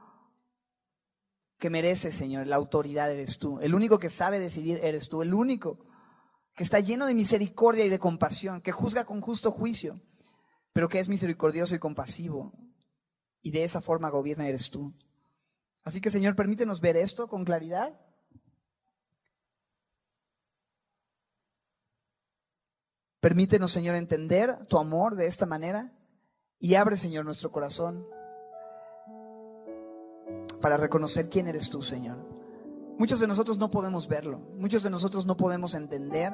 que 1.59 1.69
merece, 1.69 2.13
Señor, 2.13 2.47
la 2.47 2.55
autoridad 2.55 3.11
eres 3.11 3.41
tú, 3.41 3.59
el 3.59 3.75
único 3.75 3.99
que 3.99 4.09
sabe 4.09 4.39
decidir 4.39 4.79
eres 4.85 5.09
tú, 5.09 5.23
el 5.23 5.35
único 5.35 5.85
que 6.55 6.63
está 6.63 6.79
lleno 6.79 7.07
de 7.07 7.15
misericordia 7.15 7.85
y 7.85 7.89
de 7.89 7.99
compasión, 7.99 8.61
que 8.61 8.71
juzga 8.71 9.05
con 9.05 9.21
justo 9.21 9.51
juicio, 9.51 10.01
pero 10.73 10.89
que 10.89 11.01
es 11.01 11.09
misericordioso 11.09 11.75
y 11.75 11.81
compasivo, 11.81 12.53
y 13.43 13.51
de 13.51 13.65
esa 13.65 13.81
forma 13.81 14.11
gobierna 14.11 14.47
eres 14.47 14.71
tú. 14.71 14.95
Así 15.83 16.01
que, 16.01 16.11
Señor, 16.11 16.37
permítenos 16.37 16.81
ver 16.81 16.97
esto 16.97 17.27
con 17.27 17.45
claridad 17.45 17.99
Permítenos, 23.21 23.71
Señor, 23.71 23.97
entender 23.97 24.67
tu 24.67 24.79
amor 24.79 25.15
de 25.15 25.27
esta 25.27 25.45
manera 25.45 25.93
y 26.59 26.75
abre, 26.75 26.97
Señor, 26.97 27.25
nuestro 27.27 27.53
corazón 27.53 28.07
para 30.63 30.77
reconocer 30.77 31.29
quién 31.29 31.47
eres 31.47 31.69
tú, 31.69 31.83
Señor. 31.83 32.19
Muchos 32.99 33.21
de 33.21 33.27
nosotros 33.27 33.59
no 33.59 33.71
podemos 33.71 34.09
verlo, 34.09 34.41
muchos 34.59 34.83
de 34.83 34.91
nosotros 34.91 35.27
no 35.27 35.37
podemos 35.37 35.75
entender 35.75 36.33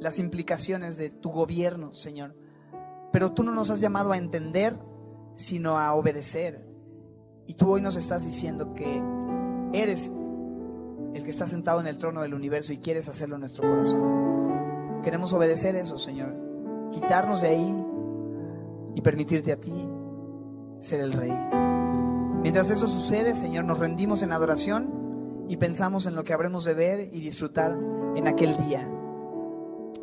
las 0.00 0.18
implicaciones 0.18 0.96
de 0.96 1.10
tu 1.10 1.30
gobierno, 1.30 1.94
Señor. 1.94 2.34
Pero 3.12 3.32
tú 3.32 3.42
no 3.42 3.52
nos 3.52 3.70
has 3.70 3.80
llamado 3.80 4.12
a 4.12 4.16
entender, 4.16 4.76
sino 5.34 5.78
a 5.78 5.94
obedecer. 5.94 6.58
Y 7.46 7.54
tú 7.54 7.72
hoy 7.72 7.80
nos 7.80 7.96
estás 7.96 8.24
diciendo 8.24 8.74
que 8.74 9.02
eres 9.72 10.10
el 11.14 11.22
que 11.24 11.30
está 11.30 11.46
sentado 11.46 11.80
en 11.80 11.86
el 11.86 11.98
trono 11.98 12.22
del 12.22 12.34
universo 12.34 12.72
y 12.72 12.78
quieres 12.78 13.08
hacerlo 13.08 13.34
en 13.34 13.40
nuestro 13.40 13.68
corazón. 13.68 14.39
Queremos 15.02 15.32
obedecer 15.32 15.74
eso, 15.76 15.98
Señor. 15.98 16.34
Quitarnos 16.92 17.40
de 17.40 17.48
ahí 17.48 17.84
y 18.94 19.00
permitirte 19.00 19.52
a 19.52 19.56
ti 19.56 19.88
ser 20.80 21.00
el 21.00 21.12
Rey. 21.12 21.32
Mientras 22.42 22.70
eso 22.70 22.88
sucede, 22.88 23.34
Señor, 23.34 23.64
nos 23.64 23.78
rendimos 23.78 24.22
en 24.22 24.32
adoración 24.32 25.44
y 25.48 25.56
pensamos 25.56 26.06
en 26.06 26.14
lo 26.14 26.24
que 26.24 26.32
habremos 26.32 26.64
de 26.64 26.74
ver 26.74 27.00
y 27.00 27.20
disfrutar 27.20 27.76
en 28.16 28.26
aquel 28.26 28.56
día, 28.66 28.88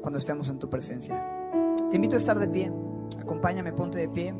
cuando 0.01 0.19
estemos 0.19 0.49
en 0.49 0.59
tu 0.59 0.69
presencia. 0.69 1.23
Te 1.89 1.95
invito 1.95 2.15
a 2.15 2.19
estar 2.19 2.37
de 2.37 2.47
pie. 2.47 2.71
Acompáñame, 3.19 3.73
ponte 3.73 3.97
de 3.97 4.09
pie. 4.09 4.35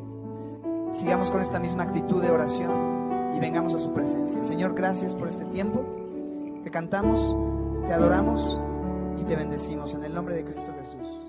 Sigamos 0.90 1.30
con 1.30 1.40
esta 1.40 1.58
misma 1.58 1.84
actitud 1.84 2.22
de 2.22 2.30
oración 2.30 3.34
y 3.34 3.40
vengamos 3.40 3.74
a 3.74 3.78
su 3.78 3.92
presencia. 3.92 4.42
Señor, 4.42 4.74
gracias 4.74 5.14
por 5.14 5.28
este 5.28 5.44
tiempo. 5.46 5.84
Te 6.62 6.70
cantamos, 6.70 7.36
te 7.86 7.92
adoramos 7.92 8.60
y 9.20 9.24
te 9.24 9.36
bendecimos 9.36 9.94
en 9.94 10.04
el 10.04 10.14
nombre 10.14 10.36
de 10.36 10.44
Cristo 10.44 10.72
Jesús. 10.78 11.27